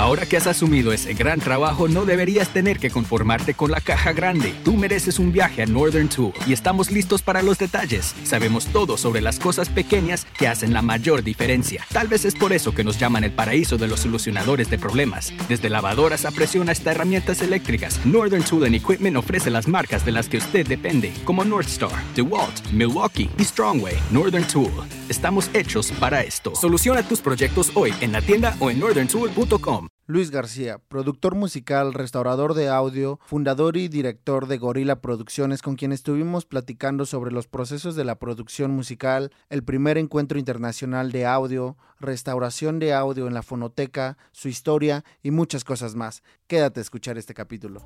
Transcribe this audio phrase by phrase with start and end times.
[0.00, 4.14] Ahora que has asumido ese gran trabajo, no deberías tener que conformarte con la caja
[4.14, 4.54] grande.
[4.64, 8.14] Tú mereces un viaje a Northern Tool y estamos listos para los detalles.
[8.24, 11.84] Sabemos todo sobre las cosas pequeñas que hacen la mayor diferencia.
[11.92, 15.34] Tal vez es por eso que nos llaman el paraíso de los solucionadores de problemas.
[15.50, 20.12] Desde lavadoras a presión hasta herramientas eléctricas, Northern Tool and Equipment ofrece las marcas de
[20.12, 23.98] las que usted depende, como Northstar, DeWalt, Milwaukee y Strongway.
[24.10, 24.72] Northern Tool.
[25.10, 26.54] Estamos hechos para esto.
[26.54, 29.89] Soluciona tus proyectos hoy en la tienda o en northerntool.com.
[30.10, 35.92] Luis García, productor musical, restaurador de audio, fundador y director de Gorila Producciones, con quien
[35.92, 41.76] estuvimos platicando sobre los procesos de la producción musical, el primer encuentro internacional de audio,
[42.00, 46.24] restauración de audio en la fonoteca, su historia y muchas cosas más.
[46.48, 47.80] Quédate a escuchar este capítulo.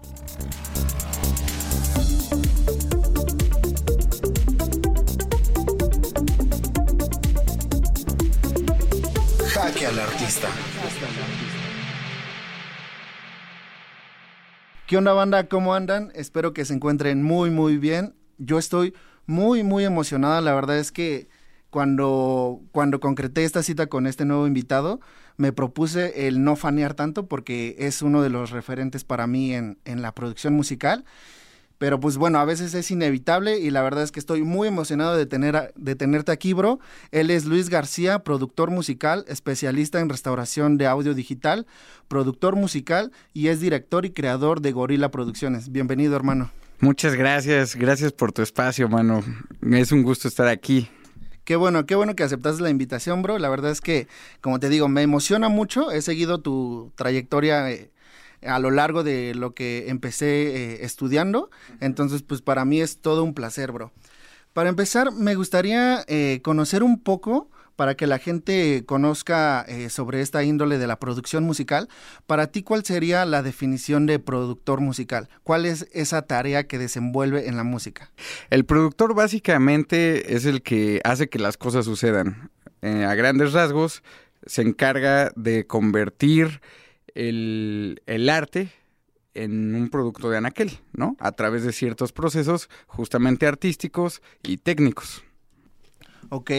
[9.53, 10.49] Jaque al artista.
[14.87, 15.49] ¿Qué onda banda?
[15.49, 16.13] ¿Cómo andan?
[16.15, 18.15] Espero que se encuentren muy muy bien.
[18.37, 18.93] Yo estoy
[19.25, 20.43] muy muy emocionada.
[20.43, 21.29] La verdad es que
[21.71, 25.01] cuando, cuando concreté esta cita con este nuevo invitado,
[25.39, 29.79] me propuse el no fanear tanto porque es uno de los referentes para mí en,
[29.87, 31.07] en la producción musical.
[31.79, 35.17] Pero pues bueno, a veces es inevitable y la verdad es que estoy muy emocionado
[35.17, 36.79] de, tener de tenerte aquí, bro.
[37.11, 41.67] Él es Luis García, productor musical, especialista en restauración de audio digital,
[42.09, 45.71] productor musical y es director y creador de Gorila Producciones.
[45.73, 46.51] Bienvenido, hermano.
[46.81, 49.23] Muchas gracias, gracias por tu espacio, mano.
[49.63, 50.89] Es un gusto estar aquí.
[51.45, 53.39] Qué bueno, qué bueno que aceptaste la invitación, bro.
[53.39, 54.09] La verdad es que,
[54.41, 55.91] como te digo, me emociona mucho.
[55.91, 57.91] He seguido tu trayectoria eh,
[58.47, 61.51] a lo largo de lo que empecé eh, estudiando.
[61.81, 63.93] Entonces, pues para mí es todo un placer, bro.
[64.53, 70.21] Para empezar, me gustaría eh, conocer un poco para que la gente conozca eh, sobre
[70.21, 71.89] esta índole de la producción musical.
[72.27, 75.29] Para ti, ¿cuál sería la definición de productor musical?
[75.43, 78.13] ¿Cuál es esa tarea que desenvuelve en la música?
[78.51, 82.51] El productor básicamente es el que hace que las cosas sucedan.
[82.81, 84.03] a grandes rasgos,
[84.47, 86.61] se encarga de convertir
[87.15, 88.71] el, el arte
[89.35, 91.17] en un producto de Anaquel, ¿no?
[91.19, 95.25] A través de ciertos procesos justamente artísticos y técnicos.
[96.29, 96.51] Ok.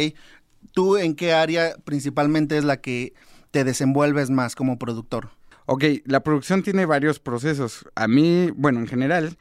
[0.71, 3.13] ¿Tú en qué área principalmente es la que
[3.51, 5.29] te desenvuelves más como productor?
[5.67, 7.85] Ok, la producción tiene varios procesos.
[7.95, 9.37] A mí, bueno, en general,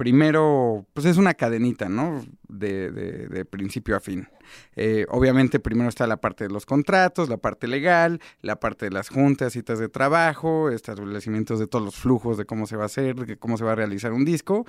[0.00, 2.24] primero, pues es una cadenita, ¿no?
[2.48, 4.28] De, de, principio a fin.
[4.74, 8.92] Eh, obviamente primero está la parte de los contratos, la parte legal, la parte de
[8.92, 12.86] las juntas, citas de trabajo, establecimientos de todos los flujos de cómo se va a
[12.86, 14.64] hacer, de cómo se va a realizar un disco.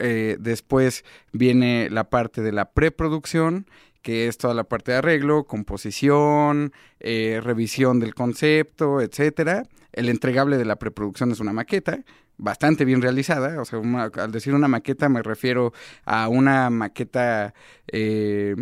[0.00, 3.66] Eh, después viene la parte de la preproducción
[4.02, 9.62] que es toda la parte de arreglo, composición, eh, revisión del concepto, etcétera.
[9.92, 12.00] El entregable de la preproducción es una maqueta,
[12.36, 13.60] bastante bien realizada.
[13.60, 15.72] O sea, al decir una maqueta me refiero
[16.04, 17.54] a una maqueta...
[17.88, 18.56] Eh,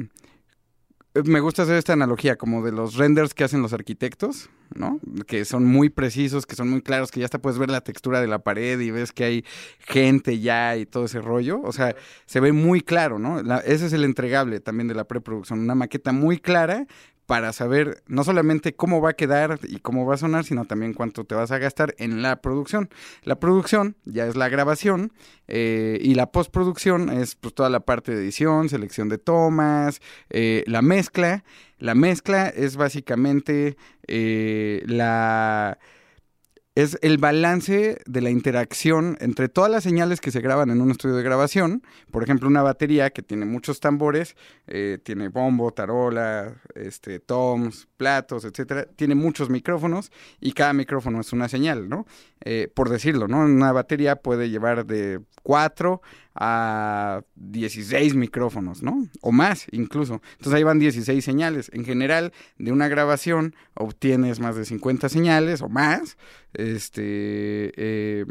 [1.25, 5.01] me gusta hacer esta analogía como de los renders que hacen los arquitectos, ¿no?
[5.27, 8.21] Que son muy precisos, que son muy claros, que ya hasta puedes ver la textura
[8.21, 9.45] de la pared y ves que hay
[9.81, 11.61] gente ya y todo ese rollo.
[11.63, 13.41] O sea, se ve muy claro, ¿no?
[13.61, 16.87] ese es el entregable también de la preproducción, una maqueta muy clara
[17.31, 20.95] para saber no solamente cómo va a quedar y cómo va a sonar, sino también
[20.95, 22.91] cuánto te vas a gastar en la producción.
[23.23, 25.13] La producción ya es la grabación
[25.47, 30.65] eh, y la postproducción es pues toda la parte de edición, selección de tomas, eh,
[30.67, 31.45] la mezcla.
[31.79, 33.77] La mezcla es básicamente
[34.09, 35.79] eh, la
[36.83, 40.91] es el balance de la interacción entre todas las señales que se graban en un
[40.91, 41.83] estudio de grabación.
[42.11, 44.37] Por ejemplo, una batería que tiene muchos tambores,
[44.67, 48.87] eh, tiene bombo, tarola, este, toms, platos, etcétera.
[48.97, 50.11] Tiene muchos micrófonos
[50.41, 52.07] y cada micrófono es una señal, ¿no?
[52.43, 53.41] Eh, por decirlo, ¿no?
[53.41, 56.01] Una batería puede llevar de 4
[56.35, 59.07] a 16 micrófonos, ¿no?
[59.21, 60.23] O más incluso.
[60.33, 61.71] Entonces ahí van 16 señales.
[61.75, 66.17] En general, de una grabación obtienes más de 50 señales o más.
[66.55, 68.25] Este, eh,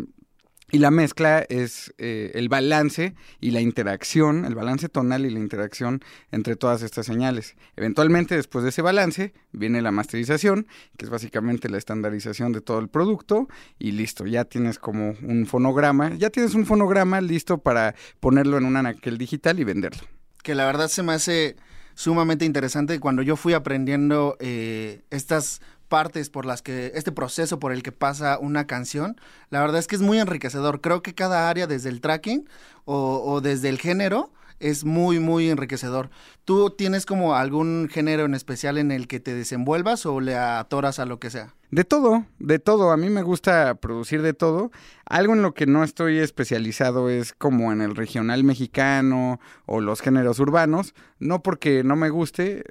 [0.72, 5.40] y la mezcla es eh, el balance y la interacción, el balance tonal y la
[5.40, 6.02] interacción
[6.32, 7.56] entre todas estas señales.
[7.76, 10.68] Eventualmente, después de ese balance, viene la masterización,
[10.98, 15.46] que es básicamente la estandarización de todo el producto, y listo, ya tienes como un
[15.46, 20.04] fonograma, ya tienes un fonograma listo para ponerlo en un anaquel digital y venderlo.
[20.44, 21.56] Que la verdad se me hace
[21.96, 27.74] sumamente interesante cuando yo fui aprendiendo eh, estas partes por las que, este proceso por
[27.74, 29.20] el que pasa una canción,
[29.50, 30.80] la verdad es que es muy enriquecedor.
[30.80, 32.48] Creo que cada área, desde el tracking
[32.86, 36.10] o, desde el género, es muy, muy enriquecedor.
[36.46, 41.00] ¿Tú tienes como algún género en especial en el que te desenvuelvas o le atoras
[41.00, 41.54] a lo que sea?
[41.72, 42.92] De todo, de todo.
[42.92, 44.72] A mí me gusta producir de todo.
[45.06, 50.02] Algo en lo que no estoy especializado es como en el regional mexicano o los
[50.02, 50.96] géneros urbanos.
[51.20, 52.64] No porque no me guste,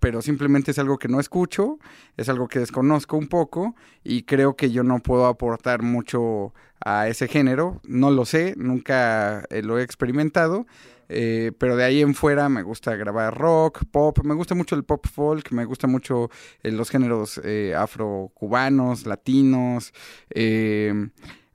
[0.00, 1.78] pero simplemente es algo que no escucho,
[2.18, 3.74] es algo que desconozco un poco
[4.04, 6.52] y creo que yo no puedo aportar mucho
[6.84, 7.80] a ese género.
[7.84, 10.66] No lo sé, nunca eh, lo he experimentado.
[11.12, 14.84] Eh, pero de ahí en fuera me gusta grabar rock, pop, me gusta mucho el
[14.84, 16.30] pop folk, me gusta mucho
[16.62, 19.92] eh, los géneros eh, afro-cubanos, latinos.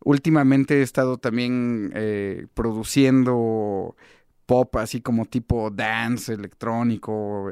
[0.03, 1.91] últimamente he estado también
[2.53, 3.95] produciendo
[4.45, 7.51] pop así como tipo dance electrónico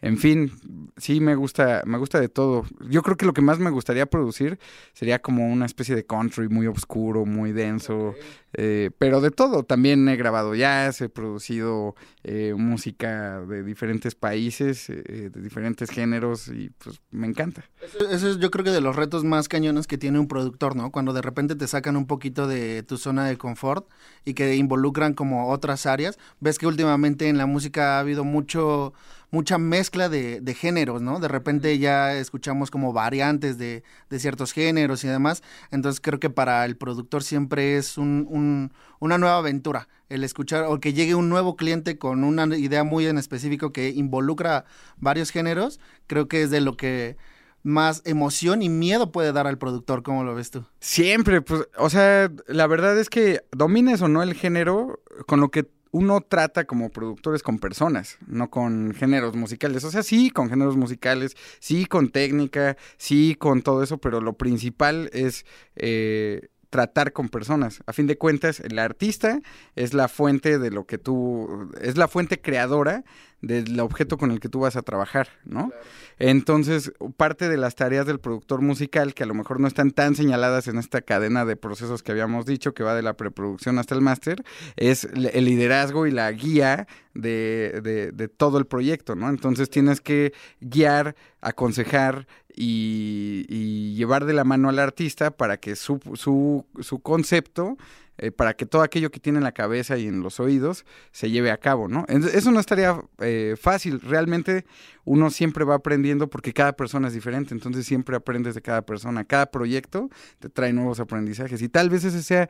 [0.00, 0.52] en fin,
[0.96, 2.64] sí me gusta, me gusta de todo.
[2.88, 4.58] Yo creo que lo que más me gustaría producir
[4.92, 8.14] sería como una especie de country muy oscuro, muy denso,
[8.52, 9.64] eh, pero de todo.
[9.64, 16.46] También he grabado jazz, he producido eh, música de diferentes países, eh, de diferentes géneros
[16.46, 17.64] y pues me encanta.
[17.82, 20.92] Eso, es yo creo que de los retos más cañones que tiene un productor, ¿no?
[20.92, 23.88] Cuando de repente te sacan un poquito de tu zona de confort
[24.24, 26.18] y que involucran como otras áreas.
[26.38, 28.92] Ves que últimamente en la música ha habido mucho
[29.30, 31.20] mucha mezcla de, de, géneros, ¿no?
[31.20, 35.42] De repente ya escuchamos como variantes de, de, ciertos géneros y demás.
[35.70, 40.64] Entonces creo que para el productor siempre es un, un, una nueva aventura el escuchar
[40.64, 44.64] o que llegue un nuevo cliente con una idea muy en específico que involucra
[44.96, 45.80] varios géneros.
[46.06, 47.16] Creo que es de lo que
[47.62, 50.64] más emoción y miedo puede dar al productor, ¿cómo lo ves tú?
[50.80, 55.50] Siempre, pues, o sea, la verdad es que domines o no el género, con lo
[55.50, 59.84] que uno trata como productores con personas, no con géneros musicales.
[59.84, 64.34] O sea, sí, con géneros musicales, sí, con técnica, sí, con todo eso, pero lo
[64.34, 65.46] principal es
[65.76, 67.82] eh, tratar con personas.
[67.86, 69.40] A fin de cuentas, el artista
[69.74, 73.04] es la fuente de lo que tú, es la fuente creadora
[73.40, 75.70] del objeto con el que tú vas a trabajar, ¿no?
[76.18, 80.16] Entonces, parte de las tareas del productor musical, que a lo mejor no están tan
[80.16, 83.94] señaladas en esta cadena de procesos que habíamos dicho, que va de la preproducción hasta
[83.94, 84.44] el máster,
[84.76, 89.28] es el liderazgo y la guía de, de, de todo el proyecto, ¿no?
[89.28, 95.76] Entonces tienes que guiar, aconsejar y, y, llevar de la mano al artista para que
[95.76, 97.76] su, su, su concepto
[98.18, 101.30] eh, para que todo aquello que tiene en la cabeza y en los oídos se
[101.30, 102.04] lleve a cabo, ¿no?
[102.08, 104.64] Eso no estaría eh, fácil, realmente
[105.04, 109.24] uno siempre va aprendiendo porque cada persona es diferente, entonces siempre aprendes de cada persona,
[109.24, 110.10] cada proyecto
[110.40, 112.48] te trae nuevos aprendizajes y tal vez ese sea,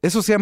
[0.00, 0.38] eso sea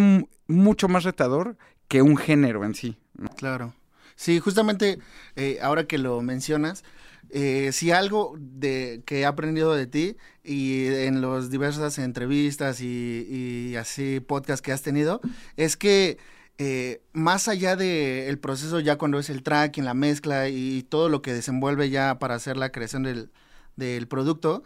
[0.47, 1.57] mucho más retador
[1.89, 2.97] que un género en sí.
[3.15, 3.29] ¿no?
[3.31, 3.75] Claro.
[4.15, 4.99] Sí, justamente
[5.35, 6.85] eh, ahora que lo mencionas,
[7.33, 13.75] eh, si algo de que he aprendido de ti y en las diversas entrevistas y,
[13.77, 15.21] así podcast que has tenido,
[15.57, 16.19] es que
[16.59, 21.23] eh, más allá del proceso ya cuando es el tracking, la mezcla y todo lo
[21.23, 23.31] que desenvuelve ya para hacer la creación del,
[23.77, 24.63] del producto,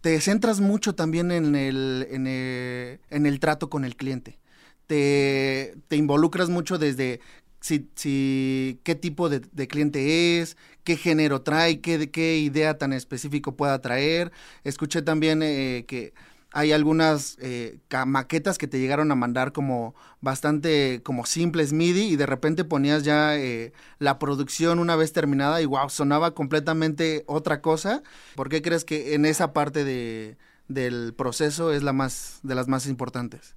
[0.00, 4.38] te centras mucho también en el, en el, en el trato con el cliente.
[4.86, 7.20] Te, te, involucras mucho desde
[7.60, 13.56] si, si qué tipo de, cliente es, qué género trae, qué, qué idea tan específico
[13.56, 14.32] pueda traer.
[14.64, 16.14] Escuché también eh, que
[16.52, 22.16] hay algunas eh, maquetas que te llegaron a mandar como bastante como simples MIDI y
[22.16, 27.60] de repente ponías ya eh, la producción una vez terminada y wow, sonaba completamente otra
[27.60, 28.02] cosa.
[28.34, 32.68] ¿Por qué crees que en esa parte de, del proceso es la más de las
[32.68, 33.54] más importantes?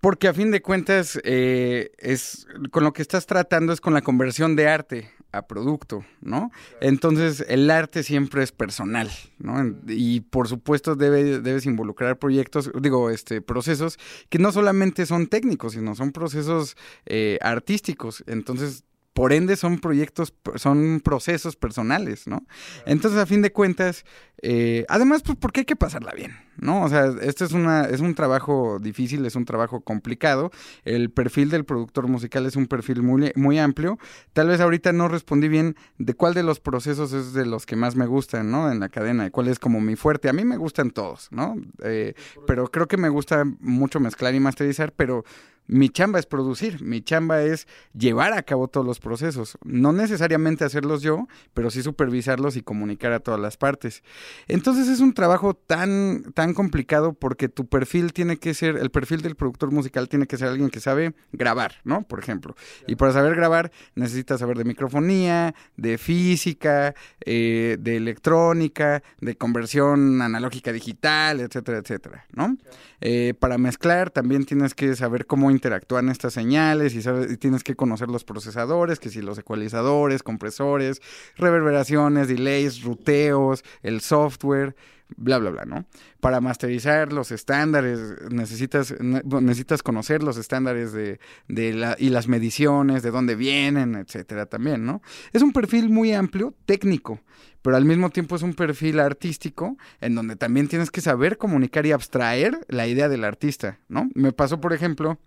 [0.00, 4.02] Porque a fin de cuentas, eh, es con lo que estás tratando es con la
[4.02, 6.50] conversión de arte a producto, ¿no?
[6.80, 9.76] Entonces, el arte siempre es personal, ¿no?
[9.86, 13.98] Y por supuesto debe, debes involucrar proyectos, digo, este, procesos
[14.28, 16.76] que no solamente son técnicos, sino son procesos
[17.06, 18.24] eh, artísticos.
[18.26, 18.84] Entonces,
[19.16, 22.46] por ende son proyectos, son procesos personales, ¿no?
[22.84, 24.04] Entonces, a fin de cuentas,
[24.42, 26.82] eh, además, pues porque hay que pasarla bien, ¿no?
[26.82, 30.50] O sea, este es, una, es un trabajo difícil, es un trabajo complicado.
[30.84, 33.98] El perfil del productor musical es un perfil muy, muy amplio.
[34.32, 37.76] Tal vez ahorita no respondí bien de cuál de los procesos es de los que
[37.76, 38.70] más me gustan, ¿no?
[38.70, 40.28] En la cadena, cuál es como mi fuerte.
[40.28, 41.56] A mí me gustan todos, ¿no?
[41.82, 42.14] Eh,
[42.46, 45.24] pero creo que me gusta mucho mezclar y masterizar, pero
[45.66, 50.64] mi chamba es producir, mi chamba es llevar a cabo todos los procesos, no necesariamente
[50.64, 54.02] hacerlos yo, pero sí supervisarlos y comunicar a todas las partes.
[54.48, 59.22] Entonces es un trabajo tan tan complicado porque tu perfil tiene que ser, el perfil
[59.22, 62.02] del productor musical tiene que ser alguien que sabe grabar, ¿no?
[62.02, 62.54] Por ejemplo.
[62.86, 66.94] Y para saber grabar necesitas saber de microfonía, de física,
[67.24, 72.56] eh, de electrónica, de conversión analógica digital, etcétera, etcétera, ¿no?
[73.00, 76.98] Eh, para mezclar también tienes que saber cómo interactúan estas señales y,
[77.32, 81.02] y, tienes que conocer los procesadores, que si los ecualizadores, compresores,
[81.36, 84.76] reverberaciones, delays, ruteos, el software,
[85.16, 85.86] bla, bla, bla, ¿no?
[86.20, 93.02] Para masterizar los estándares necesitas, necesitas conocer los estándares de, de la, y las mediciones,
[93.02, 95.02] de dónde vienen, etcétera, también, ¿no?
[95.32, 97.20] Es un perfil muy amplio, técnico,
[97.62, 101.86] pero al mismo tiempo es un perfil artístico en donde también tienes que saber comunicar
[101.86, 104.08] y abstraer la idea del artista, ¿no?
[104.14, 105.18] Me pasó, por ejemplo,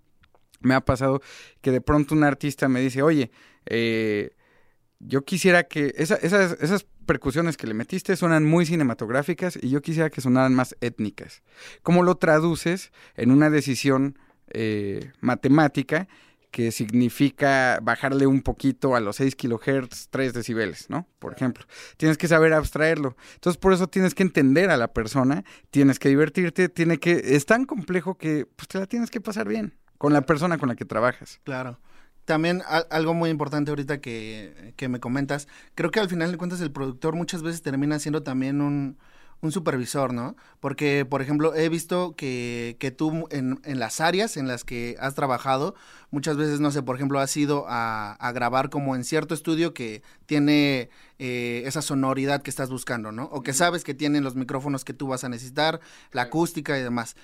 [0.62, 1.22] me ha pasado
[1.62, 3.32] que de pronto un artista me dice, oye,
[3.66, 4.32] eh,
[5.00, 10.10] yo quisiera que esas, esas percusiones que le metiste suenan muy cinematográficas y yo quisiera
[10.10, 11.42] que sonaran más étnicas.
[11.82, 16.08] ¿Cómo lo traduces en una decisión eh, matemática
[16.52, 21.08] que significa bajarle un poquito a los 6 kilohertz 3 decibeles, ¿no?
[21.20, 21.66] Por ejemplo.
[21.98, 23.16] Tienes que saber abstraerlo.
[23.36, 27.22] Entonces, por eso tienes que entender a la persona, tienes que divertirte, tiene que...
[27.36, 30.70] Es tan complejo que pues, te la tienes que pasar bien con la persona con
[30.70, 31.40] la que trabajas.
[31.44, 31.78] Claro
[32.26, 36.62] también algo muy importante ahorita que, que, me comentas, creo que al final de cuentas
[36.62, 39.00] el productor muchas veces termina siendo también un,
[39.42, 40.36] un supervisor, ¿no?
[40.60, 44.96] Porque, por ejemplo, he visto que, que tú en, en, las áreas en las que
[45.00, 45.74] has trabajado,
[46.12, 49.74] muchas veces, no sé, por ejemplo, has ido a, a grabar como en cierto estudio
[49.74, 50.90] que tiene
[51.20, 53.24] eh, esa sonoridad que estás buscando, ¿no?
[53.32, 55.80] O que sabes que tienen los micrófonos que tú vas a necesitar,
[56.12, 57.16] la acústica y demás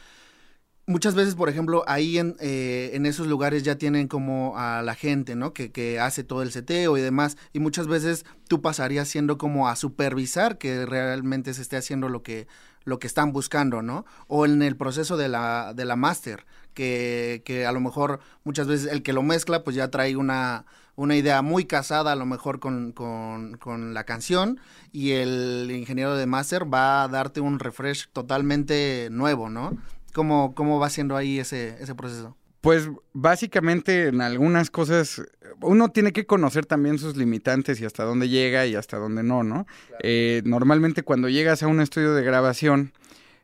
[0.88, 4.96] muchas veces, por ejemplo, ahí en, eh, en, esos lugares ya tienen como a la
[4.96, 5.54] gente, ¿no?
[5.54, 7.38] Que, que, hace todo el seteo y demás.
[7.54, 12.24] Y muchas veces tú pasarías siendo como a supervisar que realmente se esté haciendo lo
[12.24, 12.48] que,
[12.84, 14.06] lo que están buscando, ¿no?
[14.27, 18.68] O en el proceso de la, de la máster, que, que a lo mejor muchas
[18.68, 20.65] veces el que lo mezcla pues ya trae una,
[20.96, 24.60] una idea muy casada a lo mejor con, con, con la canción
[24.92, 29.77] y el ingeniero de máster va a darte un refresh totalmente nuevo, ¿no?
[30.15, 32.38] ¿Cómo, cómo va siendo ahí ese, ese proceso?
[32.62, 35.22] Pues básicamente en algunas cosas
[35.62, 39.43] uno tiene que conocer también sus limitantes y hasta dónde llega y hasta dónde no,
[39.43, 39.67] ¿no?
[40.01, 42.93] Eh, normalmente cuando llegas a un estudio de grabación,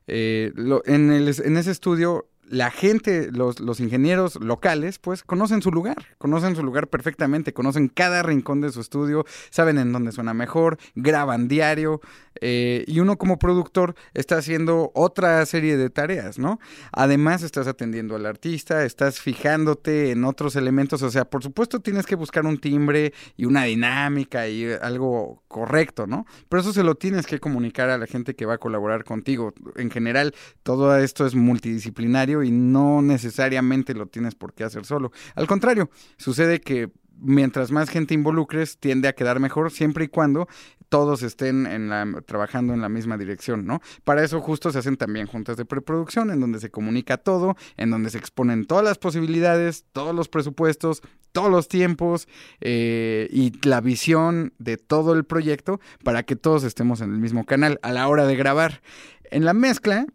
[0.07, 0.53] eh,
[0.85, 5.96] en, el, en ese estudio la gente, los, los, ingenieros locales, pues conocen su lugar,
[6.17, 10.77] conocen su lugar perfectamente, conocen cada rincón de su estudio, saben en dónde suena mejor,
[10.96, 12.01] graban diario,
[12.39, 16.60] eh, y uno como productor está haciendo otra serie de tareas, ¿no?
[16.91, 22.05] Además estás atendiendo al artista, estás fijándote en otros elementos, o sea, por supuesto tienes
[22.05, 26.25] que buscar un timbre y una dinámica y algo correcto, ¿no?
[26.50, 29.53] Pero eso se lo tienes que comunicar a la gente que va a colaborar contigo.
[29.75, 35.12] En general, todo esto es multidisciplinario y no necesariamente lo tienes por qué hacer solo.
[35.36, 40.48] Al contrario, sucede que mientras más gente involucres, tiende a quedar mejor siempre y cuando
[40.89, 41.89] todos estén
[42.25, 43.79] trabajando en la misma dirección, ¿no?
[44.03, 47.91] Para eso justo se hacen también juntas de preproducción, en donde se comunica todo, en
[47.91, 52.27] donde se exponen todas las posibilidades, todos los presupuestos, todos los tiempos
[52.60, 57.45] eh, y la visión de todo el proyecto para que todos estemos en el mismo
[57.45, 58.81] canal a la hora de grabar.
[59.29, 60.05] En la mezcla,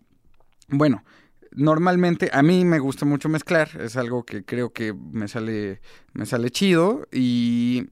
[0.69, 1.05] bueno,
[1.57, 5.81] normalmente a mí me gusta mucho mezclar, es algo que creo que me sale
[6.13, 7.89] me sale chido y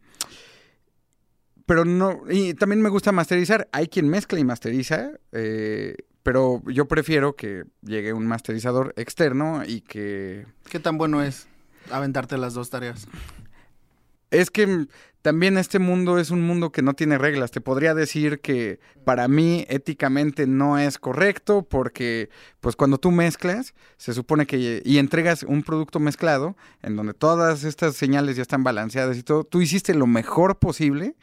[1.66, 3.68] pero no y también me gusta masterizar.
[3.72, 9.80] Hay quien mezcla y masteriza, eh, pero yo prefiero que llegue un masterizador externo y
[9.80, 11.46] que ¿Qué tan bueno es
[11.90, 13.08] aventarte las dos tareas?
[14.30, 14.86] Es que
[15.24, 17.50] también este mundo es un mundo que no tiene reglas.
[17.50, 22.28] Te podría decir que para mí éticamente no es correcto porque
[22.60, 27.64] pues cuando tú mezclas, se supone que y entregas un producto mezclado en donde todas
[27.64, 31.14] estas señales ya están balanceadas y todo, tú hiciste lo mejor posible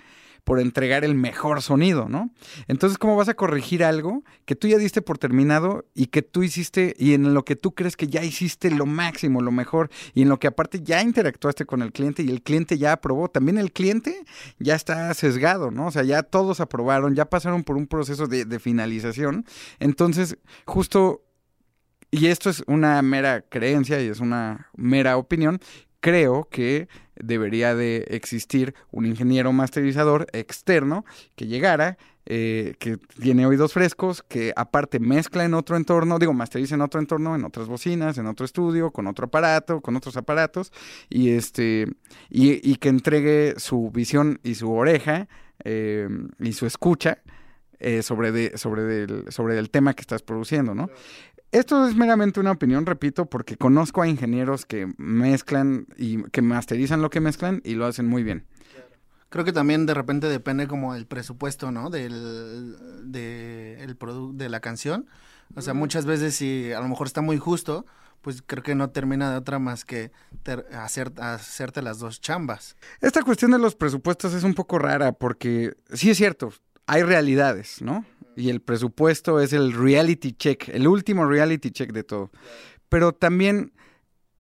[0.44, 2.32] por entregar el mejor sonido, ¿no?
[2.68, 6.44] Entonces, ¿cómo vas a corregir algo que tú ya diste por terminado y que tú
[6.44, 10.24] hiciste y en lo que tú crees que ya hiciste lo máximo, lo mejor y
[10.24, 13.30] en lo que aparte ya interactuaste con el cliente y el cliente ya aprobó?
[13.30, 14.26] También el cliente
[14.60, 15.88] ya está sesgado, ¿no?
[15.88, 19.46] O sea, ya todos aprobaron, ya pasaron por un proceso de, de finalización.
[19.80, 21.24] Entonces, justo
[22.12, 25.62] y esto es una mera creencia y es una mera opinión,
[26.02, 31.06] creo que debería de existir un ingeniero masterizador externo
[31.36, 36.76] que llegara, eh, que tiene oídos frescos, que aparte mezcla en otro entorno, digo, masteriza
[36.76, 40.72] en otro entorno, en otras bocinas, en otro estudio, con otro aparato, con otros aparatos,
[41.10, 41.88] y este,
[42.30, 45.28] y, que entregue su visión y su oreja
[45.64, 47.20] eh, y su escucha
[47.84, 50.90] eh, sobre, de, sobre, sobre el tema que estás produciendo, ¿no?
[51.52, 57.02] Esto es meramente una opinión, repito, porque conozco a ingenieros que mezclan y que masterizan
[57.02, 58.46] lo que mezclan y lo hacen muy bien.
[59.30, 61.90] Creo que también de repente depende como el presupuesto, ¿no?
[61.90, 63.98] Del de, el
[64.38, 65.08] de la canción.
[65.56, 67.86] O sea, muchas veces si a lo mejor está muy justo,
[68.22, 70.12] pues creo que no termina de otra más que
[70.74, 72.78] hacer, hacerte las dos chambas.
[73.02, 76.54] Esta cuestión de los presupuestos es un poco rara porque sí es cierto,
[76.92, 78.04] hay realidades, ¿no?
[78.36, 82.32] Y el presupuesto es el reality check, el último reality check de todo.
[82.90, 83.72] Pero también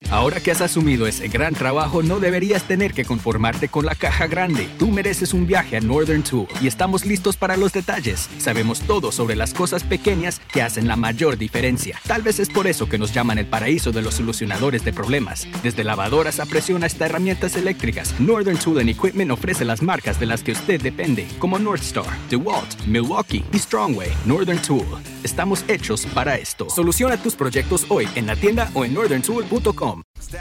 [0.08, 4.26] Ahora que has asumido ese gran trabajo, no deberías tener que conformarte con la caja
[4.26, 4.68] grande.
[4.78, 8.28] Tú mereces un viaje a Northern Tool y estamos listos para los detalles.
[8.38, 12.00] Sabemos todo sobre las cosas pequeñas que hacen la mayor diferencia.
[12.08, 15.46] Tal vez es por eso que nos llaman el paraíso de los solucionadores de problemas.
[15.62, 20.42] Desde lavadoras a presión hasta herramientas eléctricas, Northern Tool Equipment ofrece las marcas de las
[20.42, 24.10] que usted depende, como Northstar, DeWalt, Milwaukee y Strongway.
[24.24, 24.86] Northern Tool.
[25.22, 26.68] Estamos hechos para esto.
[26.68, 29.89] Soluciona tus proyectos hoy en la tienda o en northerntool.com.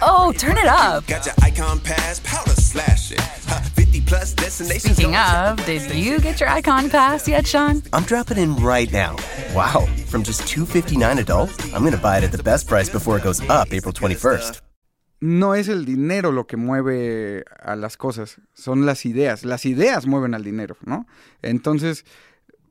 [0.02, 1.04] Oh, turn it up.
[4.10, 7.82] Speaking of, did you get your icon pass yet, Sean?
[7.94, 9.16] I'm dropping in right now.
[9.54, 13.18] Wow, from just 259 adult, I'm going to buy it at the best price before
[13.18, 14.62] it goes up April 21st.
[15.22, 19.44] No es el dinero lo que mueve a las cosas, son las ideas.
[19.44, 21.08] Las ideas mueven al dinero, ¿no?
[21.42, 22.06] Entonces,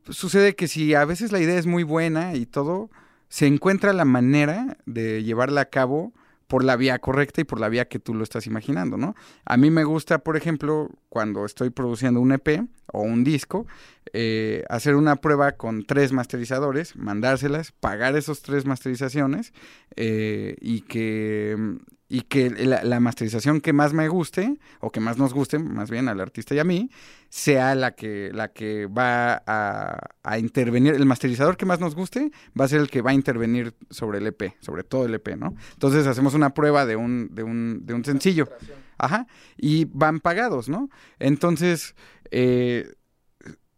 [0.08, 2.90] sucede que si a veces la idea es muy buena y todo,
[3.28, 6.14] se encuentra la manera de llevarla a cabo
[6.49, 9.14] por la vía correcta y por la vía que tú lo estás imaginando, ¿no?
[9.45, 13.67] A mí me gusta, por ejemplo, cuando estoy produciendo un EP o un disco,
[14.14, 19.52] eh, hacer una prueba con tres masterizadores, mandárselas, pagar esos tres masterizaciones
[19.95, 21.78] eh, y que
[22.09, 26.09] y que la, masterización que más me guste, o que más nos guste, más bien
[26.09, 26.91] al artista y a mí,
[27.29, 32.65] sea la que, la que va a, intervenir, el masterizador que más nos guste, va
[32.65, 35.55] a ser el que va a intervenir sobre el EP, sobre todo el EP, ¿no?
[35.75, 38.49] Entonces hacemos una prueba de un, de un, de un sencillo.
[38.97, 39.27] Ajá.
[39.57, 40.88] Y van pagados, ¿no?
[41.19, 41.95] Entonces,
[42.31, 42.95] eh,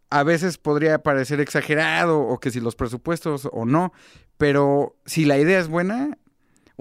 [0.09, 3.91] a veces podría parecer exagerado, o que si los presupuestos o no,
[4.37, 6.17] pero si la idea es buena,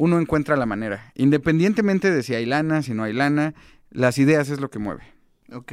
[0.00, 1.12] uno encuentra la manera.
[1.14, 3.52] Independientemente de si hay lana, si no hay lana,
[3.90, 5.02] las ideas es lo que mueve.
[5.52, 5.72] Ok,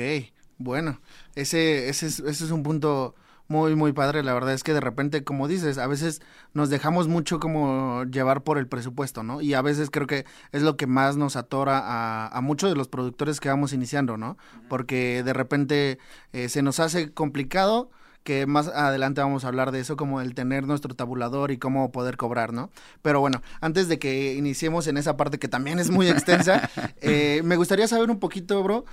[0.58, 1.00] bueno,
[1.36, 3.16] ese, ese, es, ese es un punto
[3.48, 4.24] muy, muy padre.
[4.24, 6.22] La verdad es que de repente, como dices, a veces
[6.54, 9.40] nos dejamos mucho como llevar por el presupuesto, ¿no?
[9.40, 12.76] Y a veces creo que es lo que más nos atora a, a muchos de
[12.76, 14.38] los productores que vamos iniciando, ¿no?
[14.68, 16.00] Porque de repente
[16.34, 17.92] eh, se nos hace complicado
[18.28, 21.94] que más adelante vamos a hablar de eso, como el tener nuestro tabulador y cómo
[21.94, 22.72] poder cobrar, ¿no?
[23.02, 26.70] Pero bueno, antes de que iniciemos en esa parte que también es muy extensa,
[27.02, 28.84] eh, me gustaría saber un poquito, bro.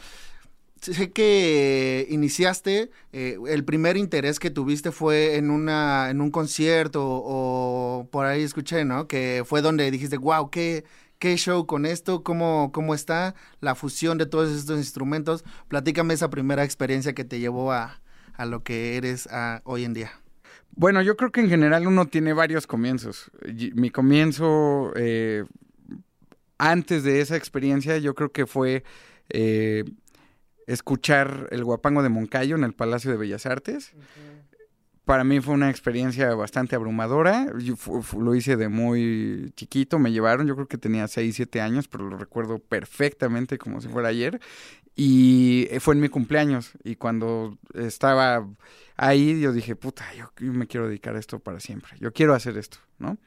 [0.81, 7.03] Sé que iniciaste, eh, el primer interés que tuviste fue en, una, en un concierto
[7.05, 9.09] o por ahí escuché, ¿no?
[9.09, 10.85] Que fue donde dijiste, wow, qué,
[11.19, 15.43] qué show con esto, cómo, cómo está la fusión de todos estos instrumentos.
[15.67, 18.01] Platícame esa primera experiencia que te llevó a,
[18.35, 19.29] a lo que eres
[19.65, 20.13] hoy en día?
[20.77, 23.31] Bueno, yo creo que en general uno tiene varios comienzos.
[23.75, 25.45] Mi comienzo eh,
[26.59, 28.83] antes de esa experiencia, yo creo que fue
[29.29, 29.85] eh,
[30.67, 33.93] escuchar el guapango de Moncayo en el Palacio de Bellas Artes.
[35.05, 37.53] Para mí fue una experiencia bastante abrumadora.
[37.59, 37.75] Yo
[38.19, 42.09] lo hice de muy chiquito, me llevaron, yo creo que tenía 6, 7 años, pero
[42.09, 44.41] lo recuerdo perfectamente como si fuera ayer.
[44.97, 46.73] Y eh, fue en mi cumpleaños.
[46.85, 48.47] Y cuando estaba
[48.97, 51.93] ahí, yo dije, puta, yo, me quiero dedicar a esto para siempre.
[51.99, 53.19] Yo quiero hacer esto, ¿no?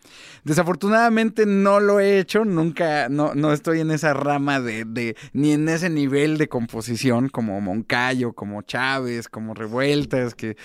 [0.45, 2.45] Desafortunadamente no lo he hecho.
[2.45, 7.27] Nunca, no, no estoy en esa rama de, de, ni en ese nivel de composición
[7.27, 10.56] como Moncayo, como Chávez, como Revueltas, que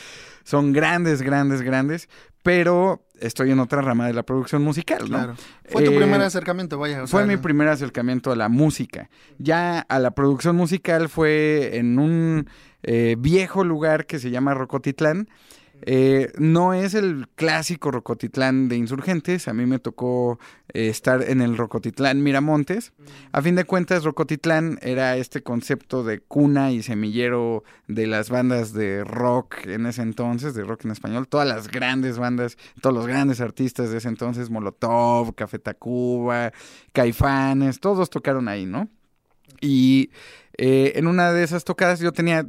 [0.44, 2.08] son grandes, grandes, grandes.
[2.42, 5.18] Pero estoy en otra rama de la producción musical, ¿no?
[5.18, 5.34] Claro.
[5.64, 7.06] Fue tu primer eh, acercamiento, vaya.
[7.06, 9.08] fue mi primer acercamiento a la música.
[9.38, 12.48] Ya a la producción musical fue en un
[12.82, 15.28] eh, viejo lugar que se llama Rocotitlán,
[15.84, 20.38] eh, no es el clásico Rocotitlán de insurgentes, a mí me tocó
[20.72, 22.92] eh, estar en el Rocotitlán Miramontes.
[23.32, 28.72] A fin de cuentas, Rocotitlán era este concepto de cuna y semillero de las bandas
[28.72, 33.06] de rock en ese entonces, de rock en español, todas las grandes bandas, todos los
[33.06, 36.52] grandes artistas de ese entonces, Molotov, Café Tacuba,
[36.92, 38.88] Caifanes, todos tocaron ahí, ¿no?
[39.60, 40.10] Y
[40.58, 42.46] eh, en una de esas tocadas yo tenía,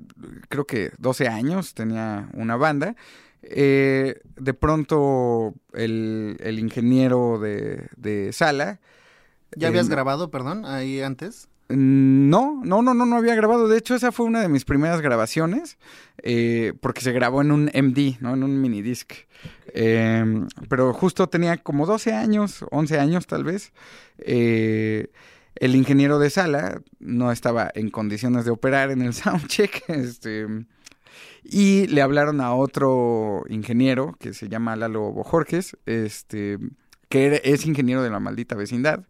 [0.49, 2.95] creo que 12 años, tenía una banda.
[3.43, 8.79] Eh, de pronto el, ingeniero de, sala...
[9.55, 11.47] ¿Ya habías grabado, perdón, ahí antes?
[11.69, 13.67] No, no, no, no, no había grabado.
[13.67, 15.77] De hecho, esa fue una de mis primeras grabaciones,
[16.21, 18.33] eh, porque se grabó en un MD, ¿no?
[18.33, 19.13] En un minidisc.
[19.73, 23.71] Em, pero justo tenía como 12 años, 11 años tal vez.
[24.19, 25.07] Eh,
[25.55, 29.89] el ingeniero de sala no estaba en condiciones de operar en el soundcheck.
[29.89, 30.47] Este,
[31.43, 36.57] Y le hablaron a otro ingeniero que se llama Lalo Bojorques, este,
[37.09, 39.05] que es ingeniero de la maldita vecindad.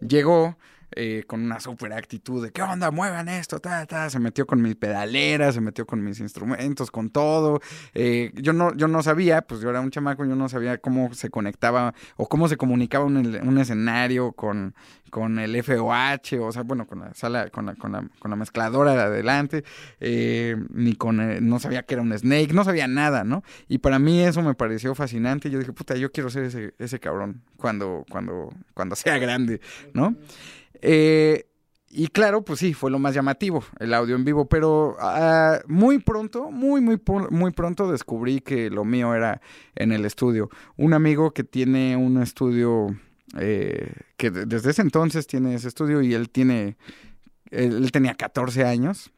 [0.00, 0.56] Llegó
[0.92, 2.90] eh, con una super actitud de, ¿qué onda?
[2.90, 4.10] Muevan esto, ta, ta.
[4.10, 7.60] Se metió con mi pedalera, se metió con mis instrumentos, con todo.
[7.94, 11.12] Eh, yo, no, yo no sabía, pues yo era un chamaco, yo no sabía cómo
[11.14, 14.74] se conectaba o cómo se comunicaba un, un escenario con,
[15.10, 18.36] con el FOH, o sea, bueno, con la sala, con la, con la, con la
[18.36, 19.64] mezcladora de adelante,
[20.00, 23.42] eh, ni con, eh, no sabía que era un Snake, no sabía nada, ¿no?
[23.68, 25.50] Y para mí eso me pareció fascinante.
[25.50, 29.60] Yo dije, puta, yo quiero ser ese, ese cabrón cuando, cuando, cuando sea grande,
[29.94, 30.14] ¿no?
[30.82, 31.46] Eh,
[31.88, 35.98] y claro, pues sí, fue lo más llamativo, el audio en vivo, pero ah, muy
[35.98, 39.40] pronto, muy, muy, muy pronto descubrí que lo mío era
[39.74, 40.50] en el estudio.
[40.76, 42.88] Un amigo que tiene un estudio,
[43.38, 46.76] eh, que de- desde ese entonces tiene ese estudio y él tiene,
[47.50, 49.10] él, él tenía 14 años.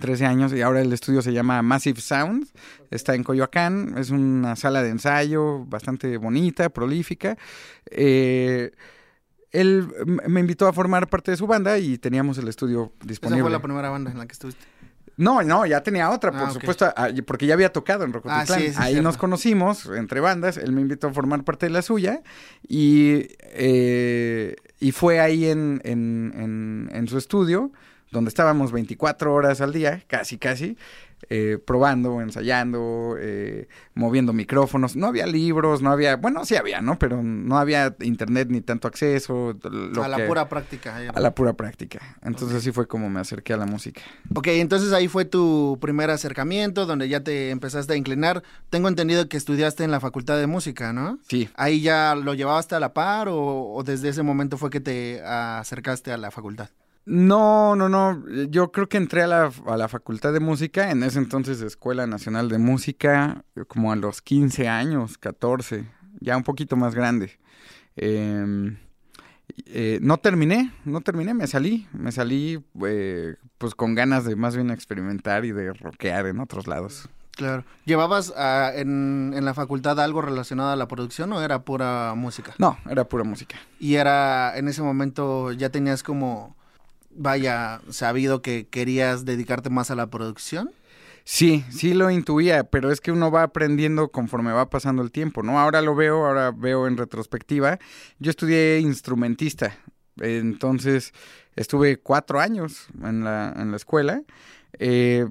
[0.00, 2.48] 13 años y ahora el estudio se llama Massive Sound,
[2.90, 7.38] está en Coyoacán, es una sala de ensayo bastante bonita, prolífica.
[7.88, 8.72] Eh,
[9.54, 9.88] él
[10.26, 13.42] me invitó a formar parte de su banda y teníamos el estudio Esa disponible.
[13.42, 14.64] fue la primera banda en la que estuviste.
[15.16, 18.46] No, no, ya tenía otra, por Ah, supuesto, ah, porque ya había tocado en Rocotitlán.
[18.58, 19.02] Ah, sí, sí, Ahí cierto.
[19.08, 22.22] nos conocimos entre bandas, él me invitó a formar parte de la suya
[22.66, 27.70] y, eh, y fue ahí en, en, en, en su estudio,
[28.10, 30.76] donde estábamos 24 horas al día, casi, casi,
[31.30, 34.96] eh, probando, ensayando, eh, moviendo micrófonos.
[34.96, 36.98] No había libros, no había, bueno, sí había, ¿no?
[36.98, 39.56] Pero no había internet ni tanto acceso.
[39.62, 41.02] lo a la pura práctica.
[41.02, 41.08] eh.
[41.14, 42.00] A la pura práctica.
[42.22, 44.02] Entonces así fue como me acerqué a la música.
[44.34, 48.42] Ok, entonces ahí fue tu primer acercamiento, donde ya te empezaste a inclinar.
[48.70, 51.18] Tengo entendido que estudiaste en la Facultad de Música, ¿no?
[51.28, 54.80] Sí, ¿Ahí ya lo llevaste a la par o, o desde ese momento fue que
[54.80, 56.68] te acercaste a la facultad?
[57.06, 58.24] No, no, no.
[58.48, 62.06] Yo creo que entré a la, a la Facultad de Música, en ese entonces Escuela
[62.06, 65.86] Nacional de Música, como a los 15 años, 14,
[66.20, 67.38] ya un poquito más grande.
[67.96, 68.76] Eh,
[69.66, 74.56] eh, no terminé, no terminé, me salí, me salí eh, pues con ganas de más
[74.56, 77.08] bien experimentar y de rockear en otros lados.
[77.32, 77.64] Claro.
[77.84, 82.54] ¿Llevabas ah, en, en la facultad algo relacionado a la producción o era pura música?
[82.58, 83.56] No, era pura música.
[83.80, 86.56] Y era, en ese momento ya tenías como,
[87.16, 90.70] vaya, sabido que querías dedicarte más a la producción.
[91.24, 95.42] Sí, sí lo intuía, pero es que uno va aprendiendo conforme va pasando el tiempo,
[95.42, 95.58] ¿no?
[95.58, 97.78] Ahora lo veo, ahora veo en retrospectiva.
[98.18, 99.78] Yo estudié instrumentista,
[100.20, 101.12] entonces
[101.56, 104.22] estuve cuatro años en la, en la escuela,
[104.78, 105.26] eh,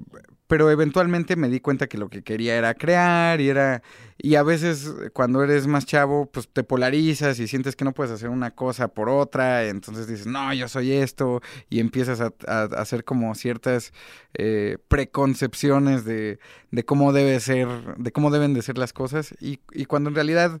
[0.46, 3.82] pero eventualmente me di cuenta que lo que quería era crear y era...
[4.16, 8.12] Y a veces cuando eres más chavo, pues te polarizas y sientes que no puedes
[8.12, 13.04] hacer una cosa por otra, entonces dices, no, yo soy esto, y empiezas a hacer
[13.04, 13.92] como ciertas
[14.34, 16.38] eh, preconcepciones de,
[16.70, 20.14] de cómo debe ser, de cómo deben de ser las cosas, y, y cuando en
[20.14, 20.60] realidad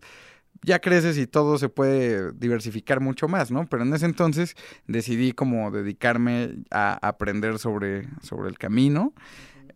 [0.62, 3.66] ya creces y todo se puede diversificar mucho más, ¿no?
[3.68, 9.12] Pero en ese entonces decidí como dedicarme a aprender sobre, sobre el camino.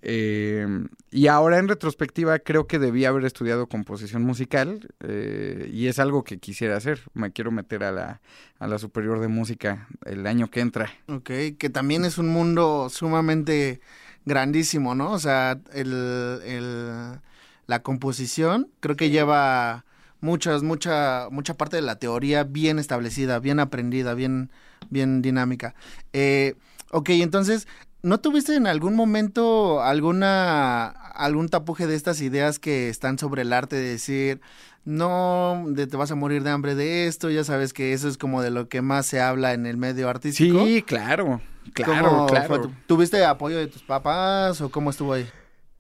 [0.02, 0.66] Eh,
[1.10, 6.24] y ahora en retrospectiva creo que debí haber estudiado composición musical eh, y es algo
[6.24, 7.00] que quisiera hacer.
[7.14, 8.20] Me quiero meter a la,
[8.58, 10.90] a la superior de música el año que entra.
[11.08, 13.80] Ok, que también es un mundo sumamente
[14.24, 15.12] grandísimo, ¿no?
[15.12, 17.20] O sea, el, el-
[17.66, 19.84] la composición creo que lleva
[20.20, 24.50] muchas, mucha, mucha parte de la teoría bien establecida, bien aprendida, bien,
[24.90, 25.74] bien dinámica.
[26.12, 26.54] Eh,
[26.90, 27.68] ok, entonces,
[28.02, 33.52] ¿no tuviste en algún momento alguna, algún tapuje de estas ideas que están sobre el
[33.52, 34.40] arte de decir,
[34.84, 38.16] no, de te vas a morir de hambre de esto, ya sabes que eso es
[38.16, 40.64] como de lo que más se habla en el medio artístico?
[40.64, 41.40] Sí, claro,
[41.74, 42.46] claro, ¿Cómo claro.
[42.46, 45.28] fue ¿Tuviste apoyo de tus papás o cómo estuvo ahí?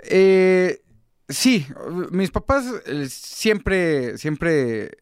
[0.00, 0.82] Eh,
[1.28, 1.66] sí,
[2.10, 4.98] mis papás eh, siempre, siempre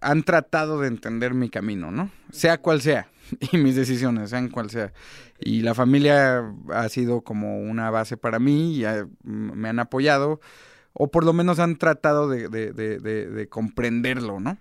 [0.00, 2.10] han tratado de entender mi camino, ¿no?
[2.30, 3.08] Sea cual sea,
[3.52, 4.92] y mis decisiones, sean cual sea.
[5.40, 8.84] Y la familia ha sido como una base para mí y
[9.24, 10.40] me han apoyado,
[10.92, 14.56] o por lo menos han tratado de, de- de- de- de comprenderlo, ¿no?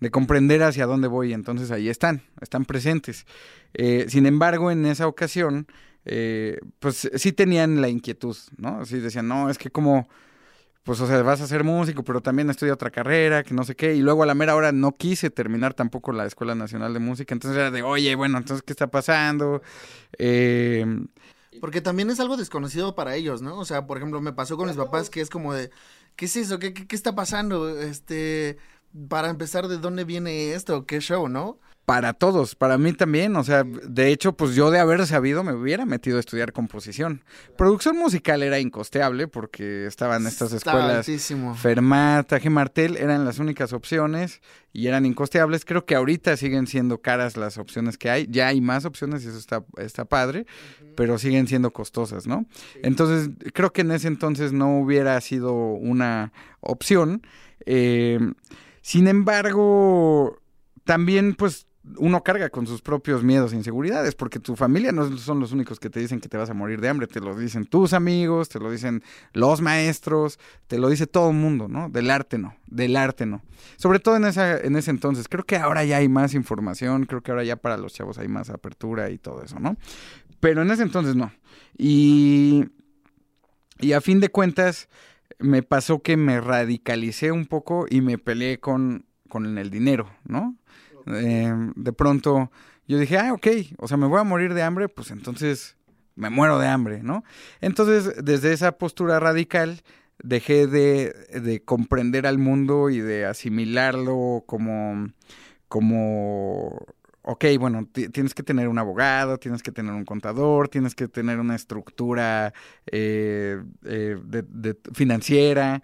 [0.00, 3.24] De comprender hacia dónde voy, entonces ahí están, están presentes.
[3.72, 5.66] Eh, sin embargo, en esa ocasión,
[6.04, 8.80] eh, pues sí tenían la inquietud, ¿no?
[8.80, 10.08] Así decían, no, es que como,
[10.82, 13.76] pues, o sea, vas a ser músico, pero también estudia otra carrera, que no sé
[13.76, 17.00] qué, y luego a la mera hora no quise terminar tampoco la Escuela Nacional de
[17.00, 19.62] Música, entonces era de, oye, bueno, entonces, ¿qué está pasando?
[20.18, 20.84] Eh,
[21.60, 23.58] Porque también es algo desconocido para ellos, ¿no?
[23.58, 25.70] O sea, por ejemplo, me pasó con mis papás que es como de,
[26.16, 26.58] ¿qué es eso?
[26.58, 27.78] ¿Qué, qué, qué está pasando?
[27.80, 28.58] Este,
[29.08, 30.86] para empezar, ¿de dónde viene esto?
[30.86, 31.60] ¿Qué show, no?
[31.84, 35.52] Para todos, para mí también, o sea, de hecho, pues yo de haber sabido me
[35.52, 37.24] hubiera metido a estudiar composición.
[37.58, 41.56] Producción musical era incosteable porque estaban estas escuelas altísimo.
[41.56, 44.40] Fermat, Taje Martel eran las únicas opciones
[44.72, 45.64] y eran incosteables.
[45.64, 48.28] Creo que ahorita siguen siendo caras las opciones que hay.
[48.30, 50.46] Ya hay más opciones y eso está, está padre,
[50.96, 52.46] pero siguen siendo costosas, ¿no?
[52.84, 57.26] Entonces, creo que en ese entonces no hubiera sido una opción.
[57.66, 58.20] Eh,
[58.82, 60.38] sin embargo,
[60.84, 61.66] también pues
[61.96, 65.80] uno carga con sus propios miedos e inseguridades, porque tu familia no son los únicos
[65.80, 68.48] que te dicen que te vas a morir de hambre, te lo dicen tus amigos,
[68.48, 71.88] te lo dicen los maestros, te lo dice todo el mundo, ¿no?
[71.88, 73.42] Del arte no, del arte no.
[73.76, 77.20] Sobre todo en, esa, en ese entonces, creo que ahora ya hay más información, creo
[77.20, 79.76] que ahora ya para los chavos hay más apertura y todo eso, ¿no?
[80.38, 81.32] Pero en ese entonces no.
[81.76, 82.66] Y,
[83.80, 84.88] y a fin de cuentas,
[85.40, 90.56] me pasó que me radicalicé un poco y me peleé con, con el dinero, ¿no?
[91.06, 92.50] Eh, de pronto
[92.88, 93.46] yo dije, ah, ok,
[93.78, 95.76] o sea, me voy a morir de hambre, pues entonces
[96.16, 97.24] me muero de hambre, ¿no?
[97.60, 99.80] Entonces, desde esa postura radical,
[100.22, 105.08] dejé de, de comprender al mundo y de asimilarlo como,
[105.68, 106.84] como,
[107.22, 111.08] ok, bueno, ti- tienes que tener un abogado, tienes que tener un contador, tienes que
[111.08, 112.52] tener una estructura
[112.86, 115.82] eh, eh, de- de- financiera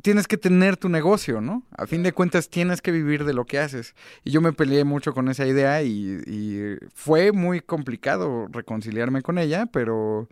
[0.00, 1.64] tienes que tener tu negocio, ¿no?
[1.76, 3.94] A fin de cuentas tienes que vivir de lo que haces.
[4.24, 9.38] Y yo me peleé mucho con esa idea y, y fue muy complicado reconciliarme con
[9.38, 10.28] ella, pero,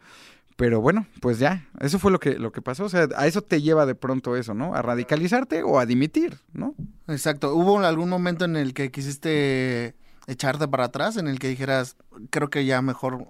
[0.57, 2.85] pero bueno, pues ya, eso fue lo que, lo que pasó.
[2.85, 4.75] O sea, a eso te lleva de pronto eso, ¿no?
[4.75, 6.75] A radicalizarte o a dimitir, ¿no?
[7.07, 7.55] Exacto.
[7.55, 9.95] ¿Hubo algún momento en el que quisiste
[10.27, 11.97] echarte para atrás, en el que dijeras,
[12.31, 13.27] creo que ya mejor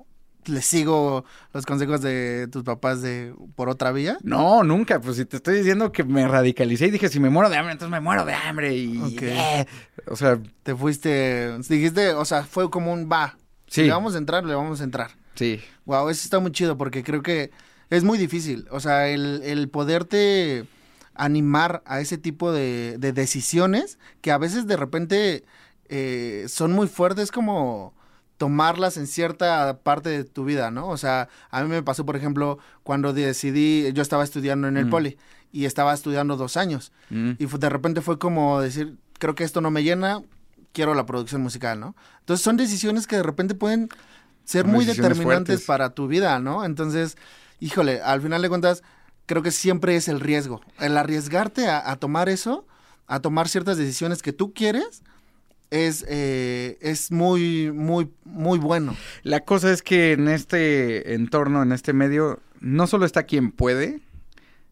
[0.48, 4.18] le sigo los consejos de tus papás de por otra vía?
[4.22, 5.00] No, nunca.
[5.00, 7.72] Pues si te estoy diciendo que me radicalicé y dije, si me muero de hambre,
[7.72, 8.74] entonces me muero de hambre.
[8.76, 9.66] Y, eh,
[10.06, 13.36] o sea, Te fuiste, dijiste, o sea, fue como un va.
[13.66, 13.82] Si Sí.
[13.86, 15.10] le vamos a entrar, le vamos a entrar.
[15.34, 15.60] sí.
[15.84, 17.50] Wow, eso está muy chido porque creo que
[17.90, 18.66] es muy difícil.
[18.70, 20.66] O sea, el, el poderte
[21.14, 25.44] animar a ese tipo de, de decisiones que a veces de repente
[25.88, 27.94] eh, son muy fuertes como
[28.38, 30.88] tomarlas en cierta parte de tu vida, ¿no?
[30.88, 34.86] O sea, a mí me pasó, por ejemplo, cuando decidí, yo estaba estudiando en el
[34.86, 34.90] Mm.
[34.90, 35.18] poli
[35.52, 37.32] y estaba estudiando dos años Mm.
[37.38, 40.22] y de repente fue como decir, creo que esto no me llena,
[40.72, 41.94] quiero la producción musical, ¿no?
[42.20, 43.88] Entonces son decisiones que de repente pueden
[44.44, 45.66] ser Son muy determinantes fuertes.
[45.66, 46.64] para tu vida, ¿no?
[46.64, 47.16] Entonces,
[47.60, 48.82] híjole, al final de cuentas,
[49.26, 50.60] creo que siempre es el riesgo.
[50.78, 52.66] El arriesgarte a, a tomar eso,
[53.08, 55.02] a tomar ciertas decisiones que tú quieres,
[55.70, 58.96] es, eh, es muy, muy, muy bueno.
[59.22, 64.00] La cosa es que en este entorno, en este medio, no solo está quien puede,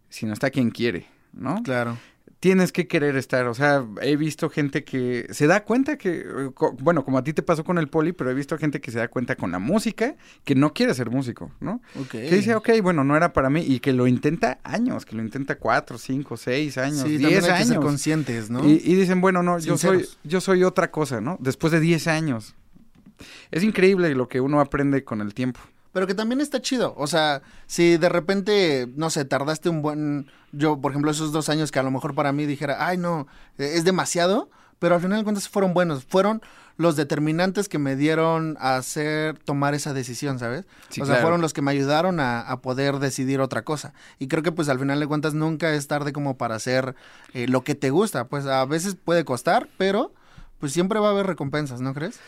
[0.08, 1.62] sino está quien quiere, ¿no?
[1.62, 1.98] Claro.
[2.38, 6.50] Tienes que querer estar, o sea, he visto gente que se da cuenta que, eh,
[6.80, 8.98] bueno, como a ti te pasó con el poli, pero he visto gente que se
[8.98, 11.80] da cuenta con la música que no quiere ser músico, ¿no?
[12.10, 15.22] Que dice, ok, bueno, no era para mí, y que lo intenta años, que lo
[15.22, 17.78] intenta cuatro, cinco, seis años, Sí, diez que ser años.
[17.84, 18.62] conscientes, ¿no?
[18.68, 21.38] Y, y dicen, bueno, no, yo soy, yo soy otra cosa, ¿no?
[21.40, 22.54] Después de 10 años.
[23.50, 25.60] Es increíble lo que uno aprende con el tiempo.
[25.96, 26.92] Pero que también está chido.
[26.98, 30.30] O sea, si de repente, no sé, tardaste un buen.
[30.52, 33.26] Yo, por ejemplo, esos dos años que a lo mejor para mí dijera, ay, no,
[33.56, 34.50] eh, es demasiado.
[34.78, 36.04] Pero al final de cuentas fueron buenos.
[36.04, 36.42] Fueron
[36.76, 40.66] los determinantes que me dieron a hacer, tomar esa decisión, ¿sabes?
[40.90, 41.22] Sí, o sea, claro.
[41.22, 43.94] fueron los que me ayudaron a, a poder decidir otra cosa.
[44.18, 46.94] Y creo que, pues, al final de cuentas nunca es tarde como para hacer
[47.32, 48.26] eh, lo que te gusta.
[48.26, 50.12] Pues a veces puede costar, pero
[50.58, 52.18] pues siempre va a haber recompensas, ¿no crees?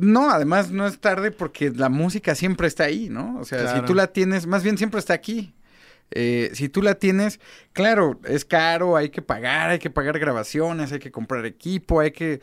[0.00, 3.38] No, además no es tarde porque la música siempre está ahí, ¿no?
[3.38, 3.80] O sea, Claro.
[3.80, 5.54] si tú la tienes, más bien siempre está aquí.
[6.12, 7.38] Eh, si tú la tienes,
[7.72, 12.10] claro, es caro, hay que pagar, hay que pagar grabaciones, hay que comprar equipo, hay
[12.10, 12.40] que,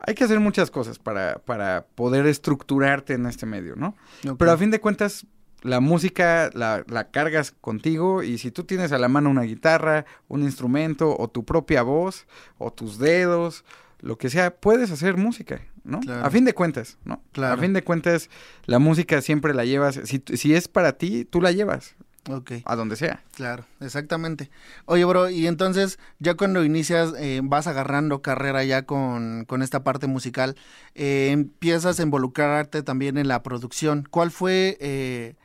[0.00, 3.94] hay que hacer muchas cosas para, para poder estructurarte en este medio, ¿no?
[4.36, 5.24] Pero a fin de cuentas,
[5.62, 10.04] la música la, la cargas contigo y si tú tienes a la mano una guitarra,
[10.28, 12.26] un instrumento o tu propia voz
[12.58, 13.64] o tus dedos,
[14.00, 16.00] lo que sea, puedes hacer música, ¿no?
[16.00, 16.24] Claro.
[16.24, 17.22] A fin de cuentas, ¿no?
[17.32, 17.54] Claro.
[17.54, 18.28] A fin de cuentas,
[18.66, 21.94] la música siempre la llevas, si, si es para ti, tú la llevas,
[22.28, 22.52] Ok.
[22.64, 23.22] a donde sea.
[23.34, 24.50] Claro, exactamente.
[24.84, 29.82] Oye, bro, y entonces, ya cuando inicias, eh, vas agarrando carrera ya con, con esta
[29.84, 30.56] parte musical,
[30.94, 34.06] eh, empiezas a involucrarte también en la producción.
[34.10, 35.36] ¿Cuál fue eh,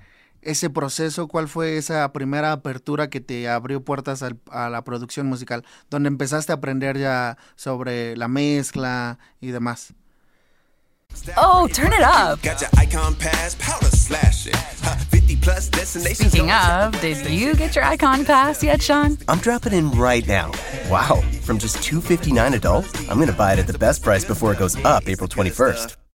[0.41, 1.27] ese proceso?
[1.27, 5.63] ¿Cuál fue esa primera apertura que te abrió puertas al- a la producción musical?
[5.89, 9.93] Donde empezaste a aprender ya sobre la mezcla y demás.
[11.35, 12.41] Oh, turn it up.
[12.41, 14.53] Got your icon pass, powder slashing.
[14.81, 16.29] Huh, 50 plus destinations.
[16.31, 19.17] Speaking going- of, did you get your icon pass yet, Sean?
[19.27, 20.51] I'm dropping in right now.
[20.89, 24.59] Wow, from just 259 adult, I'm gonna buy it at the best price before it
[24.59, 25.97] goes up April 21st.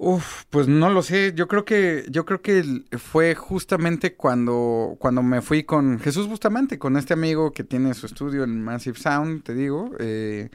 [0.00, 1.32] Uf, pues no lo sé.
[1.34, 6.78] Yo creo que, yo creo que fue justamente cuando, cuando me fui con Jesús Bustamante,
[6.78, 9.90] con este amigo que tiene su estudio en Massive Sound, te digo.
[9.98, 10.50] eh,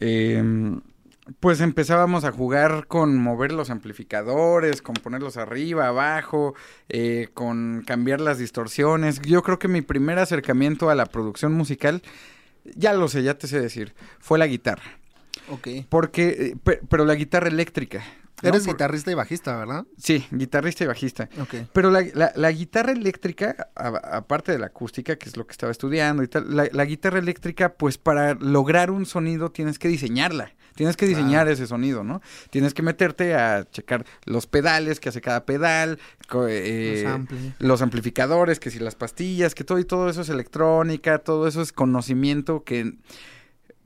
[0.00, 0.80] em,
[1.40, 6.54] pues empezábamos a jugar con mover los amplificadores, con ponerlos arriba, abajo,
[6.88, 9.20] eh, con cambiar las distorsiones.
[9.22, 12.02] Yo creo que mi primer acercamiento a la producción musical,
[12.76, 14.84] ya lo sé, ya te sé decir, fue la guitarra.
[15.50, 15.68] Ok.
[15.90, 18.02] Porque, eh, pe- pero la guitarra eléctrica.
[18.42, 19.84] Eres Por- guitarrista y bajista, ¿verdad?
[19.96, 21.28] Sí, guitarrista y bajista.
[21.40, 21.54] Ok.
[21.72, 25.72] Pero la, la- la guitarra eléctrica, aparte de la acústica, que es lo que estaba
[25.72, 30.52] estudiando y tal, la, la guitarra eléctrica, pues para lograr un sonido tienes que diseñarla.
[30.76, 32.22] Tienes que diseñar ese sonido, ¿no?
[32.50, 35.98] Tienes que meterte a checar los pedales que hace cada pedal,
[36.48, 37.52] eh, Los ampli.
[37.58, 41.62] los amplificadores, que si las pastillas, que todo y todo eso es electrónica, todo eso
[41.62, 42.92] es conocimiento que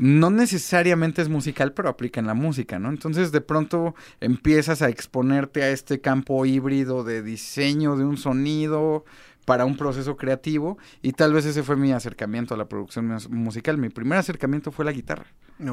[0.02, 2.88] no necesariamente es musical, pero aplica en la música, ¿no?
[2.88, 9.04] Entonces de pronto empiezas a exponerte a este campo híbrido de diseño de un sonido
[9.44, 13.28] para un proceso creativo y tal vez ese fue mi acercamiento a la producción mus-
[13.30, 13.78] musical.
[13.78, 15.26] Mi primer acercamiento fue la guitarra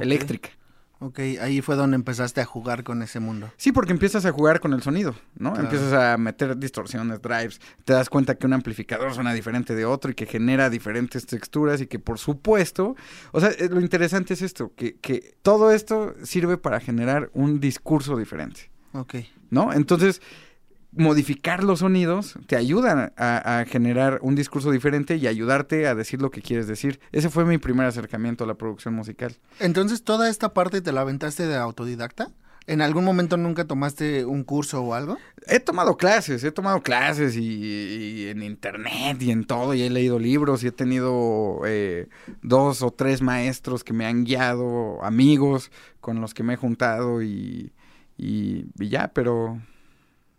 [0.04, 0.50] eléctrica.
[1.02, 3.50] Ok, ahí fue donde empezaste a jugar con ese mundo.
[3.56, 5.52] Sí, porque empiezas a jugar con el sonido, ¿no?
[5.54, 5.64] Claro.
[5.66, 10.12] Empiezas a meter distorsiones, drives, te das cuenta que un amplificador suena diferente de otro
[10.12, 12.98] y que genera diferentes texturas y que por supuesto,
[13.32, 17.62] o sea, eh, lo interesante es esto, que, que todo esto sirve para generar un
[17.62, 19.16] discurso diferente, Ok.
[19.52, 19.72] ¿no?
[19.72, 20.22] Entonces,
[20.92, 26.22] modificar los sonidos te ayudan a, a generar un discurso diferente y ayudarte a decir
[26.22, 27.00] lo que quieres decir.
[27.12, 29.36] Ese fue mi primer acercamiento a la producción musical.
[29.60, 32.32] Entonces, ¿toda esta parte te la aventaste de autodidacta?
[32.68, 35.18] ¿En algún momento nunca tomaste un curso o algo?
[35.48, 39.90] He tomado clases, he tomado clases y, y en internet y en todo, y he
[39.90, 42.10] leído libros y he tenido eh,
[42.44, 47.24] dos o tres maestros que me han guiado, amigos con los que me he juntado
[47.24, 47.74] y,
[48.18, 49.60] y, y ya, pero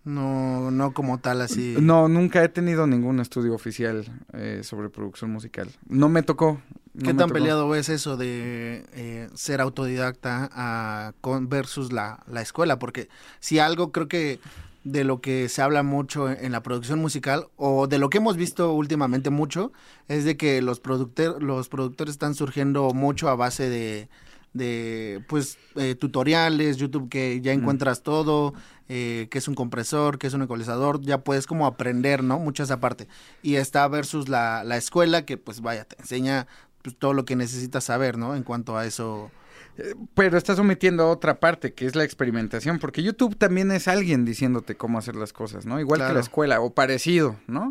[0.04, 1.76] No, no como tal así.
[1.78, 5.68] no, nunca he tenido ningún estudio oficial eh, sobre producción musical.
[5.88, 6.60] No me tocó.
[6.94, 7.34] no ¿Qué me tan tocó.
[7.34, 12.78] peleado es eso de eh, ser autodidacta a, con, versus la, la escuela?
[12.78, 13.08] Porque
[13.40, 14.40] si algo creo que
[14.84, 18.38] de lo que se habla mucho en la producción musical o de lo que hemos
[18.38, 19.72] visto últimamente mucho
[20.08, 24.08] es de que los, productor, los productores están surgiendo mucho a base de,
[24.52, 28.54] de pues eh, tutoriales, YouTube que ya encuentras todo,
[28.88, 32.38] eh, que es un compresor, que es un ecualizador, ya puedes como aprender, ¿no?
[32.38, 33.06] Mucho esa parte.
[33.42, 36.46] Y está versus la, la escuela que pues vaya, te enseña
[36.82, 38.34] pues, todo lo que necesitas saber, ¿no?
[38.34, 39.30] En cuanto a eso.
[40.14, 44.74] Pero estás omitiendo otra parte, que es la experimentación, porque YouTube también es alguien diciéndote
[44.76, 45.80] cómo hacer las cosas, ¿no?
[45.80, 47.70] Igual que la escuela, o parecido, ¿no?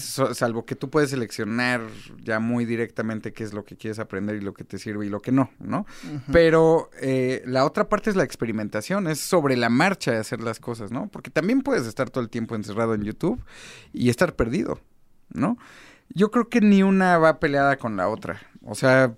[0.00, 1.80] So- salvo que tú puedes seleccionar
[2.22, 5.10] ya muy directamente qué es lo que quieres aprender y lo que te sirve y
[5.10, 5.86] lo que no, ¿no?
[6.32, 10.58] Pero eh, la otra parte es la experimentación, es sobre la marcha de hacer las
[10.58, 11.06] cosas, ¿no?
[11.08, 13.40] Porque también puedes estar todo el tiempo encerrado en YouTube
[13.92, 14.80] y estar perdido,
[15.32, 15.56] ¿no?
[16.10, 18.40] Yo creo que ni una va peleada con la otra.
[18.62, 19.14] O sea,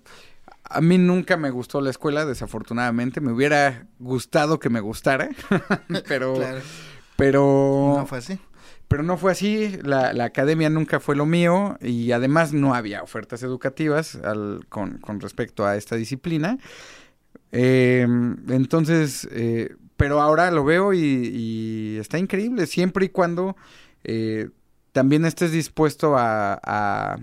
[0.69, 3.21] a mí nunca me gustó la escuela, desafortunadamente.
[3.21, 5.29] Me hubiera gustado que me gustara,
[6.07, 6.59] pero, Claro.
[7.15, 8.39] pero, No fue así.
[8.87, 9.77] pero no fue así.
[9.83, 14.97] La, la academia nunca fue lo mío y además no había ofertas educativas al- con,
[14.99, 16.57] con respecto a esta disciplina.
[17.51, 18.01] Eh,
[18.49, 23.55] entonces, eh, pero ahora lo veo y, y está increíble, siempre y cuando
[24.03, 24.49] eh,
[24.91, 27.17] también estés dispuesto a, a,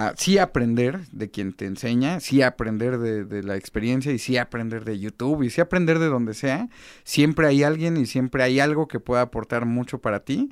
[0.00, 4.38] a sí aprender de quien te enseña, sí aprender de, de la experiencia y sí
[4.38, 6.70] aprender de YouTube y sí aprender de donde sea.
[7.04, 10.50] Siempre hay alguien y siempre hay algo que pueda aportar mucho para ti,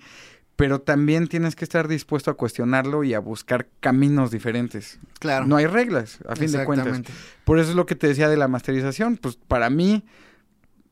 [0.56, 4.98] pero también tienes que estar dispuesto a cuestionarlo y a buscar caminos diferentes.
[5.18, 5.46] Claro.
[5.46, 7.00] No hay reglas, a fin de cuentas.
[7.46, 9.16] Por eso es lo que te decía de la masterización.
[9.16, 10.04] Pues para mí,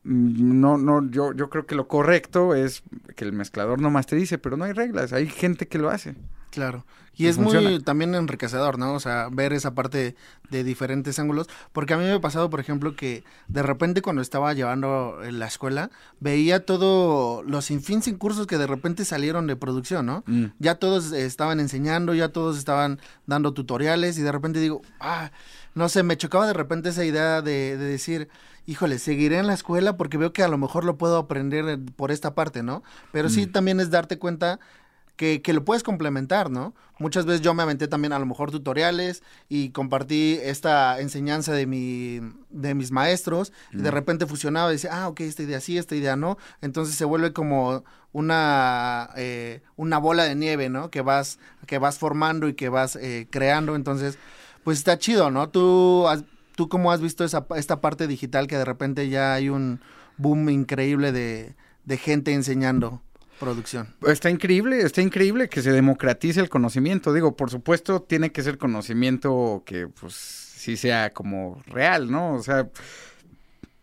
[0.03, 2.81] mm, no, no, yo, yo creo que lo correcto es
[3.15, 5.13] que el mezclador no masterice, pero no hay reglas.
[5.13, 6.15] Hay gente que lo hace.
[6.57, 6.85] Claro.
[7.15, 8.95] Y es muy también enriquecedor, ¿no?
[8.95, 10.15] O sea, ver esa parte
[10.49, 11.47] de diferentes ángulos.
[11.71, 15.37] Porque a mí me ha pasado, por ejemplo, que de repente cuando estaba llevando en
[15.37, 20.23] la escuela, veía todo los sinfín sin cursos que de repente salieron de producción, ¿no?
[20.25, 20.45] Mm.
[20.57, 25.29] Ya todos eh, estaban enseñando, ya todos estaban dando tutoriales y de repente digo, ah,
[25.75, 28.29] no sé, me chocaba de repente esa idea de, de decir,
[28.65, 31.77] híjole, seguiré en la escuela porque veo que a lo mejor lo puedo aprender eh,
[31.77, 32.81] por esta parte, ¿no?
[33.11, 34.59] Pero sí también es darte cuenta
[35.17, 36.73] que, que lo puedes complementar, ¿no?
[36.99, 41.65] Muchas veces yo me aventé también a lo mejor tutoriales y compartí esta enseñanza de
[41.67, 45.77] mi de mis maestros y de repente fusionaba y decía, ah, ok, esta idea sí,
[45.77, 46.37] esta idea no.
[46.61, 50.89] Entonces se vuelve como una, eh, una bola de nieve, ¿no?
[50.89, 53.75] Que vas, que vas formando y que vas eh, creando.
[53.75, 54.17] Entonces,
[54.63, 55.49] pues está chido, ¿no?
[55.49, 56.23] Tú, has-
[56.55, 59.81] tú cómo has visto esa, esta parte digital que de repente ya hay un
[60.17, 61.55] boom increíble de,
[61.85, 63.01] de gente enseñando
[63.39, 63.93] producción.
[64.05, 67.13] Está increíble, está increíble que se democratice el conocimiento.
[67.13, 72.33] Digo, por supuesto, tiene que ser conocimiento que, pues, sí sea como real, ¿no?
[72.33, 72.69] O sea,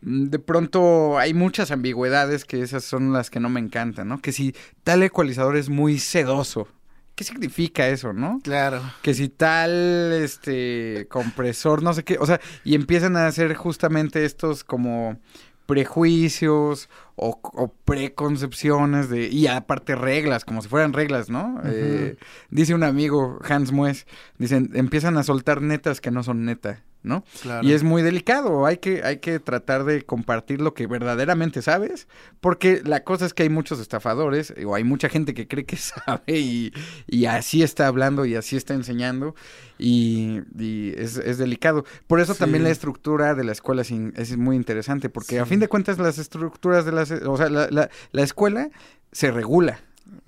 [0.01, 4.21] de pronto hay muchas ambigüedades que esas son las que no me encantan, ¿no?
[4.21, 6.69] Que si tal ecualizador es muy sedoso,
[7.15, 8.41] ¿qué significa eso, no?
[8.43, 8.83] Claro.
[9.03, 14.25] que si tal este compresor, no sé qué, o sea, y empiezan a hacer justamente
[14.25, 15.19] estos como
[15.67, 21.61] prejuicios o, o preconcepciones de y aparte reglas, como si fueran reglas, ¿no?
[21.65, 22.17] Eh,
[22.51, 24.07] dice un amigo, Hans Mues,
[24.39, 27.23] dicen, empiezan a soltar netas que no son neta, ¿no?
[27.43, 27.65] Claro.
[27.67, 32.09] Y es muy delicado, hay que, hay que tratar de compartir lo que verdaderamente sabes,
[32.41, 35.77] porque la cosa es que hay muchos estafadores, o hay mucha gente que cree que
[35.77, 36.73] sabe y,
[37.07, 39.37] y así está hablando y así está enseñando,
[39.79, 41.85] y, y es, es delicado.
[42.07, 42.41] Por eso Sí.
[42.41, 45.69] también la estructura de la escuela es, in- es muy interesante, porque a fin de
[45.69, 48.71] cuentas las estructuras de las, o sea, la, la, la escuela
[49.13, 49.79] se regula.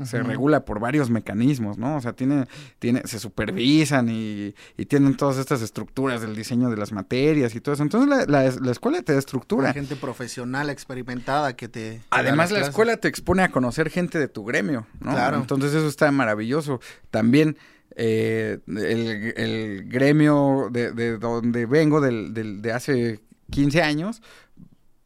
[0.04, 1.96] Se regula por varios mecanismos, ¿no?
[1.96, 2.46] O sea, tiene,
[2.78, 7.60] tiene, se supervisan y, y tienen todas estas estructuras del diseño de las materias y
[7.60, 7.82] todo eso.
[7.82, 9.68] Entonces la, la, la escuela te da estructura.
[9.68, 12.02] Hay gente profesional, experimentada que te...
[12.10, 12.68] Además, la clases.
[12.70, 15.12] escuela te expone a conocer gente de tu gremio, ¿no?
[15.12, 15.38] Claro.
[15.38, 16.80] Entonces eso está maravilloso.
[17.10, 17.56] También
[17.96, 23.20] eh, el, el gremio de, de donde vengo, del, del- de hace
[23.50, 24.20] 15 años,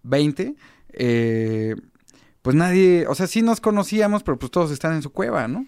[0.03, 0.57] 20,
[0.95, 1.76] eh,
[2.43, 5.66] pues nadie, o sea, sí nos conocíamos, pero pues todos están en su cueva, ¿no?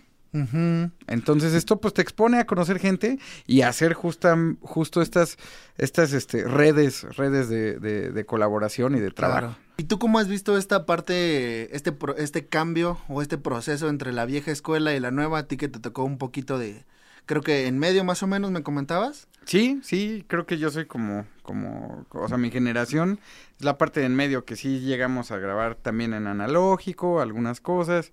[1.06, 5.36] Entonces esto pues te expone a conocer gente y a hacer justa, justo estas,
[5.76, 9.40] estas este, redes, redes de, de- de colaboración y de trabajo.
[9.40, 9.56] Claro.
[9.76, 14.24] ¿Y tú cómo has visto esta parte, este, este cambio o este proceso entre la
[14.26, 15.40] vieja escuela y la nueva?
[15.40, 16.84] A ti que te tocó un poquito de,
[17.26, 19.28] creo que en medio más o menos me comentabas.
[19.44, 23.18] Sí, sí, creo que yo soy como, como, o sea, mi generación
[23.58, 27.60] es la parte de en medio que sí llegamos a grabar también en analógico, algunas
[27.60, 28.12] cosas,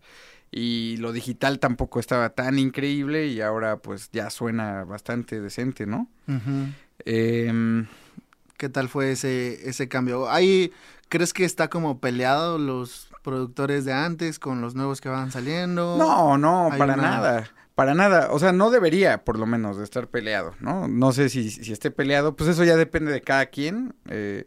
[0.51, 6.07] y lo digital tampoco estaba tan increíble y ahora pues ya suena bastante decente, ¿no?
[7.05, 7.85] Em,
[8.57, 10.29] ¿Qué tal fue ese, ese cambio?
[10.29, 10.73] ¿Hay,
[11.07, 15.95] ¿Crees que está como peleado los productores de antes con los nuevos que van saliendo?
[15.97, 17.49] no, no, para una- nada.
[17.79, 20.89] Para nada, o sea, no debería, por lo menos, de estar peleado, ¿no?
[20.89, 24.43] No sé si, si esté peleado, pues eso ya depende de cada quien, eh,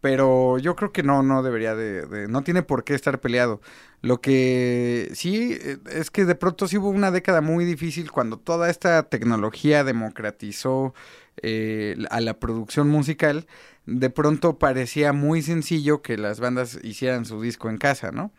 [0.00, 3.60] pero yo creo que no, no debería de, de- no tiene por qué estar peleado.
[4.02, 8.38] Lo que sí eh, es que de pronto sí hubo una década muy difícil cuando
[8.38, 10.94] toda esta tecnología democratizó
[11.42, 13.48] eh, a la producción musical,
[13.86, 18.30] de pronto parecía muy sencillo que las bandas hicieran su disco en casa, ¿no?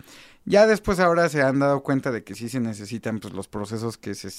[0.50, 4.00] Ya después ahora se han dado cuenta de que sí se necesitan pues los procesos
[4.00, 4.30] que se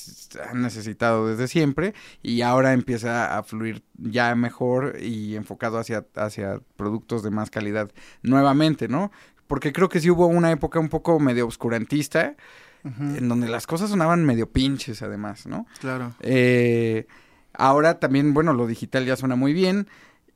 [0.43, 6.61] han necesitado desde siempre y ahora empieza a fluir ya mejor y enfocado hacia, hacia
[6.75, 7.93] productos de más calidad
[8.23, 9.13] nuevamente, ¿no?
[9.47, 12.35] Porque creo que sí hubo una época un poco medio obscurantista
[12.83, 15.69] en donde las cosas sonaban medio pinches además, ¿no?
[15.79, 16.15] Claro.
[16.23, 17.07] Eh,
[17.53, 19.87] ahora también, bueno, lo digital ya suena muy bien.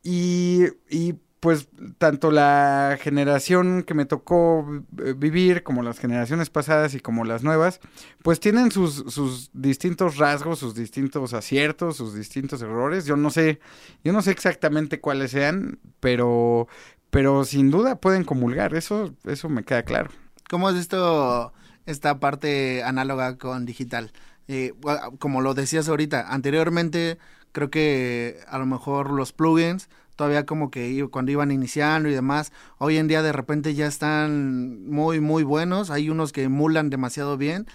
[0.05, 1.69] Y, y, pues
[1.99, 7.43] tanto la generación que me tocó eh, vivir como las generaciones pasadas y como las
[7.43, 7.81] nuevas,
[8.23, 13.05] pues tienen sus, sus distintos rasgos, sus distintos aciertos, sus distintos errores.
[13.05, 13.61] Yo no sé,
[14.03, 16.67] yo no sé exactamente cuáles sean, pero,
[17.11, 18.75] pero sin duda pueden comulgar.
[18.75, 20.09] Eso, eso me queda claro.
[20.49, 21.53] ¿Cómo has visto
[21.85, 24.15] esta parte análoga con digital?
[24.49, 24.73] Eh,
[25.19, 27.19] como lo decías ahorita, anteriormente
[27.53, 32.53] creo que a lo mejor los plugins todavía como que cuando iban iniciando y demás,
[32.79, 37.37] hoy en día de repente ya están muy muy buenos, hay unos que emulan demasiado
[37.37, 37.67] bien,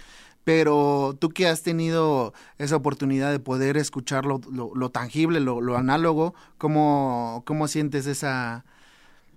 [0.44, 5.60] pero tú que has tenido esa oportunidad de poder escuchar lo, lo- lo tangible, lo,
[5.60, 8.64] lo análogo, ¿cómo, ¿cómo sientes esa,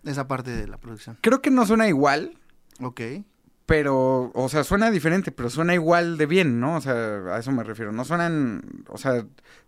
[0.05, 1.17] esa parte de la producción?
[1.21, 2.37] Creo que no suena igual,
[2.81, 3.01] Ok,
[3.65, 6.75] pero, o sea, suena diferente, pero suena igual de bien, ¿no?
[6.77, 6.93] O sea,
[7.33, 7.91] a eso me refiero.
[7.93, 9.25] No suenan, o sea,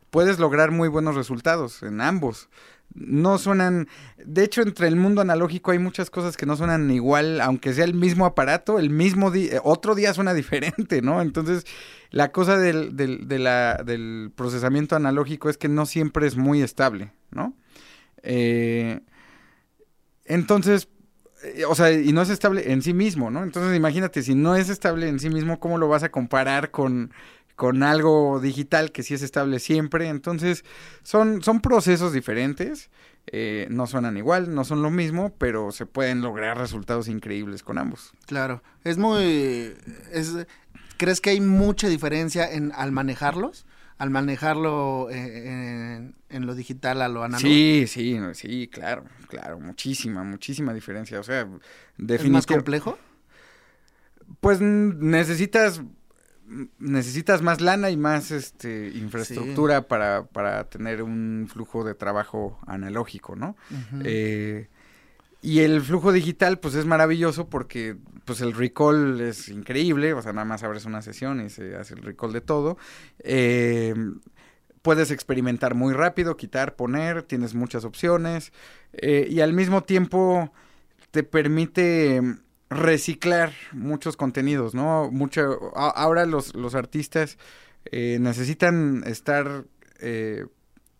[0.09, 2.49] puedes lograr muy buenos resultados en ambos.
[2.93, 3.89] No suenan,
[4.23, 7.83] de hecho, entre el mundo analógico hay muchas cosas que no suenan igual, aunque sea
[7.83, 11.21] el mismo aparato, el mismo día, otro día suena diferente, ¿no?
[11.21, 11.65] Entonces,
[12.11, 17.53] la cosa del, del procesamiento analógico es que no siempre es muy estable, ¿no?
[18.23, 19.01] Eh,
[20.25, 20.87] entonces,
[21.43, 23.43] eh, o sea, y no es estable en sí mismo, ¿no?
[23.43, 27.11] Entonces imagínate, si no es estable en sí mismo, ¿cómo lo vas a comparar con,
[27.55, 30.07] con algo digital que sí es estable siempre?
[30.07, 30.65] Entonces,
[31.03, 32.89] son, son procesos diferentes,
[33.27, 37.77] eh, no suenan igual, no son lo mismo, pero se pueden lograr resultados increíbles con
[37.77, 38.13] ambos.
[38.25, 39.73] Claro, es muy...
[40.11, 40.35] Es,
[40.97, 43.65] ¿Crees que hay mucha diferencia en al manejarlos?
[43.97, 47.47] Al manejarlo eh, en, en lo digital a lo análogo.
[47.47, 51.19] Sí, sí, sí, claro, claro, muchísima, muchísima diferencia.
[51.19, 51.59] O sea, ¿Es más
[51.97, 52.53] definitivamente.
[52.53, 52.97] complejo?
[54.41, 55.81] Pues necesitas
[56.79, 63.35] necesitas más lana y más este infraestructura para, para tener un flujo de trabajo analógico,
[63.35, 63.55] ¿no?
[64.03, 64.67] Eh,
[65.41, 70.33] y el flujo digital, pues es maravilloso porque pues el recall es increíble, o sea,
[70.33, 72.77] nada más abres una sesión y se hace el recall de todo.
[73.19, 73.93] Eh,
[74.81, 78.53] puedes experimentar muy rápido, quitar, poner, tienes muchas opciones
[78.93, 80.51] eh, y al mismo tiempo
[81.11, 82.21] te permite
[82.69, 85.09] reciclar muchos contenidos, ¿no?
[85.11, 87.37] Mucho, a- ahora los, los artistas
[87.91, 89.65] eh, necesitan estar
[89.99, 90.45] eh,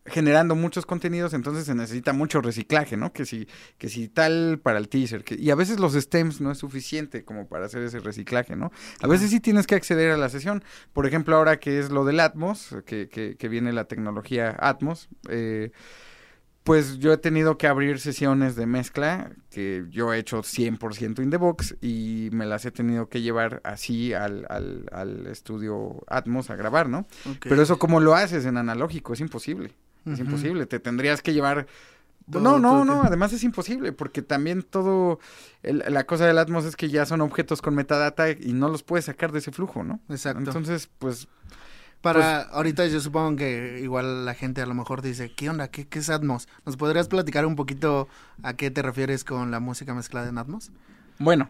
[0.08, 3.12] generando muchos contenidos, entonces se necesita mucho reciclaje, ¿no?
[3.12, 3.48] Que si,
[3.80, 7.26] que si tal para el teaser, que, y a veces los stems no es suficiente
[7.26, 8.72] como para hacer ese reciclaje, ¿no?
[9.02, 10.64] A veces sí tienes que acceder a la sesión.
[10.94, 15.10] Por ejemplo, ahora que es lo del Atmos, que, que, que viene la tecnología Atmos,
[15.30, 15.72] eh,
[16.66, 21.30] pues yo he tenido que abrir sesiones de mezcla que yo he hecho 100% in
[21.30, 26.50] the box y me las he tenido que llevar así al, al, al estudio Atmos
[26.50, 27.06] a grabar, ¿no?
[27.50, 29.72] Pero eso cómo lo haces en analógico, es imposible.
[30.12, 31.68] Es imposible, te tendrías que llevar...
[32.32, 35.20] Todo, no, no, todo no, que- además es imposible, porque también todo,
[35.62, 38.82] el- la cosa del Atmos es que ya son objetos con metadata y no los
[38.82, 40.00] puedes sacar de ese flujo, ¿no?
[40.10, 40.40] Exacto.
[40.40, 41.28] Entonces, pues,
[42.14, 45.68] Para ahorita yo supongo que igual la gente a lo mejor dice, ¿qué onda?
[45.70, 46.48] ¿Qué, qué es Atmos?
[46.66, 48.08] ¿Nos podrías platicar un poquito
[48.44, 50.72] a qué te refieres con la música mezclada en Atmos?
[51.20, 51.50] Bueno,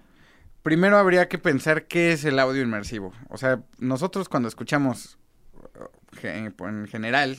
[0.63, 3.13] primero habría que pensar qué es el audio inmersivo.
[3.29, 5.17] O sea, nosotros cuando escuchamos
[6.13, 7.37] ge- en general,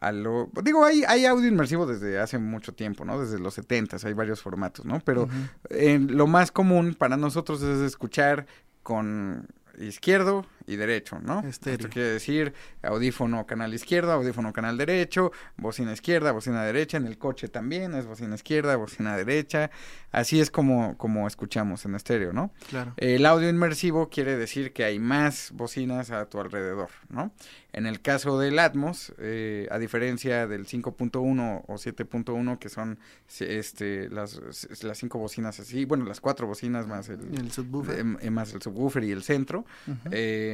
[0.00, 3.20] a lo, digo, hay, hay audio inmersivo desde hace mucho tiempo, ¿no?
[3.20, 5.00] Desde los 70 hay varios formatos, ¿no?
[5.00, 5.28] Pero
[5.70, 8.46] lo más común para nosotros es escuchar
[8.82, 9.48] con
[9.78, 11.40] izquierdo y derecho, ¿no?
[11.40, 11.74] Estéreo.
[11.78, 17.18] Esto quiere decir audífono canal izquierdo, audífono canal derecho, bocina izquierda, bocina derecha, en el
[17.18, 19.70] coche también es bocina izquierda, bocina derecha,
[20.12, 22.52] así es como, como escuchamos en estéreo, ¿no?
[22.70, 22.94] Claro.
[22.96, 27.32] El audio inmersivo quiere decir que hay más bocinas a tu alrededor, ¿no?
[27.72, 33.00] En el caso del Atmos, eh, a diferencia del 5.1 o 7.1, que son
[33.40, 34.40] este, las,
[34.84, 37.98] las cinco bocinas así, bueno, las cuatro bocinas más el, El subwoofer.
[37.98, 39.64] em- más el subwoofer y el centro.
[40.12, 40.53] Eh,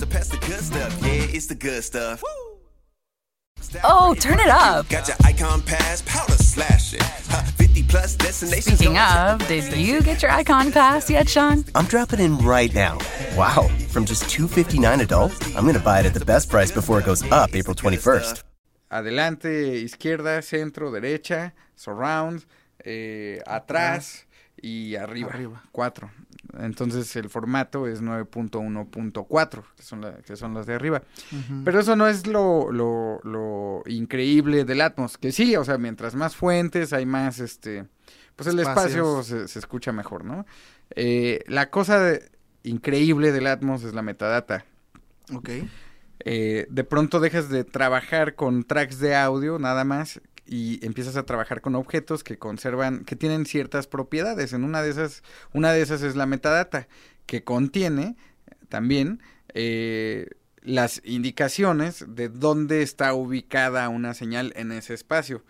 [0.00, 0.98] So pass the good stuff.
[1.02, 2.22] Yeah, it's the good stuff.
[3.84, 4.88] Oh, turn it up.
[4.88, 7.00] Got your icon pass, powder slashing.
[7.28, 8.78] Huh, 50 plus destinations.
[8.78, 11.66] Speaking of, did you get your icon pass yet, Sean?
[11.74, 12.96] I'm dropping in right now.
[13.36, 16.98] Wow, from just 259 adult, I'm going to buy it at the best price before
[16.98, 18.42] it goes up April 21st.
[18.90, 22.46] adelante, izquierda, centro, derecha, surround,
[22.86, 24.24] eh, atrás
[24.62, 25.62] y arriba, Arriba.
[25.72, 26.10] Cuatro.
[26.58, 31.02] Entonces el formato es 9.1.4, que, son la- que son las de arriba.
[31.64, 36.14] Pero eso no es lo, lo, lo increíble del Atmos, que sí, o sea, mientras
[36.14, 37.86] más fuentes hay más, este,
[38.36, 40.46] pues el espacio se, se escucha mejor, ¿no?
[40.96, 42.30] Eh, la cosa de-
[42.62, 44.64] increíble del Atmos es la metadata.
[45.34, 45.48] Ok.
[46.22, 51.24] Eh, de pronto dejas de trabajar con tracks de audio nada más y empiezas a
[51.24, 54.52] trabajar con objetos que conservan, que tienen ciertas propiedades.
[54.52, 55.22] En una de esas,
[55.52, 56.88] una de esas es la metadata,
[57.26, 58.16] que contiene
[58.68, 59.22] también
[59.54, 60.28] eh,
[60.62, 65.44] las indicaciones de dónde está ubicada una señal en ese espacio.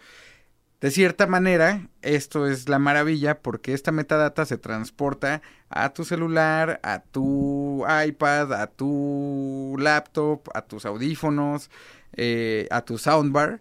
[0.81, 6.81] De cierta manera, esto es la maravilla porque esta metadata se transporta a tu celular,
[6.83, 11.71] a tu iPad, a tu laptop, a tus audífonos,
[12.17, 13.61] eh, a tu soundbar,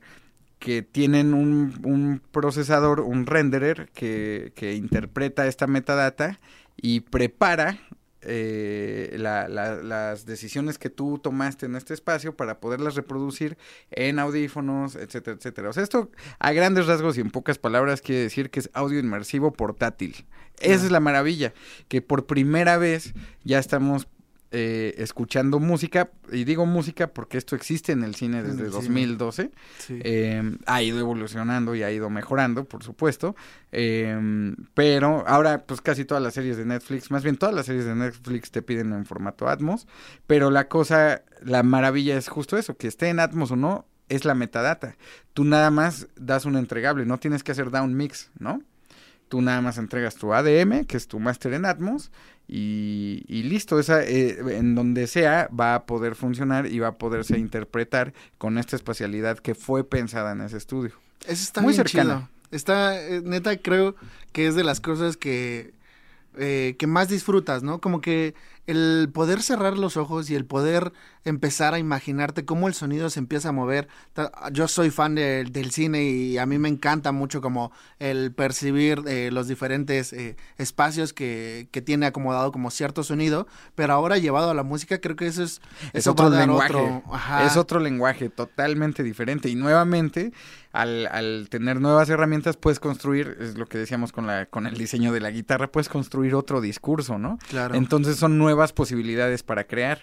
[0.60, 6.40] que tienen un, un procesador, un renderer que, que interpreta esta metadata
[6.78, 7.80] y prepara
[8.22, 13.58] eh, la- la- las decisiones que tú tomaste en este espacio para poderlas reproducir
[13.92, 15.70] en audífonos, etcétera, etcétera.
[15.70, 19.00] O sea, esto a grandes rasgos y en pocas palabras quiere decir que es audio
[19.00, 20.26] inmersivo portátil.
[20.60, 21.54] Esa es la maravilla,
[21.88, 23.14] que por primera vez
[23.46, 24.10] ya estamos
[24.52, 29.06] eh, escuchando música, y digo música porque esto existe en el cine desde el cine.
[29.06, 29.52] 2012.
[29.78, 30.00] Sí.
[30.04, 33.36] Eh, ha ido evolucionando y ha ido mejorando, por supuesto.
[33.72, 37.86] Eh, pero ahora, pues casi todas las series de Netflix, más bien todas las series
[37.86, 39.88] de Netflix te piden en formato Atmos.
[40.26, 44.26] Pero la cosa, la maravilla es justo eso, que esté en Atmos o no, es
[44.26, 44.96] la metadata.
[45.34, 48.62] Tú nada más das un entregable, no tienes que hacer down mix, ¿no?
[49.30, 52.12] Tú nada más entregas tu ADM, que es tu máster en Atmos,
[52.48, 56.98] y, y listo, esa, eh, en donde sea va a poder funcionar y va a
[56.98, 60.94] poderse interpretar con esta espacialidad que fue pensada en ese estudio.
[61.28, 62.28] Eso está Muy bien chido.
[62.50, 63.96] Está, eh, neta, creo
[64.32, 65.74] que es de las cosas que,
[66.38, 67.80] eh, que más disfrutas, ¿no?
[67.80, 68.34] Como que
[68.70, 70.92] el poder cerrar los ojos y el poder
[71.26, 73.88] empezar a imaginarte cómo el sonido se empieza a mover.
[74.54, 79.02] Yo soy fan de- del cine y a mí me encanta mucho como el percibir
[79.08, 84.50] eh, los diferentes eh, espacios que, que tiene acomodado como cierto sonido, pero ahora llevado
[84.52, 85.62] a la música creo que eso es...
[86.08, 86.74] Otro lenguaje.
[86.74, 87.04] otro-.
[87.46, 89.50] Es otro lenguaje totalmente diferente.
[89.50, 90.32] Y nuevamente,
[90.72, 94.76] al, al tener nuevas herramientas, puedes construir, es lo que decíamos con, la, con el
[94.78, 97.38] diseño de la guitarra, puedes construir otro discurso, ¿no?
[97.50, 97.76] Claro.
[97.76, 100.02] Entonces son nuevas posibilidades para crear.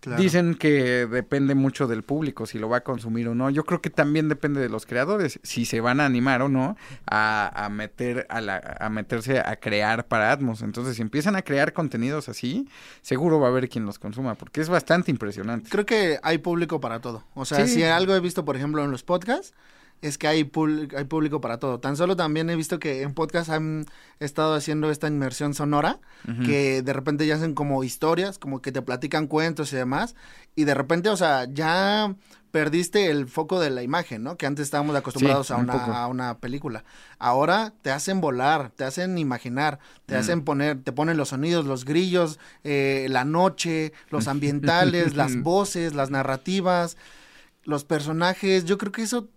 [0.00, 0.20] Claro.
[0.20, 3.48] Dicen que depende mucho del público, si lo va a consumir o no.
[3.48, 6.76] Yo creo que también depende de los creadores, si se van a animar o no
[7.06, 10.60] a, a meter a, la, a meterse a crear para Atmos.
[10.60, 12.68] Entonces, si empiezan a crear contenidos así,
[13.00, 15.70] seguro va a haber quien los consuma, porque es bastante impresionante.
[15.70, 17.24] Creo que hay público para todo.
[17.32, 17.76] O sea, Sí.
[17.76, 19.54] si algo he visto, por ejemplo, en los podcasts,
[20.06, 21.80] es que hay, pul- hay público para todo.
[21.80, 23.86] Tan solo también he visto que en podcast han
[24.20, 25.98] estado haciendo esta inmersión sonora,
[26.44, 30.14] que de repente ya hacen como historias, como que te platican cuentos y demás,
[30.54, 32.14] y de repente, o sea, ya
[32.50, 34.36] perdiste el foco de la imagen, ¿no?
[34.36, 35.72] Que antes estábamos acostumbrados a, un una,
[36.04, 36.84] a una película.
[37.18, 41.84] Ahora te hacen volar, te hacen imaginar, te hacen poner, te ponen los sonidos, los
[41.84, 46.96] grillos, eh, la noche, los ambientales, las voces, las narrativas,
[47.64, 48.64] los personajes.
[48.66, 49.28] Yo creo que eso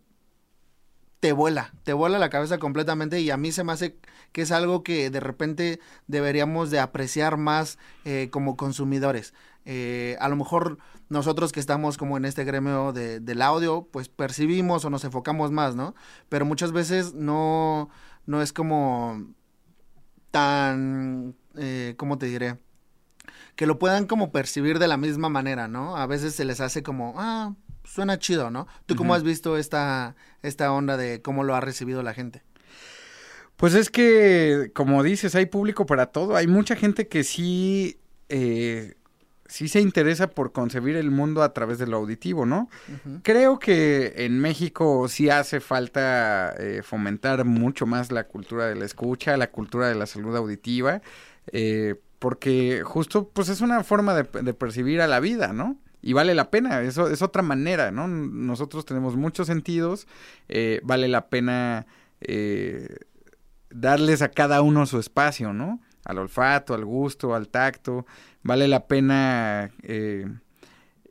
[1.20, 3.98] te vuela, te vuela la cabeza completamente y a mí se me hace
[4.32, 9.34] que es algo que de repente deberíamos de apreciar más eh, como consumidores.
[9.66, 10.78] Eh, a lo mejor
[11.10, 15.52] nosotros que estamos como en este gremio de, del audio, pues percibimos o nos enfocamos
[15.52, 15.96] más, ¿no?
[16.30, 17.90] Pero muchas veces no,
[18.26, 19.26] no es como
[20.32, 22.60] tan, eh, ¿cómo te diré?
[23.56, 25.98] Que lo puedan como percibir de la misma manera, ¿no?
[25.98, 27.56] A veces se les hace como, ah,
[27.88, 28.68] suena chido, ¿no?
[28.86, 32.44] ¿Tú cómo has visto esta, esta onda de cómo lo ha recibido la gente?
[33.56, 36.36] Pues es que, como dices, hay público para todo.
[36.36, 38.94] Hay mucha gente que sí, eh,
[39.48, 42.70] sí se interesa por concebir el mundo a través de lo auditivo, ¿no?
[43.24, 48.86] Creo que en México sí hace falta eh, fomentar mucho más la cultura de la
[48.86, 51.02] escucha, la cultura de la salud auditiva,
[51.52, 55.78] eh, porque justo, pues es una forma de, de percibir a la vida, ¿no?
[56.02, 58.08] Y vale la pena, eso es otra manera, ¿no?
[58.08, 60.08] Nosotros tenemos muchos sentidos,
[60.48, 61.88] eh, vale la pena
[62.22, 62.98] eh,
[63.70, 65.82] darles a cada uno su espacio, ¿no?
[66.06, 68.06] Al olfato, al gusto, al tacto.
[68.44, 70.28] Vale la pena eh,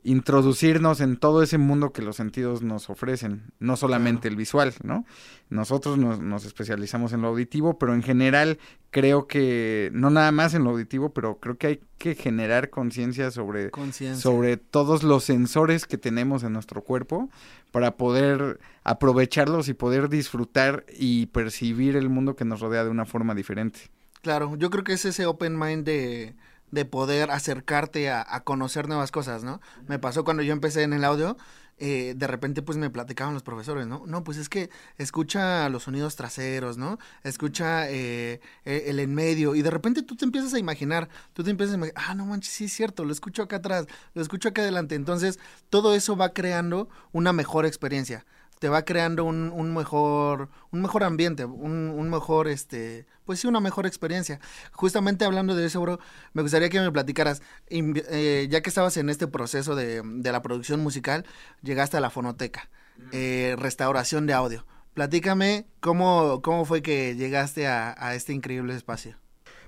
[0.07, 5.05] introducirnos en todo ese mundo que los sentidos nos ofrecen, no solamente el visual, ¿no?
[5.49, 8.57] Nosotros nos, nos especializamos en lo auditivo, pero en general
[8.89, 13.31] creo que, no nada más en lo auditivo, pero creo que hay que generar conciencia
[13.31, 14.21] sobre Conciencia.
[14.21, 17.29] sobre todos los sensores que tenemos en nuestro cuerpo
[17.73, 23.05] para poder aprovecharlos y poder disfrutar y percibir el mundo que nos rodea de una
[23.05, 23.81] forma diferente.
[24.21, 26.35] Claro, yo creo que es ese open mind de,
[26.71, 29.61] de poder acercarte a, a conocer nuevas cosas, ¿no?
[29.87, 31.37] Me pasó cuando yo empecé en el audio,
[31.79, 34.03] eh, de repente pues me platicaban los profesores, ¿no?
[34.07, 36.97] No, pues es que escucha los sonidos traseros, ¿no?
[37.23, 41.43] Escucha eh, eh, el en medio y de repente tú te empiezas a imaginar, tú
[41.43, 44.23] te empiezas a imaginar, ah, no manches, sí es cierto, lo escucho acá atrás, lo
[44.23, 44.95] escucho acá adelante.
[44.95, 45.39] Entonces,
[45.69, 48.25] todo eso va creando una mejor experiencia
[48.59, 53.47] te va creando un, un mejor un mejor ambiente, un, un mejor este, pues sí,
[53.47, 54.39] una mejor experiencia.
[54.71, 55.99] Justamente hablando de eso, bro,
[56.33, 60.41] me gustaría que me platicaras, eh, ya que estabas en este proceso de, de la
[60.41, 61.25] producción musical,
[61.61, 62.69] llegaste a la fonoteca,
[63.11, 64.65] eh, restauración de audio.
[64.93, 69.15] Platícame cómo, cómo fue que llegaste a, a este increíble espacio.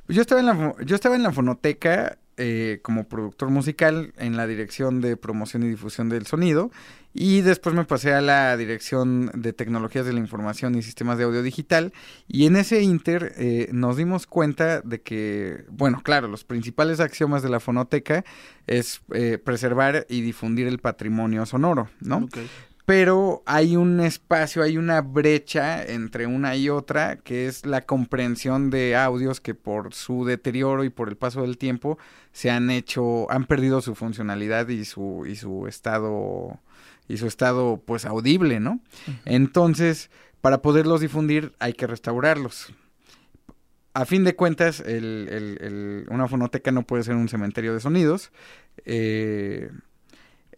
[0.07, 4.47] Yo estaba en la, yo estaba en la fonoteca eh, como productor musical en la
[4.47, 6.71] dirección de promoción y difusión del sonido
[7.13, 11.25] y después me pasé a la dirección de tecnologías de la información y sistemas de
[11.25, 11.91] audio digital
[12.27, 17.43] y en ese inter eh, nos dimos cuenta de que, bueno, claro, los principales axiomas
[17.43, 18.23] de la fonoteca
[18.67, 22.17] es eh, preservar y difundir el patrimonio sonoro, ¿no?
[22.17, 22.37] Ok.
[22.89, 28.71] Pero hay un espacio, hay una brecha entre una y otra, que es la comprensión
[28.71, 31.99] de audios que por su deterioro y por el paso del tiempo
[32.31, 36.59] se han hecho, han perdido su funcionalidad y su, y su estado,
[37.07, 38.79] y su estado pues audible, ¿no?
[39.25, 40.09] Entonces,
[40.41, 42.73] para poderlos difundir hay que restaurarlos.
[43.93, 47.81] A fin de cuentas, el- el- el- una fonoteca no puede ser un cementerio de
[47.81, 48.31] sonidos.
[48.85, 49.69] eh,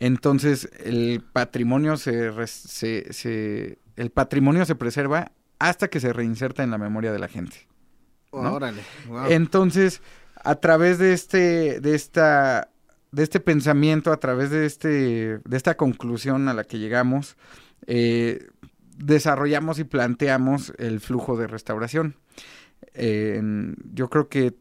[0.02, 6.72] entonces, el patrimonio se, se- se- el patrimonio se preserva hasta que se reinserta en
[6.72, 7.68] la memoria de la gente.
[8.34, 8.54] ¿no?
[8.54, 8.82] Órale.
[9.08, 9.26] wow.
[9.30, 10.02] Entonces,
[10.44, 12.70] a través de este, de esta,
[13.12, 17.38] de este pensamiento, a través de este, de esta conclusión a la que llegamos,
[17.86, 18.48] eh,
[18.98, 22.16] desarrollamos y planteamos el flujo de restauración.
[22.96, 23.40] Eh,
[23.94, 24.56] yo creo que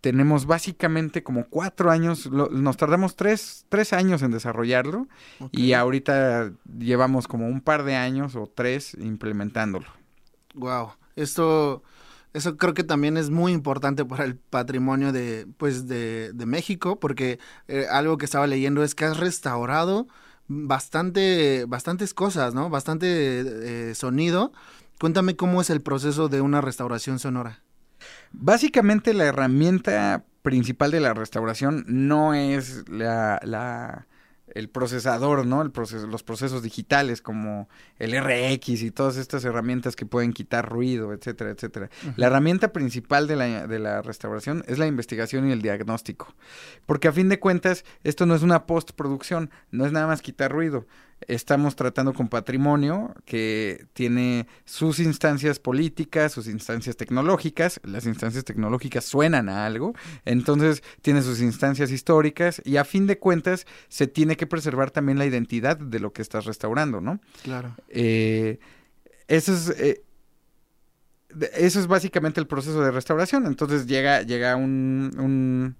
[0.00, 5.08] tenemos básicamente como cuatro años, lo- nos tardamos tres, tres años en desarrollarlo
[5.52, 9.86] y ahorita llevamos como un par de años o tres implementándolo.
[10.54, 11.82] Wow, esto,
[12.32, 16.98] eso creo que también es muy importante para el patrimonio de, pues, de, de México,
[17.00, 17.38] porque
[17.68, 20.08] eh, algo que estaba leyendo es que has restaurado
[20.48, 22.70] bastante, bastantes cosas, ¿no?
[22.70, 24.52] Bastante eh, sonido.
[25.00, 27.62] Cuéntame cómo es el proceso de una restauración sonora.
[28.32, 34.06] Básicamente la herramienta principal de la restauración no es la, la-
[34.54, 35.60] el procesador, ¿no?
[35.60, 37.68] El proceso, los procesos digitales como
[37.98, 41.90] el RX y todas estas herramientas que pueden quitar ruido, etcétera, etcétera.
[42.16, 46.34] La herramienta principal de la, de la restauración es la investigación y el diagnóstico.
[46.86, 50.50] Porque a fin de cuentas, esto no es una postproducción, no es nada más quitar
[50.50, 50.86] ruido.
[51.26, 57.80] Estamos tratando con patrimonio que tiene sus instancias políticas, sus instancias tecnológicas.
[57.82, 59.94] Las instancias tecnológicas suenan a algo,
[60.24, 65.18] entonces tiene sus instancias históricas y a fin de cuentas se tiene que preservar también
[65.18, 67.20] la identidad de lo que estás restaurando, ¿no?
[67.42, 67.74] Claro.
[67.88, 68.58] Eh,
[69.26, 70.04] eso es eh,
[71.54, 73.46] eso es básicamente el proceso de restauración.
[73.46, 75.76] Entonces llega, llega un, un,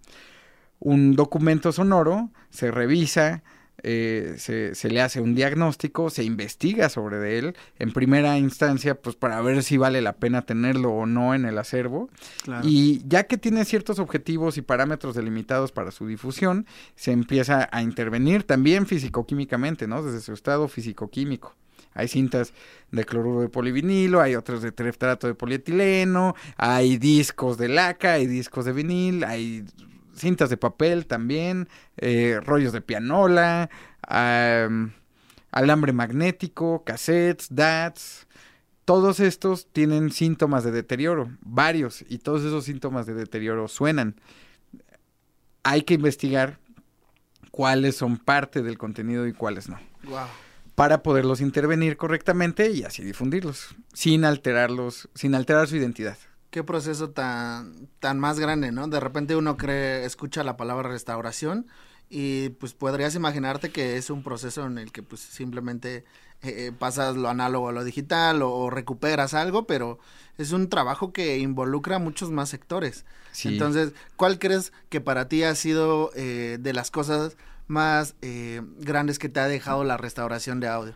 [0.78, 3.42] un documento sonoro, se revisa,
[3.82, 8.94] eh, se, se le hace un diagnóstico, se investiga sobre de él, en primera instancia,
[8.94, 12.10] pues para ver si vale la pena tenerlo o no en el acervo.
[12.42, 12.66] Claro.
[12.66, 16.66] Y ya que tiene ciertos objetivos y parámetros delimitados para su difusión,
[16.96, 20.02] se empieza a intervenir también físico-químicamente, ¿no?
[20.02, 21.54] Desde su estado físico-químico.
[21.94, 22.52] Hay cintas
[22.92, 28.26] de cloruro de polivinilo, hay otros de tereftalato de polietileno, hay discos de laca, hay
[28.26, 29.64] discos de vinil, hay
[30.18, 33.70] cintas de papel también, eh, rollos de pianola,
[34.02, 34.92] am,
[35.50, 38.26] alambre magnético, cassettes, DATs.
[38.84, 44.14] Todos estos tienen síntomas de deterioro, varios, y todos esos síntomas de deterioro suenan.
[45.62, 46.58] Hay que investigar
[47.50, 50.20] cuáles son parte del contenido y cuáles no Wow.
[50.74, 56.16] para poderlos intervenir correctamente y así difundirlos, sin alterarlos, sin alterar su identidad.
[56.50, 58.88] Qué proceso tan, tan más grande, ¿no?
[58.88, 61.66] De repente uno cree, escucha la palabra restauración
[62.08, 66.04] y pues podrías imaginarte que es un proceso en el que pues simplemente
[66.40, 69.98] eh, eh, pasas lo análogo a lo digital o, o recuperas algo, pero
[70.38, 73.04] es un trabajo que involucra muchos más sectores.
[73.32, 73.48] Sí.
[73.48, 77.36] Entonces, ¿cuál crees que para ti ha sido eh, de las cosas
[77.66, 80.94] más eh, grandes que te ha dejado la restauración de audio?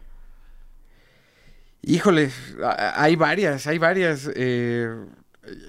[1.83, 2.31] Híjole,
[2.95, 4.31] hay varias, hay varias.
[4.35, 4.89] eh,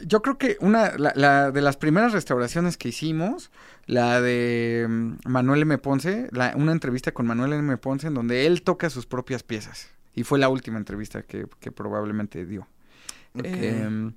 [0.06, 3.52] yo creo que una, la, la de las primeras restauraciones que hicimos,
[3.86, 5.78] la de mm, Manuel M.
[5.80, 7.76] Ponce, la- una entrevista con Manuel M.
[7.78, 9.90] Ponce en donde él toca sus propias piezas.
[10.16, 12.68] Y fue la última entrevista que, que probablemente dio.
[13.34, 13.46] Ok.
[13.46, 14.14] Em,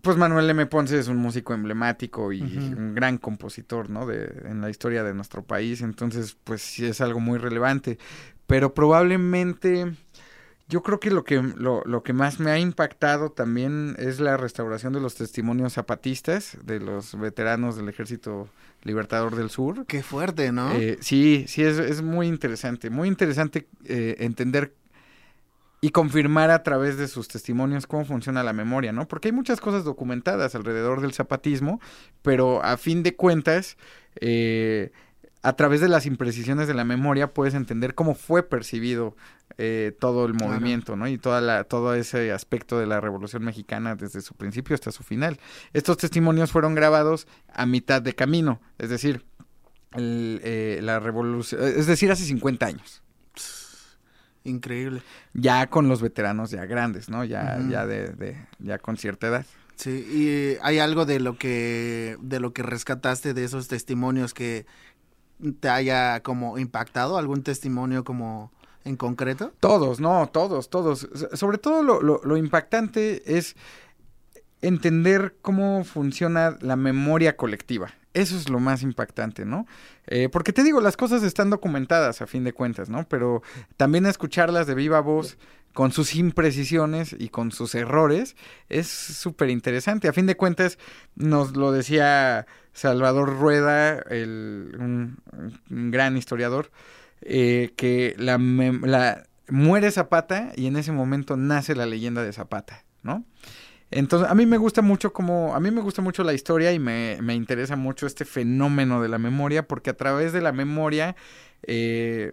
[0.00, 0.64] pues Manuel M.
[0.66, 4.06] Ponce es un músico emblemático y un gran compositor, ¿no?
[4.06, 7.98] De, en la historia de nuestro país, entonces pues sí es algo muy relevante.
[8.46, 9.92] Pero probablemente
[10.72, 14.38] yo creo que lo que lo, lo que más me ha impactado también es la
[14.38, 18.48] restauración de los testimonios zapatistas de los veteranos del Ejército
[18.82, 19.84] Libertador del Sur.
[19.84, 20.72] Qué fuerte, ¿no?
[20.72, 24.74] Eh, sí, sí, es, es muy interesante, muy interesante eh, entender
[25.82, 29.06] y confirmar a través de sus testimonios cómo funciona la memoria, ¿no?
[29.06, 31.82] Porque hay muchas cosas documentadas alrededor del zapatismo,
[32.22, 33.76] pero a fin de cuentas,
[34.22, 34.90] eh,
[35.42, 39.16] a través de las imprecisiones de la memoria puedes entender cómo fue percibido
[39.58, 41.06] eh, todo el movimiento, ¿no?
[41.08, 45.02] Y toda la, todo ese aspecto de la Revolución Mexicana desde su principio hasta su
[45.02, 45.38] final.
[45.72, 49.24] Estos testimonios fueron grabados a mitad de camino, es decir,
[49.92, 53.02] el, eh, la revolución, es decir, hace 50 años.
[54.44, 55.02] Increíble.
[55.34, 57.24] Ya con los veteranos ya grandes, ¿no?
[57.24, 59.46] Ya, ya de, de- ya con cierta edad.
[59.76, 64.34] Sí, y eh, hay algo de lo que de lo que rescataste de esos testimonios
[64.34, 64.66] que
[65.60, 68.52] te haya como impactado, algún testimonio como
[68.84, 69.52] en concreto.
[69.60, 71.08] Todos, no, todos, todos.
[71.14, 73.56] So- Sobre todo lo, lo- lo impactante es
[74.60, 77.92] entender cómo funciona la memoria colectiva.
[78.14, 79.66] Eso es lo más impactante, ¿no?
[80.06, 83.08] Eh, porque te digo, las cosas están documentadas a fin de cuentas, ¿no?
[83.08, 83.42] Pero
[83.76, 85.38] también escucharlas de viva voz,
[85.72, 88.36] con sus imprecisiones y con sus errores,
[88.68, 90.06] es súper interesante.
[90.06, 90.76] A fin de cuentas,
[91.14, 94.76] nos lo decía Salvador Rueda, el,
[95.70, 96.70] un gran historiador,
[97.24, 98.38] eh, que la,
[99.48, 103.24] muere Zapata y en ese momento nace la leyenda de Zapata, ¿no?
[103.90, 106.78] Entonces, a mí me gusta mucho como, a mí me gusta mucho la historia y
[106.78, 111.14] me, me interesa mucho este fenómeno de la memoria, porque a través de la memoria,
[111.62, 112.32] eh,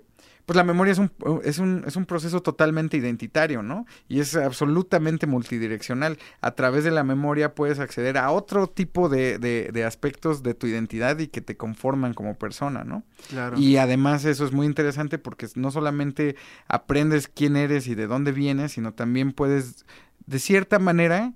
[0.49, 1.11] pues la memoria es un,
[1.43, 3.85] es, un, es un proceso totalmente identitario, ¿no?
[4.07, 6.17] Y es absolutamente multidireccional.
[6.41, 10.55] A través de la memoria puedes acceder a otro tipo de, de, de aspectos de
[10.55, 13.03] tu identidad y que te conforman como persona, ¿no?
[13.29, 13.59] Claro.
[13.59, 16.35] Y además eso es muy interesante porque no solamente
[16.67, 19.85] aprendes quién eres y de dónde vienes, sino también puedes,
[20.25, 21.33] de cierta manera,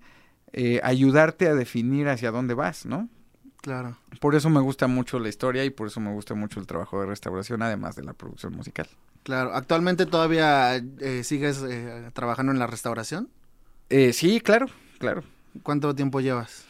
[0.54, 3.10] eh, ayudarte a definir hacia dónde vas, ¿no?
[3.64, 3.96] Claro.
[4.20, 7.00] Por eso me gusta mucho la historia y por eso me gusta mucho el trabajo
[7.00, 8.90] de restauración, además de la producción musical.
[9.24, 9.56] Claro.
[9.56, 13.30] ¿Actualmente todavía eh, sigues eh, trabajando en la restauración?
[13.90, 14.66] Eh, sí, claro,
[14.98, 15.24] claro.
[15.64, 16.66] ¿Cuánto tiempo llevas?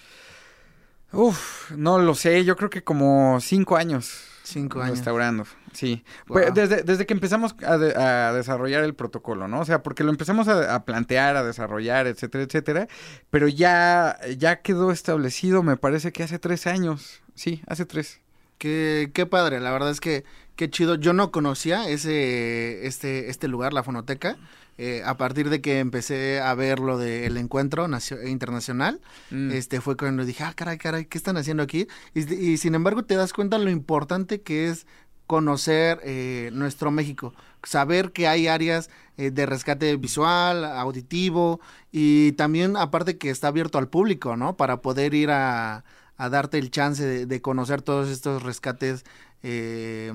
[1.11, 4.25] Uf, no lo sé, yo creo que como cinco años.
[4.43, 4.97] Cinco años.
[4.97, 6.03] Restaurando, sí.
[6.27, 6.35] Wow.
[6.37, 9.59] Pues desde, desde que empezamos a, de- a desarrollar el protocolo, ¿no?
[9.59, 12.87] O sea, porque lo empezamos a, a plantear, a desarrollar, etcétera, etcétera.
[13.29, 17.21] Pero ya, ya quedó establecido, me parece que hace tres años.
[17.35, 18.19] Sí, hace tres.
[18.57, 20.23] Qué, qué padre, la verdad es que
[20.55, 20.95] qué chido.
[20.95, 24.37] Yo no conocía ese, este, este lugar, la fonoteca.
[24.79, 29.51] Eh, a partir de que empecé a ver lo del encuentro nacio- internacional, Mm.
[29.51, 31.87] este fue cuando dije, ah, caray, caray, ¿qué están haciendo aquí?
[32.15, 34.87] Y, y sin embargo te das cuenta lo importante que es
[35.33, 41.59] conocer eh, nuestro México, saber que hay áreas eh, de rescate visual, auditivo
[41.91, 44.57] y también aparte que está abierto al público, ¿no?
[44.57, 45.83] Para poder ir a,
[46.19, 49.05] darte el chance de, de conocer todos estos rescates
[49.41, 50.13] eh,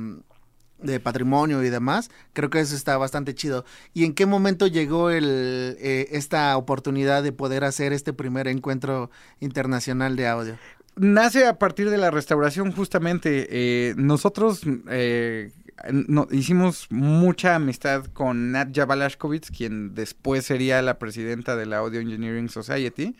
[0.80, 3.64] de patrimonio y demás, creo que eso está bastante chido.
[3.94, 9.10] ¿Y en qué momento llegó el, eh, esta oportunidad de poder hacer este primer encuentro
[9.40, 10.58] internacional de audio?
[10.98, 13.46] Nace a partir de la restauración justamente.
[13.50, 15.52] eh, nosotros eh,
[15.92, 22.00] no- hicimos mucha amistad con Nadja Balashkovitz, quien después sería la presidenta de la Audio
[22.00, 23.16] Engineering Society.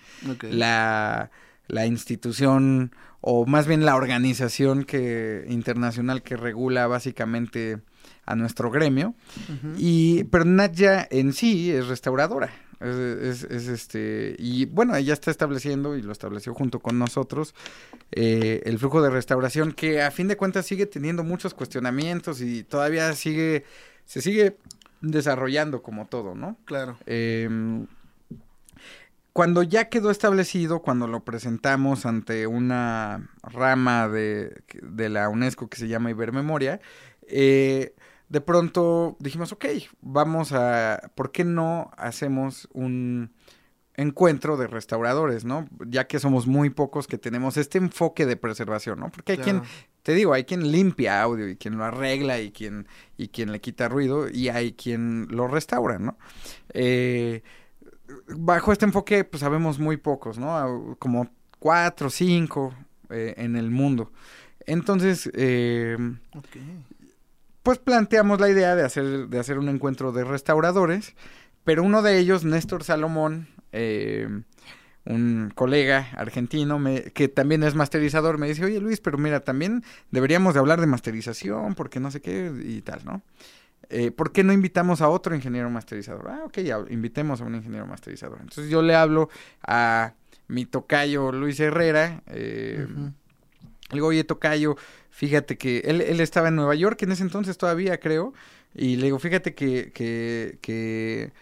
[0.51, 1.31] La,
[1.68, 7.79] la institución o más bien la organización que internacional que regula básicamente
[8.24, 9.14] a nuestro gremio
[9.76, 12.51] y pero Nadia en sí es restauradora
[12.81, 17.55] es, es- es, este y bueno ella está estableciendo y lo estableció junto con nosotros
[18.12, 22.62] eh, el flujo de restauración que a fin de cuentas sigue teniendo muchos cuestionamientos y
[22.64, 23.64] todavía sigue
[24.05, 24.57] se sigue
[25.01, 26.97] desarrollando como todo no Claro.
[27.07, 27.49] eh,
[29.33, 35.76] cuando ya quedó establecido, cuando lo presentamos ante una rama de, de la UNESCO que
[35.79, 36.81] se llama Ibermemoria,
[37.29, 37.95] eh,
[38.29, 39.66] de pronto dijimos, ok,
[40.01, 43.33] vamos a, ¿por qué no hacemos un
[43.95, 45.68] encuentro de restauradores, ¿no?
[45.87, 49.11] Ya que somos muy pocos que tenemos este enfoque de preservación, ¿no?
[49.11, 49.61] Porque hay Claro.
[49.62, 49.70] quien,
[50.03, 53.61] te digo, hay quien limpia audio y quien lo arregla y quien, y quien le
[53.61, 56.16] quita ruido y hay quien lo restaura, ¿no?
[56.74, 57.43] Eh,
[58.37, 60.97] bajo este enfoque, pues sabemos muy pocos, ¿no?
[61.01, 62.72] Como cuatro, cinco
[63.11, 64.12] eh, en el mundo.
[64.64, 65.97] Entonces, eh,
[66.37, 66.57] Ok.
[67.69, 71.14] Pues planteamos la idea de hacer, de hacer un encuentro de restauradores,
[71.64, 74.27] pero uno de ellos, Néstor Salomón, eh,
[75.05, 79.85] un colega argentino me- que también es masterizador, me dice, oye Luis, pero mira, también
[80.11, 83.21] deberíamos de hablar de masterización, porque no sé qué y tal, ¿no?
[83.91, 86.27] Eh, ¿Por qué no invitamos a otro ingeniero masterizador?
[86.31, 88.39] Ah, ok, ya, invitemos a un ingeniero masterizador.
[88.41, 89.29] Entonces yo le hablo
[89.62, 90.14] a
[90.47, 92.87] mi tocayo Luis Herrera, eh,
[93.91, 94.77] le digo, oye, Tocayo,
[95.19, 98.33] fíjate que él, él estaba en Nueva York en ese entonces todavía, creo.
[98.73, 101.33] Y le digo, fíjate que, que,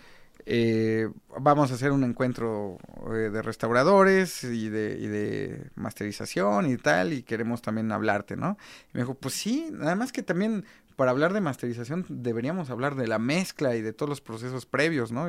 [0.47, 2.79] eh, vamos a hacer un encuentro
[3.13, 8.57] eh, de restauradores y de, y de masterización y tal, y queremos también hablarte, ¿no?
[8.95, 10.65] Y me dijo, pues sí, nada más que también
[10.95, 15.13] para hablar de masterización deberíamos hablar de la mezcla y de todos los procesos previos,
[15.13, 15.29] ¿no?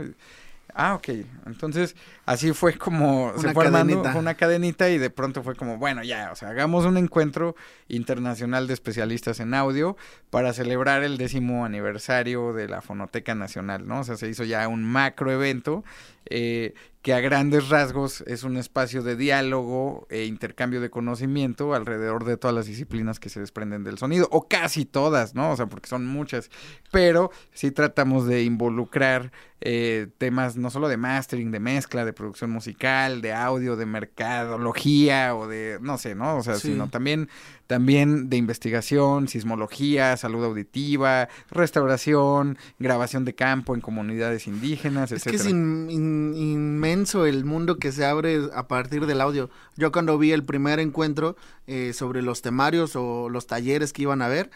[0.73, 1.09] Ah, ok.
[1.45, 1.95] Entonces,
[2.25, 6.03] así fue como se fue armando fue una cadenita y de pronto fue como, bueno,
[6.03, 7.55] ya, o sea, hagamos un encuentro
[7.87, 9.97] internacional de especialistas en audio
[10.29, 14.01] para celebrar el décimo aniversario de la Fonoteca Nacional, ¿no?
[14.01, 15.83] O sea, se hizo ya un macro evento
[16.29, 16.73] eh,
[17.07, 22.35] que a grandes rasgos es un espacio de diálogo e intercambio de conocimiento alrededor de
[22.35, 25.51] todas las disciplinas que se desprenden del sonido, o casi todas, ¿no?
[25.51, 26.49] O sea, porque son muchas,
[26.91, 29.31] pero sí tratamos de involucrar
[29.61, 35.33] eh, temas no solo de mastering, de mezcla, de producción musical, de audio, de mercadología
[35.33, 36.35] o de, no sé, ¿no?
[36.37, 36.69] O sea, Sí.
[36.73, 37.29] sino también,
[37.67, 45.35] también de investigación, sismología, salud auditiva, restauración, grabación de campo en comunidades indígenas, Es que
[45.35, 49.49] es in- in- inmenso el mundo que se abre a partir del audio.
[49.75, 51.35] Yo cuando vi el primer encuentro
[51.67, 54.49] eh, sobre los temarios o los talleres que iban a ver,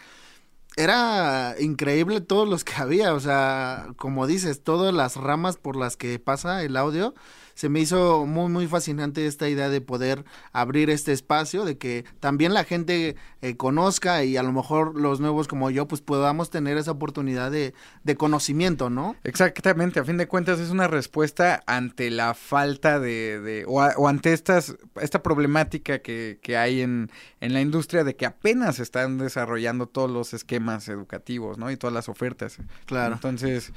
[0.78, 3.14] era increíble todos los que había.
[3.14, 7.14] O sea, como dices, todas las ramas por las que pasa el audio.
[7.62, 12.06] Se me hizo muy, muy fascinante esta idea de poder abrir este espacio, de que
[12.20, 16.50] también la gente eh, conozca y a lo mejor los nuevos como yo, pues podamos
[16.50, 19.16] tener esa oportunidad de, de conocimiento, ¿no?
[19.24, 23.94] Exactamente, a fin de cuentas es una respuesta ante la falta de, de- o, a-
[23.96, 28.78] o ante estas, esta problemática que, que hay en, en la industria de que apenas
[28.78, 31.70] se están desarrollando todos los esquemas educativos, ¿no?
[31.70, 32.58] Y todas las ofertas.
[32.88, 33.14] Claro.
[33.14, 33.72] Entonces,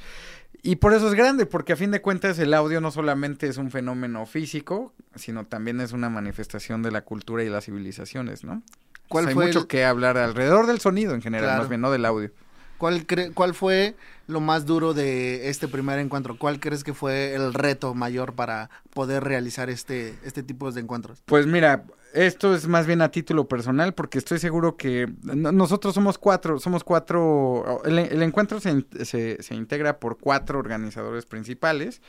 [0.65, 3.57] y por eso es grande, porque a fin de cuentas el audio no solamente es
[3.57, 8.61] un fenómeno físico, sino también es una manifestación de la cultura y las civilizaciones, ¿no?
[9.07, 11.59] ¿Cuál Pues hay fue mucho el- que hablar alrededor del sonido en general, Claro.
[11.61, 12.31] más bien, no del audio.
[12.77, 13.95] ¿Cuál, cre- ¿Cuál fue
[14.27, 16.37] lo más duro de este primer encuentro?
[16.37, 21.21] ¿Cuál crees que fue el reto mayor para poder realizar este, este tipo de encuentros?
[21.25, 21.83] Pues mira,
[22.15, 26.59] esto es más bien a título personal porque estoy seguro que no- nosotros somos cuatro,
[26.59, 32.01] somos cuatro, el, el encuentro se, se, se integra por cuatro organizadores principales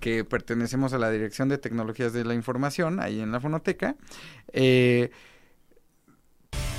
[0.00, 3.96] que pertenecemos a la Dirección de Tecnologías de la Información, ahí en la Fonoteca.
[4.52, 5.10] Eh,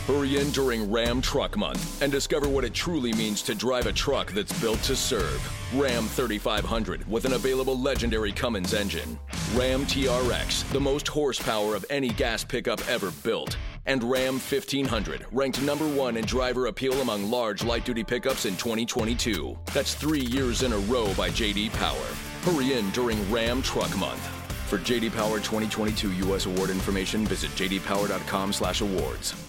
[0.07, 3.93] Hurry in during Ram Truck Month and discover what it truly means to drive a
[3.93, 5.39] truck that's built to serve.
[5.75, 9.19] Ram 3500 with an available legendary Cummins engine.
[9.53, 13.55] Ram TRX, the most horsepower of any gas pickup ever built.
[13.85, 18.55] And Ram 1500, ranked number one in driver appeal among large light duty pickups in
[18.57, 19.57] 2022.
[19.73, 22.05] That's three years in a row by JD Power.
[22.43, 24.21] Hurry in during Ram Truck Month.
[24.69, 26.45] For JD Power 2022 U.S.
[26.45, 29.48] award information, visit jdpower.com/awards.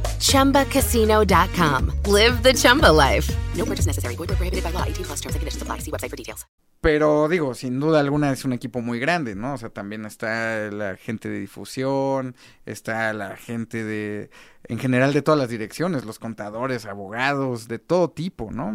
[0.21, 1.91] ChumbaCasino.com.
[2.07, 3.29] Live the Chumba life.
[3.55, 4.15] No purchase necessary.
[4.15, 4.83] Void prohibited by law.
[4.85, 5.79] 18 plus terms and conditions apply.
[5.79, 6.45] See website for details.
[6.81, 9.53] Pero digo, sin duda alguna es un equipo muy grande, ¿no?
[9.53, 14.31] O sea, también está la gente de difusión, está la gente de,
[14.63, 18.73] en general de todas las direcciones, los contadores, abogados, de todo tipo, ¿no?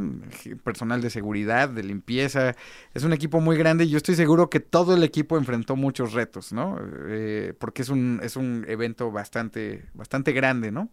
[0.63, 2.55] Personal de seguridad, de limpieza.
[2.95, 6.13] Es un equipo muy grande y yo estoy seguro que todo el equipo enfrentó muchos
[6.13, 6.79] retos, ¿no?
[7.09, 10.91] Eh, porque es un, es un evento bastante, bastante grande, ¿no?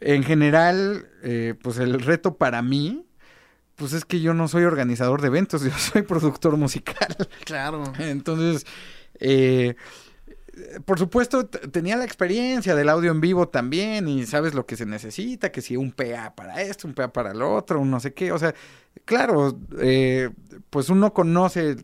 [0.00, 3.04] En general, eh, pues el reto para mí,
[3.74, 7.16] pues es que yo no soy organizador de eventos, yo soy productor musical.
[7.44, 7.82] Claro.
[7.98, 8.64] Entonces,
[9.20, 9.74] eh,
[10.84, 14.86] por supuesto, tenía la experiencia del audio en vivo también y sabes lo que se
[14.86, 18.12] necesita, que si un PA para esto, un PA para lo otro, un no sé
[18.12, 18.32] qué.
[18.32, 18.54] O sea,
[19.04, 20.30] claro, eh,
[20.70, 21.76] pues uno conoce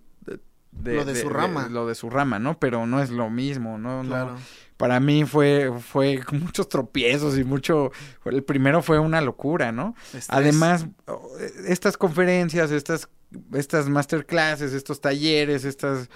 [0.73, 1.69] de- Lo de su rama.
[1.69, 2.59] lo de su rama, ¿no?
[2.59, 4.03] Pero no es lo mismo, ¿no?
[4.03, 4.37] No- Claro.
[4.77, 7.93] Para mí fue, fue muchos tropiezos y mucho,
[8.25, 9.95] el primero fue una locura, ¿no?
[10.07, 10.27] Estrés.
[10.29, 11.31] Además, oh,
[11.67, 13.09] estas conferencias, estas,
[13.53, 16.09] estas masterclasses, estos talleres, estas,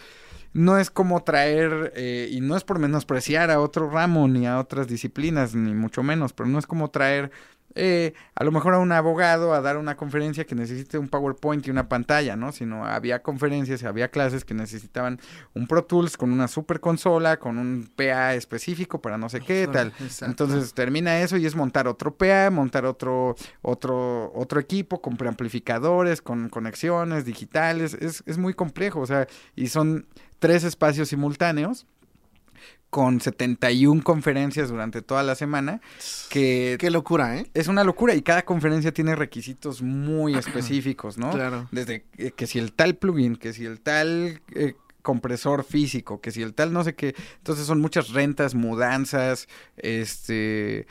[0.53, 4.59] no es como traer, eh, y no es por menospreciar a otro ramo ni a
[4.59, 7.31] otras disciplinas, ni mucho menos, pero no es como traer
[7.75, 11.67] eh, a lo mejor a un abogado a dar una conferencia que necesite un PowerPoint
[11.67, 12.51] y una pantalla, ¿no?
[12.53, 15.21] Sino había conferencias, había clases que necesitaban
[15.55, 19.69] un Pro Tools con una super consola, con un PA específico para no sé qué,
[19.71, 19.89] tal.
[20.01, 20.27] Exacto.
[20.27, 26.23] Entonces termina eso y es montar otro PA, montar otro, otro, otro equipo con preamplificadores,
[26.23, 27.95] con conexiones digitales.
[27.95, 30.07] Es, es muy complejo, o sea, y son
[30.39, 31.87] tres espacios simultáneos
[32.91, 35.81] con 71 conferencias durante toda la semana,
[36.31, 37.51] que Qué locura, ¿eh?
[37.55, 41.31] es una locura y cada conferencia tiene requisitos muy específicos, ¿no?
[41.31, 41.69] Claro.
[41.71, 46.31] Desde eh, que si el tal plugin, que si el tal eh, compresor físico, que
[46.31, 47.15] si el tal no sé qué.
[47.39, 50.87] Entonces son muchas rentas, mudanzas, este...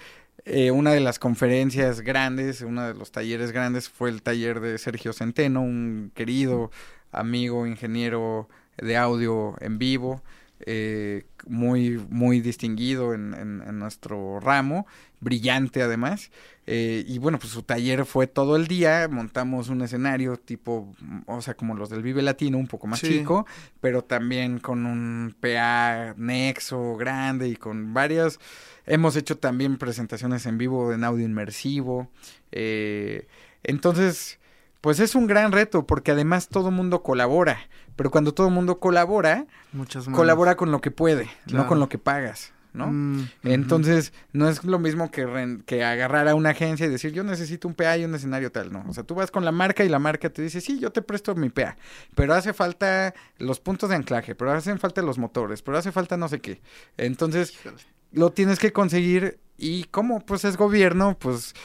[0.45, 4.77] eh, una de las conferencias grandes, uno de los talleres grandes fue el taller de
[4.77, 6.71] Sergio Centeno, un querido
[7.11, 10.23] amigo, ingeniero de audio en vivo,
[10.61, 14.87] eh, muy, muy distinguido en, en- en nuestro ramo,
[15.19, 16.31] brillante además.
[16.65, 21.19] Eh, y bueno, pues su taller fue todo el día, montamos un escenario tipo, mm,
[21.27, 23.07] o sea, como los del Vive Latino, un poco más Sí.
[23.19, 23.45] chico,
[23.81, 28.39] pero también con un PA nexo grande y con varias...
[28.85, 32.09] Hemos hecho también presentaciones en vivo en audio inmersivo.
[32.51, 33.27] eh,
[33.63, 34.39] entonces,
[34.81, 37.59] pues es un gran reto porque además todo mundo colabora.
[37.95, 40.17] Pero cuando todo mundo colabora, Muchas manos.
[40.17, 42.87] colabora con lo que puede, no con lo que pagas, ¿no?
[42.91, 43.27] Mm.
[43.43, 47.67] Entonces, no es lo mismo que, que agarrar a una agencia y decir, yo necesito
[47.67, 48.85] un PA y un escenario tal, no.
[48.87, 51.01] O sea, tú vas con la marca y la marca te dice, sí, yo te
[51.01, 51.75] presto mi PA,
[52.13, 56.17] pero hace falta los puntos de anclaje, pero hacen falta los motores, pero hace falta
[56.17, 56.61] no sé qué.
[56.97, 57.57] Entonces,
[58.11, 61.55] lo tienes que conseguir y como pues es gobierno, pues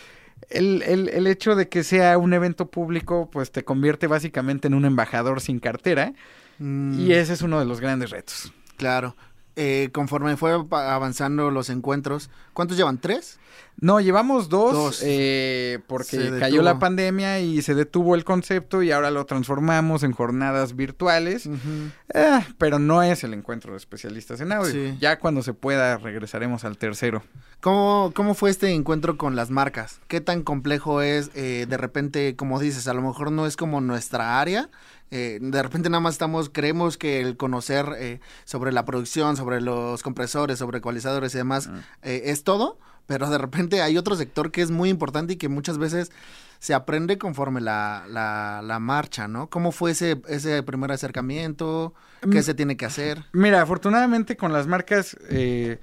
[0.51, 4.75] el, el, el hecho de que sea un evento público, pues te convierte básicamente en
[4.75, 6.13] un embajador sin cartera
[6.63, 8.53] Mm, y ese es uno de los grandes retos.
[8.77, 9.17] Claro.
[9.57, 12.99] Eh, conforme fue avanzando los encuentros, ¿cuántos llevan?
[12.99, 13.39] ¿Tres?
[13.81, 15.01] No, llevamos dos, Dos.
[15.05, 20.13] eh, porque cayó la pandemia y se detuvo el concepto y ahora lo transformamos en
[20.13, 21.49] jornadas virtuales.
[22.15, 24.71] Eh, pero no es el encuentro de especialistas en audio.
[24.73, 24.97] Sí.
[25.01, 27.23] Ya cuando se pueda regresaremos al tercero.
[27.61, 30.01] ¿Cómo, ¿Cómo fue este encuentro con las marcas?
[30.07, 31.31] ¿Qué tan complejo es?
[31.35, 34.69] eh, de repente, como dices, a lo mejor no es como nuestra área.
[35.11, 39.61] eh, de repente nada más estamos, creemos que el conocer eh, sobre la producción, sobre
[39.61, 41.69] los compresores, sobre ecualizadores y demás
[42.03, 45.49] eh, es todo, pero de repente hay otro sector que es muy importante y que
[45.49, 46.11] muchas veces
[46.59, 49.49] se aprende conforme la, la, la marcha, ¿no?
[49.51, 51.95] ¿Cómo fue ese, ese primer acercamiento?
[52.21, 52.43] ¿Qué Mm.
[52.43, 53.25] se tiene que hacer?
[53.33, 55.81] Mira, afortunadamente con las marcas, eh,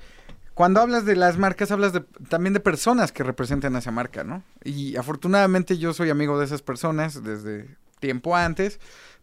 [0.54, 4.24] cuando hablas de las marcas, hablas de, también de personas que representan a esa marca,
[4.24, 4.44] ¿no?
[4.64, 8.80] Y afortunadamente yo soy amigo de esas personas desde tiempo antes,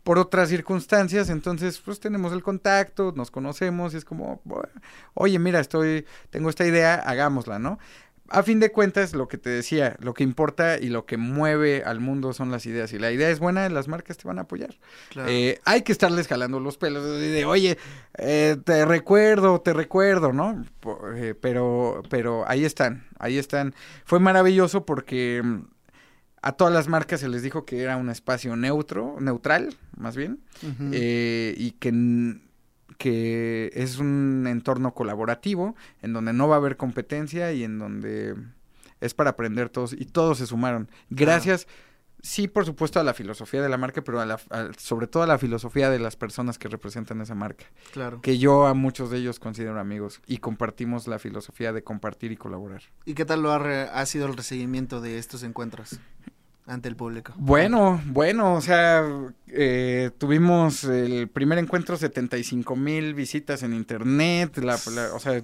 [0.07, 4.69] por otras circunstancias, entonces pues tenemos el contacto, nos conocemos y es como, "Bueno,
[5.15, 7.81] oye, mira, estoy, tengo esta idea, hagámosla, ¿no?
[8.29, 11.83] A fin de cuentas, lo que te decía, lo que importa y lo que mueve
[11.85, 12.91] al mundo son las ideas.
[12.91, 14.77] Si la idea es buena, las marcas te van a apoyar.
[15.11, 15.29] Claro.
[15.29, 17.77] Eh, hay que estarles jalando los pelos de, oye,
[18.17, 20.65] eh, te recuerdo, te recuerdo, ¿no?
[21.17, 23.75] Eh, pero, pero ahí están, ahí están.
[24.05, 25.63] Fue maravilloso porque mm,
[26.47, 30.39] a todas las marcas se les dijo que era un espacio neutro, neutral, más bien,
[30.93, 32.39] eh, y que,
[32.99, 38.37] que es un entorno colaborativo en donde no va a haber competencia y en donde
[39.01, 40.89] es para aprender todos y todos se sumaron.
[41.11, 41.67] Gracias,
[42.23, 45.23] sí, por supuesto, a la filosofía de la marca, pero a la, a- sobre todo
[45.23, 47.67] a la filosofía de las personas que representan esa marca.
[47.93, 48.21] Claro.
[48.21, 52.37] Que yo a muchos de ellos considero amigos y compartimos la filosofía de compartir y
[52.37, 52.83] colaborar.
[53.05, 55.99] ¿Y qué tal lo ha, re- ha sido el recibimiento de estos encuentros
[56.67, 57.33] ante el público?
[57.37, 59.05] Bueno, bueno, o sea,
[59.47, 65.41] eh, tuvimos el primer encuentro 75 mil visitas en internet, la, la- o sea,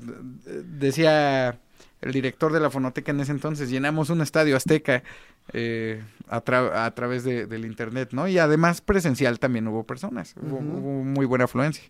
[0.47, 1.59] decía
[2.01, 5.05] el director de la fonoteca en ese entonces, llenamos un estadio azteca
[5.53, 8.27] eh, a, tra- a través de- del internet, ¿no?
[8.29, 10.79] Y además presencial también hubo personas, hubo, Ujú.
[10.79, 11.85] hubo muy buena afluencia.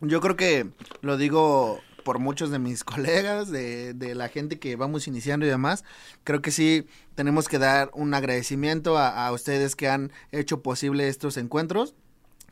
[0.00, 0.66] Yo creo que
[1.02, 5.48] lo digo por muchos de mis colegas, de, de la gente que vamos iniciando y
[5.48, 5.84] demás.
[6.24, 11.08] Creo que sí tenemos que dar un agradecimiento a, a ustedes que han hecho posible
[11.08, 11.94] estos encuentros.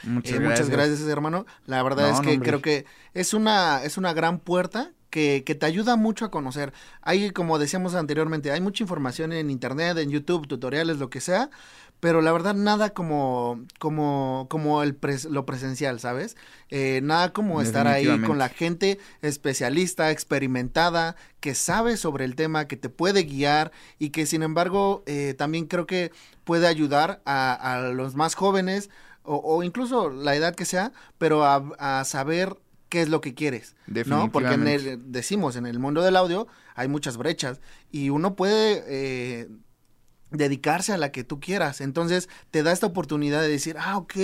[0.05, 0.69] Muchas Eh, gracias.
[0.69, 1.45] muchas gracias, hermano.
[1.67, 2.49] La verdad No, es no, que hombre.
[2.49, 6.73] creo que es una, es una gran puerta que, que te ayuda mucho a conocer.
[7.03, 11.51] Hay, como decíamos anteriormente, hay mucha información en internet, en YouTube, tutoriales, lo que sea,
[12.01, 16.37] pero la verdad nada como, como, como el pres- lo presencial, ¿sabes?
[16.71, 22.67] Eh, nada como estar ahí con la gente especialista, experimentada, que sabe sobre el tema,
[22.67, 26.11] que te puede guiar y que sin embargo eh, también creo que
[26.45, 28.91] puede ayudar a, a los más jóvenes
[29.23, 31.63] o, o incluso la edad que sea, pero a,
[32.01, 32.57] a saber
[32.93, 33.75] qué es lo que quieres,
[34.05, 34.31] ¿no?
[34.31, 38.85] Porque en el, decimos, en el mundo del audio hay muchas brechas y uno puede
[38.87, 39.49] eh,
[40.33, 41.81] dedicarse a la que tú quieras.
[41.81, 44.15] Entonces te da esta oportunidad de decir, ah, ok,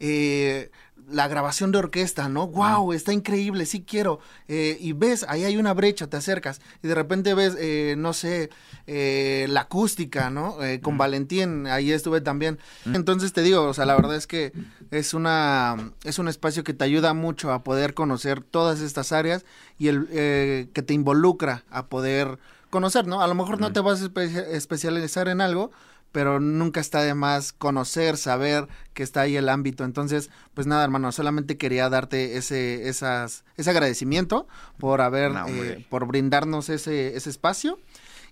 [0.00, 0.70] eh,
[1.08, 2.46] la grabación de orquesta, ¿no?
[2.46, 2.92] ¡Wow!
[2.92, 4.20] Está increíble, sí quiero.
[4.48, 8.12] Eh, y ves, ahí hay una brecha, te acercas y de repente ves, eh, no
[8.12, 8.50] sé,
[8.86, 10.62] eh, la acústica, ¿no?
[10.62, 12.58] Eh, con Valentín, ahí estuve también.
[12.86, 14.52] Entonces te digo, o sea, la verdad es que
[14.90, 19.44] es una es un espacio que te ayuda mucho a poder conocer todas estas áreas
[19.78, 22.38] y el eh, que te involucra a poder
[22.70, 23.20] conocer, ¿no?
[23.22, 25.70] A lo mejor no te vas a espe- especializar en algo,
[26.12, 29.84] pero nunca está de más conocer, saber que está ahí el ámbito.
[29.84, 34.48] Entonces, pues nada, hermano, solamente quería darte ese, esas, ese agradecimiento
[34.78, 37.78] por haber, No, eh, por brindarnos ese, ese espacio.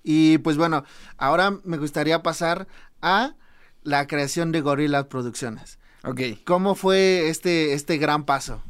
[0.03, 0.85] Y pues bueno,
[1.19, 2.67] ahora me gustaría pasar
[3.03, 3.35] a
[3.83, 5.79] la creación de Gorilla Producciones.
[6.05, 6.21] Ok.
[6.45, 8.63] ¿Cómo fue este, este gran paso?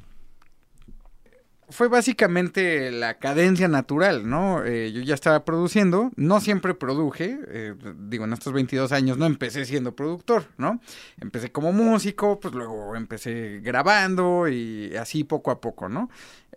[1.70, 4.64] Fue básicamente la cadencia natural, ¿no?
[4.64, 9.26] Eh, yo ya estaba produciendo, no siempre produje, eh, digo, en estos 22 años no
[9.26, 10.80] empecé siendo productor, ¿no?
[11.20, 16.08] Empecé como músico, pues luego empecé grabando y así poco a poco, ¿no?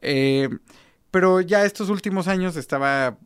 [0.01, 0.47] Eh,
[1.11, 3.17] pero ya estos últimos años estaba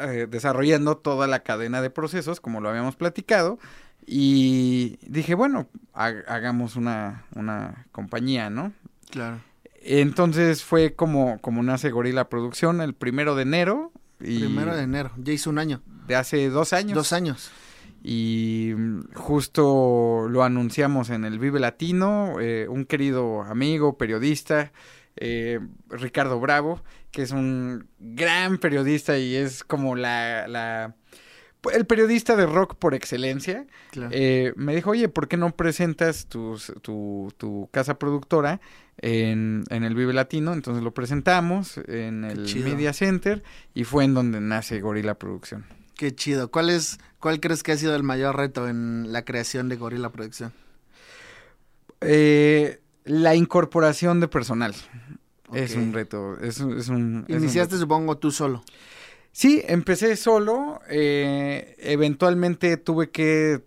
[0.00, 3.58] eh, desarrollando toda la cadena de procesos, como lo habíamos platicado,
[4.06, 8.72] y dije, bueno, ha- hagamos una, una compañía, ¿no?
[9.10, 9.40] Claro.
[9.86, 13.92] Entonces fue como, como nace Gorila Producción el primero de enero.
[14.20, 15.82] Y Primero de enero, ya hizo un año.
[16.06, 16.94] de hace dos años.
[16.94, 17.50] Dos años.
[18.02, 24.72] Y mm, justo lo anunciamos en el Vive Latino, eh, un querido amigo, periodista,
[25.16, 30.96] eh, Ricardo Bravo, que es un gran periodista y es como la, la
[31.72, 33.66] el periodista de rock por excelencia.
[33.90, 34.10] Claro.
[34.12, 38.60] Eh, me dijo, oye, ¿por qué no presentas tus- tu, tu casa productora
[38.98, 40.52] en, en el Vive Latino?
[40.52, 42.44] Entonces lo presentamos en el.
[42.64, 43.42] Media Center
[43.74, 45.64] y fue en donde nace Gorila Producción.
[45.96, 46.50] Qué chido.
[46.50, 50.10] ¿Cuál es, cuál crees que ha sido el mayor reto en la creación de Gorilla
[50.10, 50.52] Producción?
[52.00, 54.74] Eh, la incorporación de personal.
[55.52, 56.38] Es un reto.
[56.40, 57.82] Es, un- es un, es un Iniciaste, reto.
[57.84, 58.64] supongo, tú solo.
[59.34, 60.80] Sí, empecé solo.
[60.88, 63.62] eh, eventualmente tuve que.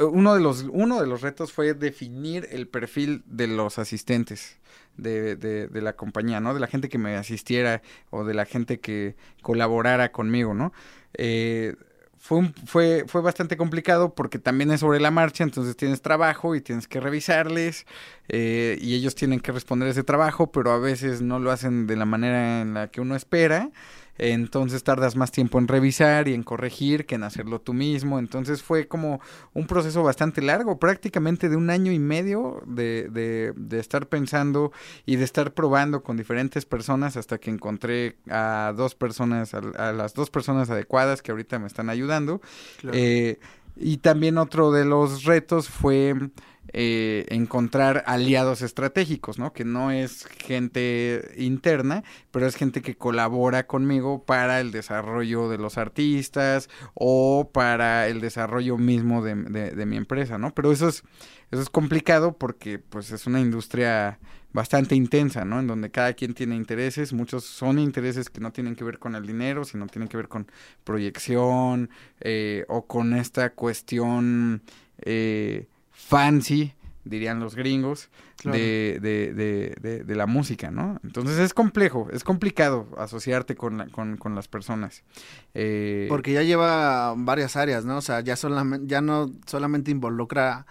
[0.00, 4.58] Uno de, los, uno de los retos fue definir el perfil de los asistentes
[4.98, 6.54] de, de, de la compañía, ¿no?
[6.54, 10.72] De la gente que me asistiera o de la gente que colaborara conmigo, ¿no?
[11.14, 11.74] Eh,
[12.18, 16.54] fue, un- fue, fue bastante complicado porque también es sobre la marcha, entonces tienes trabajo
[16.54, 17.86] y tienes que revisarles
[18.28, 21.96] eh, y ellos tienen que responder ese trabajo, pero a veces no lo hacen de
[21.96, 23.70] la manera en la que uno espera.
[24.18, 28.18] Entonces tardas más tiempo en revisar y en corregir que en hacerlo tú mismo.
[28.18, 29.20] Entonces fue como
[29.54, 34.72] un proceso bastante largo, prácticamente de un año y medio de, de, de estar pensando
[35.04, 39.92] y de estar probando con diferentes personas hasta que encontré a dos personas, a, a
[39.92, 42.40] las dos personas adecuadas que ahorita me están ayudando.
[42.80, 42.96] Claro.
[42.96, 43.38] Eh,
[43.78, 46.14] y también otro de los retos fue
[46.78, 49.54] eh, encontrar aliados estratégicos, ¿no?
[49.54, 55.56] Que no es gente interna, pero es gente que colabora conmigo para el desarrollo de
[55.56, 59.34] los artistas o para el desarrollo mismo de,
[59.86, 60.52] mi empresa, ¿no?
[60.54, 61.02] Pero eso es,
[61.50, 64.18] eso es complicado porque pues es una industria
[64.52, 65.60] bastante intensa, ¿no?
[65.60, 69.14] En donde cada quien tiene intereses, muchos son intereses que no tienen que ver con
[69.14, 70.46] el dinero, sino tienen que ver con
[70.84, 71.88] proyección
[72.20, 74.60] eh, o con esta cuestión
[74.98, 76.72] eh, fancy,
[77.04, 78.58] dirían los gringos, Claro.
[78.58, 81.00] de, de, de, de, de la música, ¿no?
[81.02, 85.04] Entonces es complejo, es complicado asociarte con, la- con, con las personas.
[85.54, 87.96] Eh, Porque ya lleva varias áreas, ¿no?
[87.96, 90.66] O sea, ya, solamente, ya no solamente involucra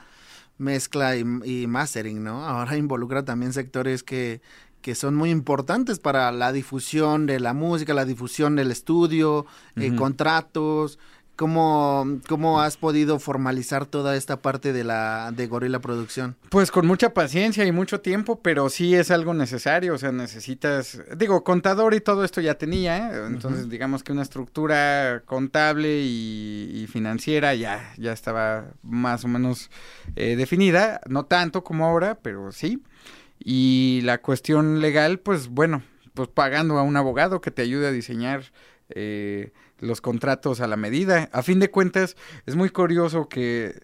[0.59, 2.45] mezcla y, y mastering, ¿no?
[2.45, 4.41] Ahora involucra también sectores que,
[4.81, 9.95] que son muy importantes para la difusión de la música, la difusión del estudio, eh,
[9.95, 10.99] contratos.
[11.35, 16.37] ¿Cómo, ¿Cómo has podido formalizar toda esta parte de la de Gorila Producción?
[16.49, 21.01] Pues con mucha paciencia y mucho tiempo, pero sí es algo necesario, o sea, necesitas,
[21.17, 23.25] digo, contador y todo esto ya tenía, ¿eh?
[23.27, 29.69] entonces digamos que una estructura contable y, y financiera ya, ya estaba más o menos
[30.15, 32.81] eh, definida, no tanto como ahora, pero sí.
[33.39, 35.83] Y la cuestión legal, pues bueno,
[36.13, 38.51] pues pagando a un abogado que te ayude a diseñar
[38.89, 41.29] eh, los contratos a la medida.
[41.31, 42.15] A fin de cuentas,
[42.45, 43.81] es muy curioso que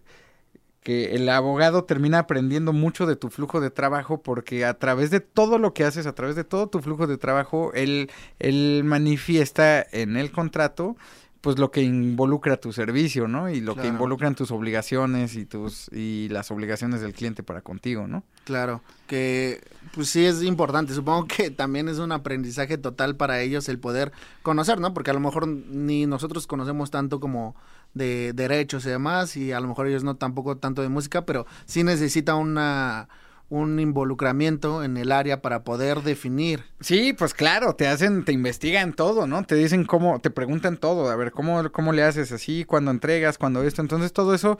[0.81, 5.19] que el abogado termina aprendiendo mucho de tu flujo de trabajo porque a través de
[5.19, 8.09] todo lo que haces, a través de todo tu flujo de trabajo, él,
[8.39, 10.97] él manifiesta en el contrato
[11.41, 13.49] pues lo que involucra tu servicio, ¿no?
[13.49, 18.07] Y lo que involucran tus obligaciones y tus y las obligaciones del cliente para contigo,
[18.07, 18.23] ¿no?
[18.43, 19.61] Claro, que
[19.95, 20.93] pues sí es importante.
[20.93, 24.11] Supongo que también es un aprendizaje total para ellos el poder
[24.43, 24.93] conocer, ¿no?
[24.93, 27.55] Porque a lo mejor ni nosotros conocemos tanto como
[27.95, 31.47] de derechos y demás, y a lo mejor ellos no tampoco tanto de música, pero
[31.65, 33.09] sí necesita una
[33.51, 36.63] un involucramiento en el área para poder definir.
[36.79, 39.43] Sí, pues claro, te hacen, te investigan todo, ¿no?
[39.43, 43.37] Te dicen cómo, te preguntan todo, a ver, ¿cómo, cómo le haces así, cuando entregas,
[43.37, 43.81] cuando esto?
[43.81, 44.57] Entonces todo eso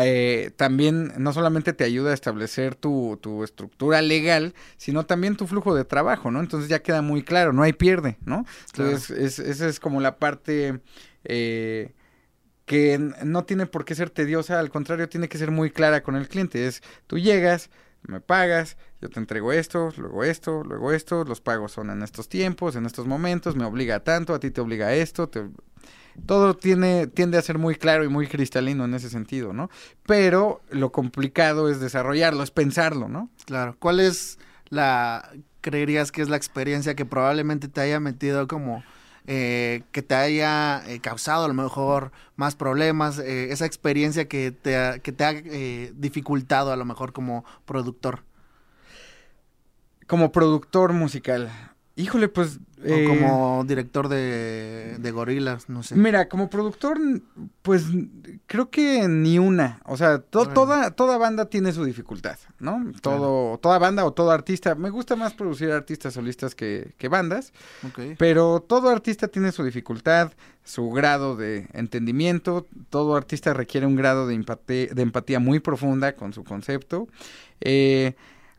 [0.00, 5.46] eh, también no solamente te ayuda a establecer tu, tu estructura legal, sino también tu
[5.46, 6.40] flujo de trabajo, ¿no?
[6.40, 8.44] Entonces ya queda muy claro, no hay pierde, ¿no?
[8.66, 10.80] Entonces es, esa es como la parte...
[11.22, 11.94] Eh,
[12.66, 16.16] que no tiene por qué ser tediosa, al contrario, tiene que ser muy clara con
[16.16, 16.66] el cliente.
[16.66, 17.68] Es, tú llegas,
[18.08, 22.28] me pagas, yo te entrego esto, luego esto, luego esto, los pagos son en estos
[22.28, 25.48] tiempos, en estos momentos, me obliga a tanto, a ti te obliga a esto, te-
[26.26, 29.68] todo tiene, tiende a ser muy claro y muy cristalino en ese sentido, ¿no?
[30.06, 33.30] Pero lo complicado es desarrollarlo, es pensarlo, ¿no?
[33.46, 33.76] Claro.
[33.78, 38.84] ¿Cuál es la, creerías que es la experiencia que probablemente te haya metido como,
[39.26, 44.52] eh, que te haya eh, causado a lo mejor más problemas, eh, esa experiencia que
[44.52, 45.32] te ha, que te ha
[45.94, 48.22] dificultado a lo mejor como productor?
[50.06, 51.50] Como productor musical.
[51.96, 52.58] Híjole, pues...
[52.82, 55.94] eh, O como director de, de gorilas, no sé.
[55.94, 56.98] Mira, como productor,
[57.62, 57.84] pues
[58.46, 59.80] creo que ni una.
[59.84, 62.84] O sea, to- toda, toda banda tiene su dificultad, ¿no?
[63.00, 64.74] Todo, toda banda o todo artista.
[64.74, 67.52] Me gusta más producir artistas solistas que, que bandas,
[67.86, 68.16] Ok.
[68.18, 70.32] pero todo artista tiene su dificultad,
[70.64, 72.66] su grado de entendimiento.
[72.90, 77.06] Todo artista requiere un grado de, empate- de empatía muy profunda con su concepto.
[77.60, 78.14] Eh,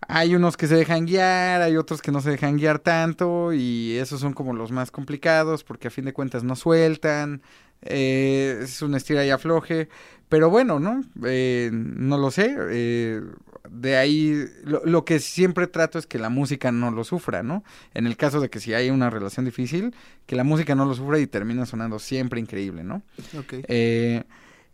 [0.08, 3.98] hay unos que se dejan guiar, hay otros que no se dejan guiar tanto y
[3.98, 7.42] esos son como los más complicados porque a fin de cuentas no sueltan,
[7.82, 9.90] eh, es un estira y afloje,
[10.30, 11.02] pero bueno, ¿no?
[11.26, 13.22] Eh, no lo sé, eh,
[13.70, 17.64] de ahí lo, lo que siempre trato es que la música no lo sufra, ¿no?
[17.94, 19.96] En el caso de que si hay una relación difícil,
[20.26, 23.02] que la música no lo sufra y termina sonando siempre increíble, ¿no?
[23.38, 23.54] Ok.
[23.68, 24.24] Eh,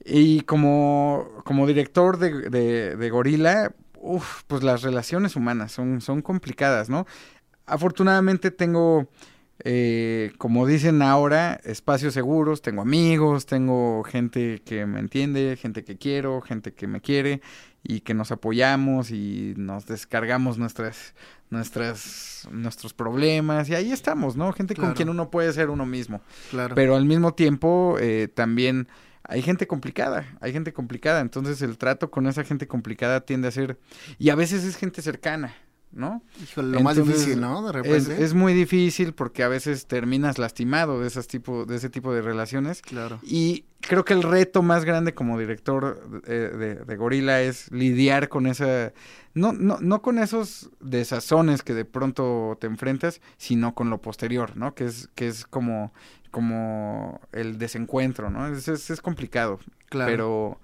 [0.03, 3.71] y como, como director de, de, de Gorila,
[4.01, 7.05] uf, pues las relaciones humanas son, son complicadas, ¿no?
[7.65, 9.07] Afortunadamente tengo,
[9.63, 15.97] eh, como dicen ahora, espacios seguros, tengo amigos, tengo gente que me entiende, gente que
[15.97, 17.41] quiero, gente que me quiere
[17.83, 21.13] y que nos apoyamos y nos descargamos nuestras,
[21.49, 24.51] nuestras, nuestros problemas y ahí estamos, ¿no?
[24.53, 26.21] Gente con quien uno puede ser uno mismo.
[26.49, 26.75] Claro.
[26.75, 28.87] Pero al mismo tiempo eh, también
[29.23, 33.51] hay gente complicada, hay gente complicada, entonces el trato con esa gente complicada tiende a
[33.51, 33.79] ser,
[34.17, 35.53] y a veces es gente cercana,
[35.91, 36.23] ¿no?
[36.41, 37.65] Híjole, lo más difícil, ¿no?
[37.65, 38.23] De repente.
[38.23, 42.21] es muy difícil porque a veces terminas lastimado de, esas tipo, de ese tipo de
[42.21, 42.81] relaciones.
[42.81, 43.19] Claro.
[43.23, 48.29] Y creo que el reto más grande como director eh, de, de Gorila es lidiar
[48.29, 48.93] con esa,
[49.33, 54.55] no, no, no con esos desazones que de pronto te enfrentas, sino con lo posterior,
[54.57, 54.75] ¿no?
[54.75, 55.93] Que es, que es como,
[56.31, 58.47] como el desencuentro, ¿no?
[58.47, 59.59] Es, es, es complicado.
[59.89, 60.09] Claro.
[60.09, 60.59] Pero,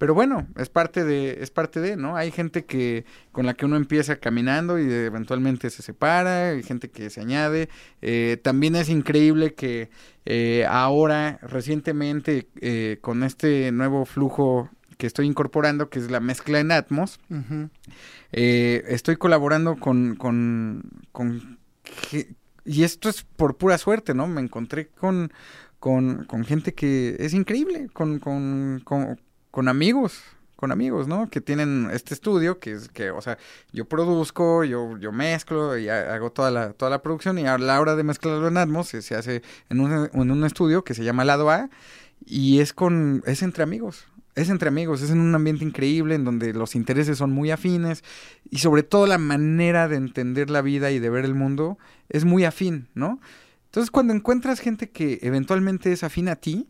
[0.00, 2.16] pero bueno, es parte de, es parte de, ¿no?
[2.16, 6.88] Hay gente que, con la que uno empieza caminando y eventualmente se separa, hay gente
[6.88, 7.68] que se añade.
[8.00, 9.90] Eh, también es increíble que
[10.24, 16.60] eh, ahora, recientemente, eh, con este nuevo flujo que estoy incorporando, que es la mezcla
[16.60, 17.20] en Atmos,
[18.32, 21.58] estoy colaborando con, con,
[22.70, 24.26] y esto es por pura suerte, ¿no?
[24.26, 25.32] Me encontré con,
[25.78, 28.82] con, con gente que es increíble, con, con,
[29.50, 30.22] con, amigos,
[30.56, 31.28] con amigos, ¿no?
[31.30, 33.38] Que tienen este estudio, que es que, o sea,
[33.72, 37.58] yo produzco, yo, yo mezclo y ha- hago toda la, toda la producción y a
[37.58, 40.94] la hora de mezclarlo en Atmos se, se hace en un, en un estudio que
[40.94, 41.70] se llama Lado A
[42.24, 44.04] y es con, es entre amigos.
[44.40, 48.02] Es entre amigos, es en un ambiente increíble en donde los intereses son muy afines
[48.50, 52.24] y sobre todo la manera de entender la vida y de ver el mundo es
[52.24, 53.20] muy afín, ¿no?
[53.66, 56.68] Entonces cuando encuentras gente que eventualmente es afín a ti,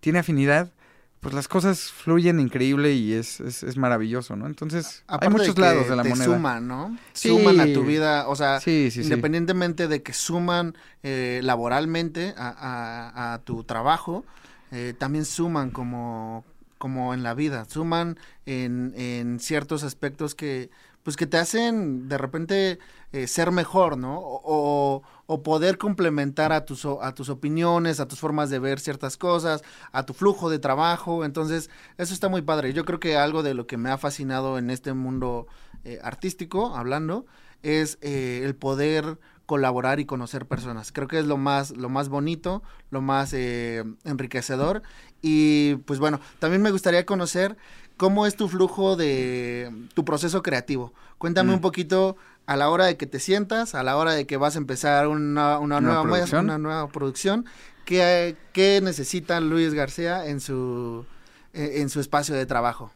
[0.00, 0.72] tiene afinidad,
[1.20, 4.46] pues las cosas fluyen increíble y es, es, es maravilloso, ¿no?
[4.46, 6.24] Entonces Aparte hay muchos lados de la te moneda.
[6.24, 6.96] suman, ¿no?
[7.12, 7.28] Sí.
[7.28, 9.00] Suman a tu vida, o sea, Sí, sí, sí.
[9.02, 14.24] independientemente de que suman eh, laboralmente a, a- a tu trabajo,
[14.72, 16.44] eh, también suman como,
[16.80, 20.70] como en la vida, suman en, en ciertos aspectos que
[21.02, 22.78] pues que te hacen de repente
[23.12, 24.18] eh, ser mejor, ¿no?
[24.20, 29.16] O, o- poder complementar a tus, a tus opiniones, a tus formas de ver ciertas
[29.16, 29.62] cosas,
[29.92, 31.24] a tu flujo de trabajo.
[31.24, 32.72] Entonces, eso está muy padre.
[32.74, 35.46] Yo creo que algo de lo que me ha fascinado en este mundo
[35.84, 37.26] eh, artístico, hablando,
[37.62, 40.92] es eh, el poder colaborar y conocer personas.
[40.92, 44.82] Creo que es lo más, lo más bonito, lo más eh, enriquecedor.
[45.22, 47.56] Y pues bueno, también me gustaría conocer
[47.96, 50.92] cómo es tu flujo de tu proceso creativo.
[51.18, 51.54] Cuéntame Mm.
[51.56, 52.16] un poquito
[52.46, 55.06] a la hora de que te sientas, a la hora de que vas a empezar
[55.08, 56.44] una, una Una nueva, producción.
[56.46, 57.44] una nueva producción.
[57.84, 61.04] ¿Qué, qué necesita Luis García en su,
[61.52, 62.90] eh, en su espacio de trabajo?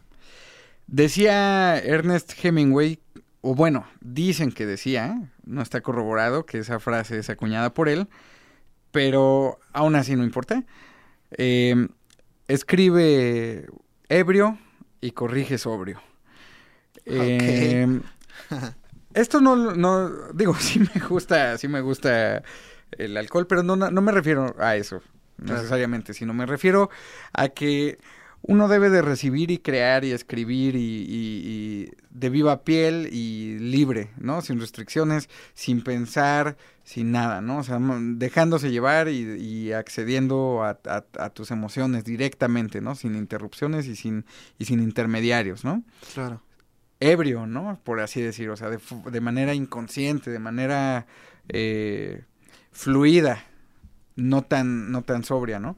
[0.86, 2.98] Decía Ernest Hemingway,
[3.40, 8.08] o bueno, dicen que decía, no está corroborado que esa frase es acuñada por él,
[8.90, 10.64] pero aún así no importa.
[11.36, 11.88] Eh,
[12.48, 13.66] escribe
[14.08, 14.58] ebrio
[15.00, 16.00] y corrige sobrio.
[17.06, 18.00] Eh,
[19.14, 22.42] esto no, no, digo, sí me gusta, sí me gusta
[22.92, 25.02] el alcohol, pero no, no me refiero a eso
[25.38, 26.90] necesariamente, sino me refiero
[27.32, 27.98] a que
[28.46, 31.42] uno debe de recibir y crear y escribir y, y-
[31.88, 34.42] y de viva piel y libre, ¿no?
[34.42, 37.58] Sin restricciones, sin pensar, sin nada, ¿no?
[37.58, 42.94] O sea, dejándose llevar y, y accediendo a, a- a tus emociones directamente, ¿no?
[42.94, 44.26] Sin interrupciones y sin,
[44.58, 45.82] y sin intermediarios, ¿no?
[46.12, 46.42] Claro.
[47.00, 47.80] ebrio, ¿no?
[47.82, 48.78] Por así decir, o sea, de,
[49.10, 51.06] de manera inconsciente, de manera
[51.48, 52.24] eh,
[52.72, 53.42] fluida,
[54.16, 55.76] no tan, no tan sobria, ¿no?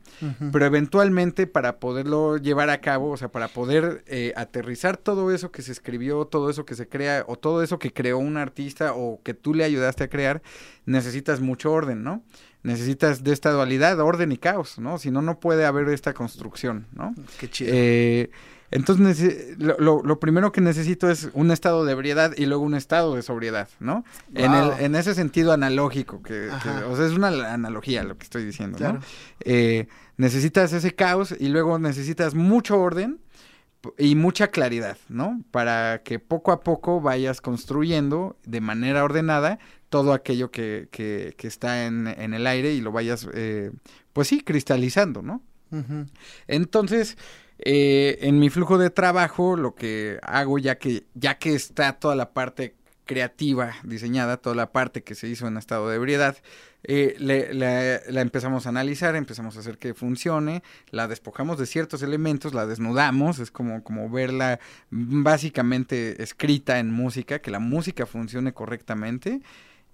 [0.52, 5.50] Pero eventualmente para poderlo llevar a cabo, o sea, para poder eh, aterrizar todo eso
[5.50, 8.92] que se escribió, todo eso que se crea, o todo eso que creó un artista
[8.94, 10.42] o que tú le ayudaste a crear,
[10.84, 12.22] necesitas mucho orden, ¿no?
[12.62, 14.98] Necesitas de esta dualidad, orden y caos, ¿no?
[14.98, 17.14] Si no, no puede haber esta construcción, ¿no?
[17.38, 17.72] Qué chido.
[17.74, 18.30] Eh,
[18.70, 22.74] entonces, lo, lo- lo primero que necesito es un estado de ebriedad y luego un
[22.74, 24.04] estado de sobriedad, ¿no?
[24.34, 28.44] En, el, en ese sentido analógico, que, o sea, es una analogía lo que estoy
[28.44, 28.94] diciendo, Claro.
[28.98, 29.00] ¿no?
[29.40, 33.20] Eh, necesitas ese caos y luego necesitas mucho orden
[33.98, 35.42] y mucha claridad, ¿no?
[35.52, 39.58] Para que poco a poco vayas construyendo de manera ordenada
[39.90, 43.70] todo aquello que, que- que está en, en el aire y lo vayas, eh,
[44.12, 45.40] pues sí, cristalizando, ¿no?
[46.46, 47.16] Entonces,
[47.58, 52.14] eh, en mi flujo de trabajo, lo que hago ya que, ya que está toda
[52.16, 52.74] la parte
[53.06, 56.36] creativa diseñada, toda la parte que se hizo en estado de ebriedad,
[56.82, 61.66] eh, le- la, la empezamos a analizar, empezamos a hacer que funcione, la despojamos de
[61.66, 64.58] ciertos elementos, la desnudamos, es como, como verla
[64.90, 69.40] básicamente escrita en música, que la música funcione correctamente,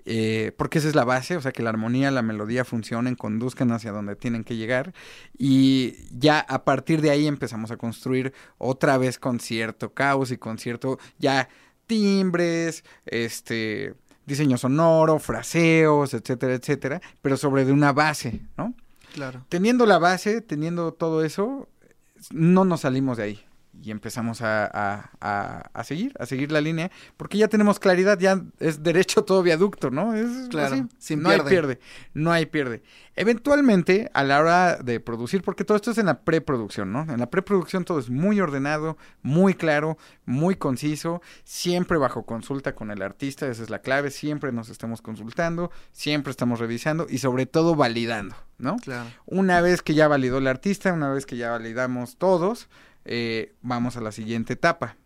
[0.04, 3.70] eh, porque esa es la base, o sea, que la armonía, la melodía funcionen, conduzcan
[3.72, 4.92] hacia donde tienen que llegar
[5.38, 10.38] y ya a partir de ahí empezamos a construir otra vez con cierto caos y
[10.38, 11.48] con cierto ya
[11.86, 13.94] timbres, este
[14.26, 18.74] diseño sonoro, fraseos, etcétera, etcétera, pero sobre de una base, ¿no?
[19.14, 19.44] Claro.
[19.48, 21.68] Teniendo la base, teniendo todo eso,
[22.30, 23.44] no nos salimos de ahí
[23.80, 28.18] y empezamos a, a- a- a seguir, a seguir la línea, porque ya tenemos claridad,
[28.18, 30.14] ya es derecho todo viaducto, ¿no?
[30.14, 31.50] Es Claro, así, sin no hay pierde.
[31.50, 31.80] pierde,
[32.14, 32.82] no hay pierde.
[33.32, 37.02] Eventualmente, a la hora de producir, porque todo esto es en la preproducción, ¿no?
[37.02, 39.96] En la preproducción todo es muy ordenado, muy claro,
[40.26, 45.00] muy conciso, siempre bajo consulta con el artista, esa es la clave, siempre nos estamos
[45.02, 48.76] consultando, siempre estamos revisando y sobre todo validando, ¿no?
[48.76, 49.08] Claro.
[49.24, 52.68] Una vez que ya validó el artista, una vez que ya validamos todos,
[53.04, 54.96] eh, vamos a la siguiente etapa.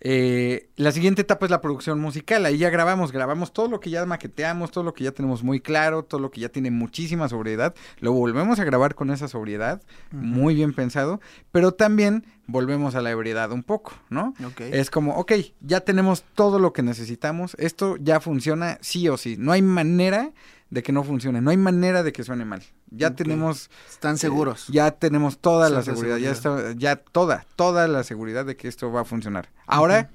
[0.00, 2.46] Eh, la siguiente etapa es la producción musical.
[2.46, 5.60] Ahí ya grabamos, grabamos todo lo que ya maqueteamos, todo lo que ya tenemos muy
[5.60, 7.74] claro, todo lo que ya tiene muchísima sobriedad.
[7.98, 9.82] Lo volvemos a grabar con esa sobriedad,
[10.12, 11.20] muy bien pensado,
[11.50, 14.34] pero también volvemos a la ebriedad un poco, ¿no?
[14.58, 19.36] Es como, ok, ya tenemos todo lo que necesitamos, esto ya funciona sí o sí,
[19.38, 20.32] no hay manera
[20.70, 22.62] de que no funcione, no hay manera de que suene mal.
[22.90, 24.66] Ya tenemos Están seguros.
[24.68, 28.90] ya tenemos toda la seguridad, ya está, ya toda, toda la seguridad de que esto
[28.90, 29.50] va a funcionar.
[29.66, 30.10] Ahora,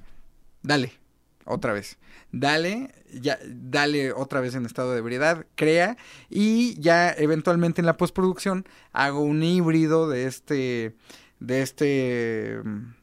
[0.62, 0.92] dale,
[1.44, 1.98] otra vez.
[2.32, 5.96] Dale, ya, dale otra vez en estado de ebriedad, crea
[6.28, 10.96] y ya eventualmente en la postproducción hago un híbrido de este,
[11.38, 12.94] de este, mm,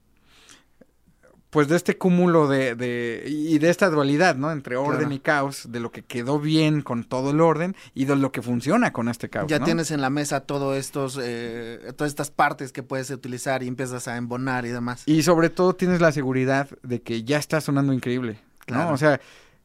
[1.52, 4.52] pues de este cúmulo de, de y de esta dualidad, ¿no?
[4.52, 5.14] Entre orden Claro.
[5.14, 8.42] y caos, de lo que quedó bien con todo el orden y de lo que
[8.42, 9.48] funciona con este caos.
[9.50, 9.66] Ya ¿no?
[9.66, 14.08] tienes en la mesa todo estos, eh, todas estas partes que puedes utilizar y empiezas
[14.08, 15.04] a embonar y demás.
[15.06, 18.86] Y sobre todo tienes la seguridad de que ya está sonando increíble, Claro.
[18.90, 18.94] ¿no?
[18.94, 19.20] O sea,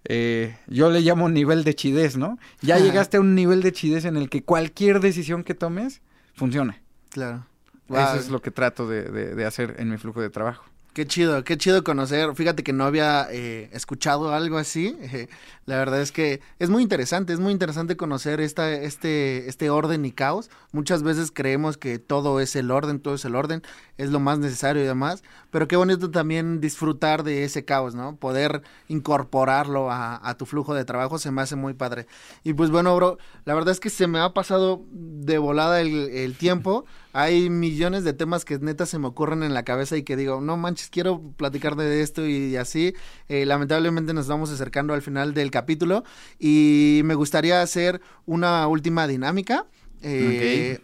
[0.08, 2.38] eh, yo le llamo nivel de chidez, ¿no?
[2.62, 6.00] Ya llegaste a un nivel de chidez en el que cualquier decisión que tomes
[6.34, 6.80] funciona.
[7.10, 7.46] Claro.
[7.88, 10.64] Eso es lo que trato de, de- de hacer en mi flujo de trabajo.
[10.96, 12.34] Qué chido, qué chido conocer.
[12.34, 14.96] Fíjate que no había eh, escuchado algo así.
[15.02, 15.28] Eh,
[15.66, 20.06] la verdad es que es muy interesante, es muy interesante conocer esta, este, este orden
[20.06, 20.48] y caos.
[20.72, 23.62] Muchas veces creemos que todo es el orden, todo es el orden,
[23.98, 25.22] es lo más necesario y demás.
[25.50, 28.16] Pero qué bonito también disfrutar de ese caos, ¿no?
[28.16, 32.06] Poder incorporarlo a, a tu flujo de trabajo se me hace muy padre.
[32.42, 36.08] Y pues bueno, bro, la verdad es que se me ha pasado de volada el,
[36.08, 36.86] el tiempo
[37.18, 40.40] hay millones de temas que neta se me ocurren en la cabeza y que digo,
[40.42, 42.94] no manches, quiero platicar de esto y así.
[43.28, 46.04] Eh, lamentablemente nos vamos acercando al final del capítulo
[46.38, 49.66] y me gustaría hacer una última dinámica.
[50.02, 50.78] Eh,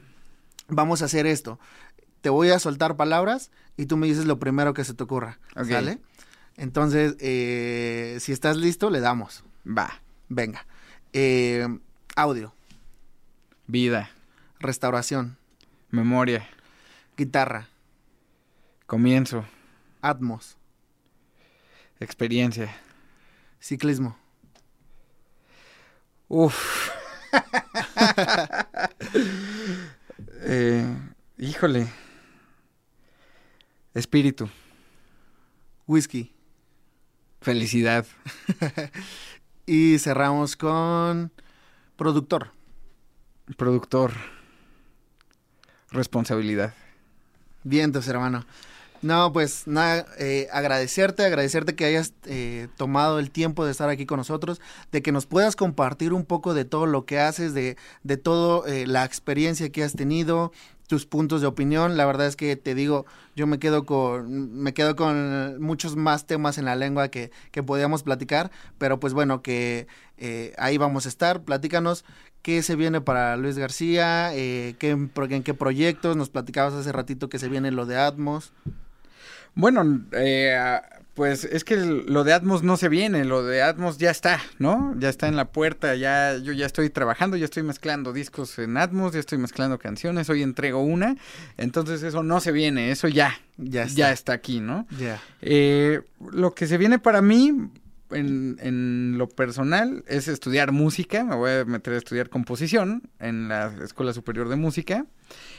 [0.69, 1.59] Vamos a hacer esto.
[2.23, 5.39] Te voy a soltar palabras y tú me dices lo primero que se te ocurra.
[5.55, 5.67] Ok.
[5.69, 5.99] ¿Sale?
[6.57, 9.45] Entonces, eh, si estás listo, le damos.
[9.67, 10.01] Va.
[10.31, 10.67] Venga.
[11.13, 11.69] Eh,
[12.17, 12.55] audio,
[13.67, 14.11] Vida.
[14.61, 15.37] restauración,
[15.93, 16.49] Memoria.
[17.17, 17.69] guitarra,
[18.87, 19.45] Comienzo.
[20.01, 20.57] atmos,
[22.01, 22.75] Experiencia.
[23.61, 24.17] ciclismo,
[26.29, 26.91] Uf.
[30.45, 30.85] Eh,
[31.39, 31.87] híjole.
[33.95, 34.49] Espíritu.
[35.87, 36.33] whisky.
[37.41, 38.07] Felicidad.
[39.67, 41.31] Y cerramos con
[41.97, 42.51] productor.
[43.57, 44.13] Productor.
[45.93, 46.75] Responsabilidad.
[47.65, 48.45] Vientos, hermano.
[49.03, 54.07] No, pues nada, eh, agradecerte, agradecerte que hayas eh, tomado el tiempo de estar aquí
[54.07, 54.61] con nosotros,
[54.93, 58.65] de que nos puedas compartir un poco de todo lo que haces, de, de todo
[58.67, 60.53] eh, la experiencia que has tenido,
[60.93, 61.97] tus puntos de opinión.
[61.97, 66.27] La verdad es que te digo, yo me quedo con, me quedo con muchos más
[66.27, 69.87] temas en la lengua que, que podíamos platicar, pero pues bueno, que
[70.19, 71.45] eh, ahí vamos a estar.
[71.45, 72.05] Platícanos
[72.43, 77.31] qué se viene para Luis García, eh, qué, en qué proyectos, nos platicabas hace ratito
[77.31, 78.53] que se viene lo de Atmos.
[79.55, 80.79] Bueno, eh,
[81.15, 84.95] pues es que lo de Atmos no se viene, lo de Atmos ya está, ¿no?
[84.99, 88.77] Ya está en la puerta, ya yo ya estoy trabajando, ya estoy mezclando discos en
[88.79, 91.17] Atmos, ya estoy mezclando canciones, hoy entrego una,
[91.59, 93.97] entonces eso no se viene, eso ya, Ya está.
[93.97, 94.87] ya está aquí, ¿no?
[94.99, 95.21] Ya.
[95.43, 96.01] Eh,
[96.33, 97.53] lo que se viene para mí,
[98.11, 101.25] en, en lo personal, es estudiar música.
[101.25, 105.07] Me voy a meter a estudiar composición en la Escuela Superior de Música.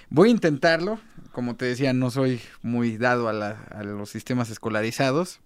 [0.10, 1.00] Voy a intentarlo.
[1.34, 5.42] Como te decía, no soy muy dado a, la- a los sistemas escolarizados.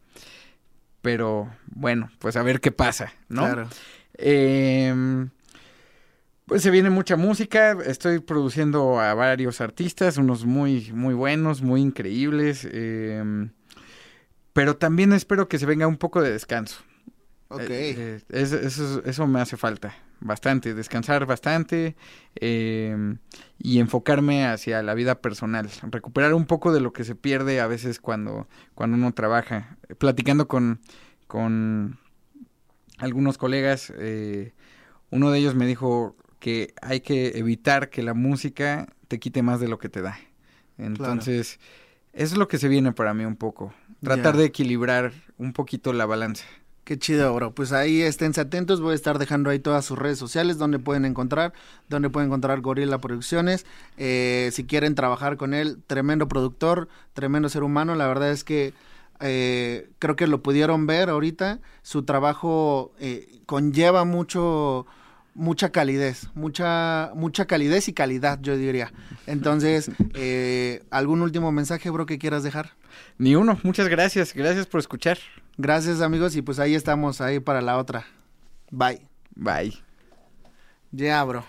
[1.02, 3.44] Pero bueno, pues a ver qué pasa, ¿no?
[3.44, 3.70] Claro.
[4.18, 5.30] Em,
[6.46, 11.82] pues se viene mucha música, estoy produciendo a varios artistas, unos muy, muy buenos, muy
[11.82, 13.50] increíbles, em,
[14.54, 16.78] pero también espero que se venga un poco de descanso.
[17.50, 17.60] Ok.
[17.70, 21.96] Eh, eh, es- eso, eso me hace falta bastante, descansar bastante
[22.36, 23.20] em,
[23.60, 27.68] y enfocarme hacia la vida personal, recuperar un poco de lo que se pierde a
[27.68, 29.78] veces cuando, cuando uno trabaja.
[30.00, 30.80] Platicando con,
[31.28, 32.00] con
[32.98, 34.54] algunos colegas, eh,
[35.12, 39.60] uno de ellos me dijo que hay que evitar que la música te quite más
[39.60, 40.20] de lo que te da.
[40.78, 41.60] Entonces,
[42.14, 45.94] eso es lo que se viene para mí un poco, tratar de equilibrar un poquito
[45.94, 46.46] la balanza.
[46.88, 47.54] Qué chido, bro.
[47.54, 48.80] Pues ahí esténse atentos.
[48.80, 51.52] Voy a estar dejando ahí todas sus redes sociales donde pueden encontrar,
[51.90, 53.66] donde pueden encontrar Gorila Producciones.
[53.98, 57.94] Eh, si quieren trabajar con él, tremendo productor, tremendo ser humano.
[57.96, 58.74] La verdad es que
[59.20, 61.60] eh, creo que lo pudieron ver ahorita.
[61.82, 64.86] Su trabajo eh, conlleva mucho
[65.34, 68.94] mucha calidez, mucha mucha calidez y calidad, yo diría.
[69.26, 72.76] Entonces, eh, ¿algún último mensaje, bro, que quieras dejar?
[73.18, 75.18] Ni uno, muchas gracias, gracias por escuchar.
[75.60, 78.06] Gracias, amigos, y pues ahí estamos, ahí para la otra.
[78.70, 79.02] Bye.
[79.36, 79.74] Bye.
[80.92, 81.44] Ya, bro.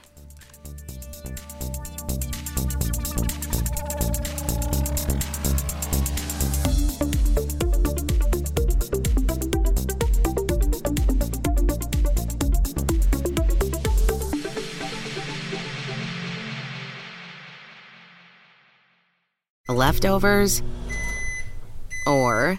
[19.68, 20.62] Leftovers
[22.06, 22.58] or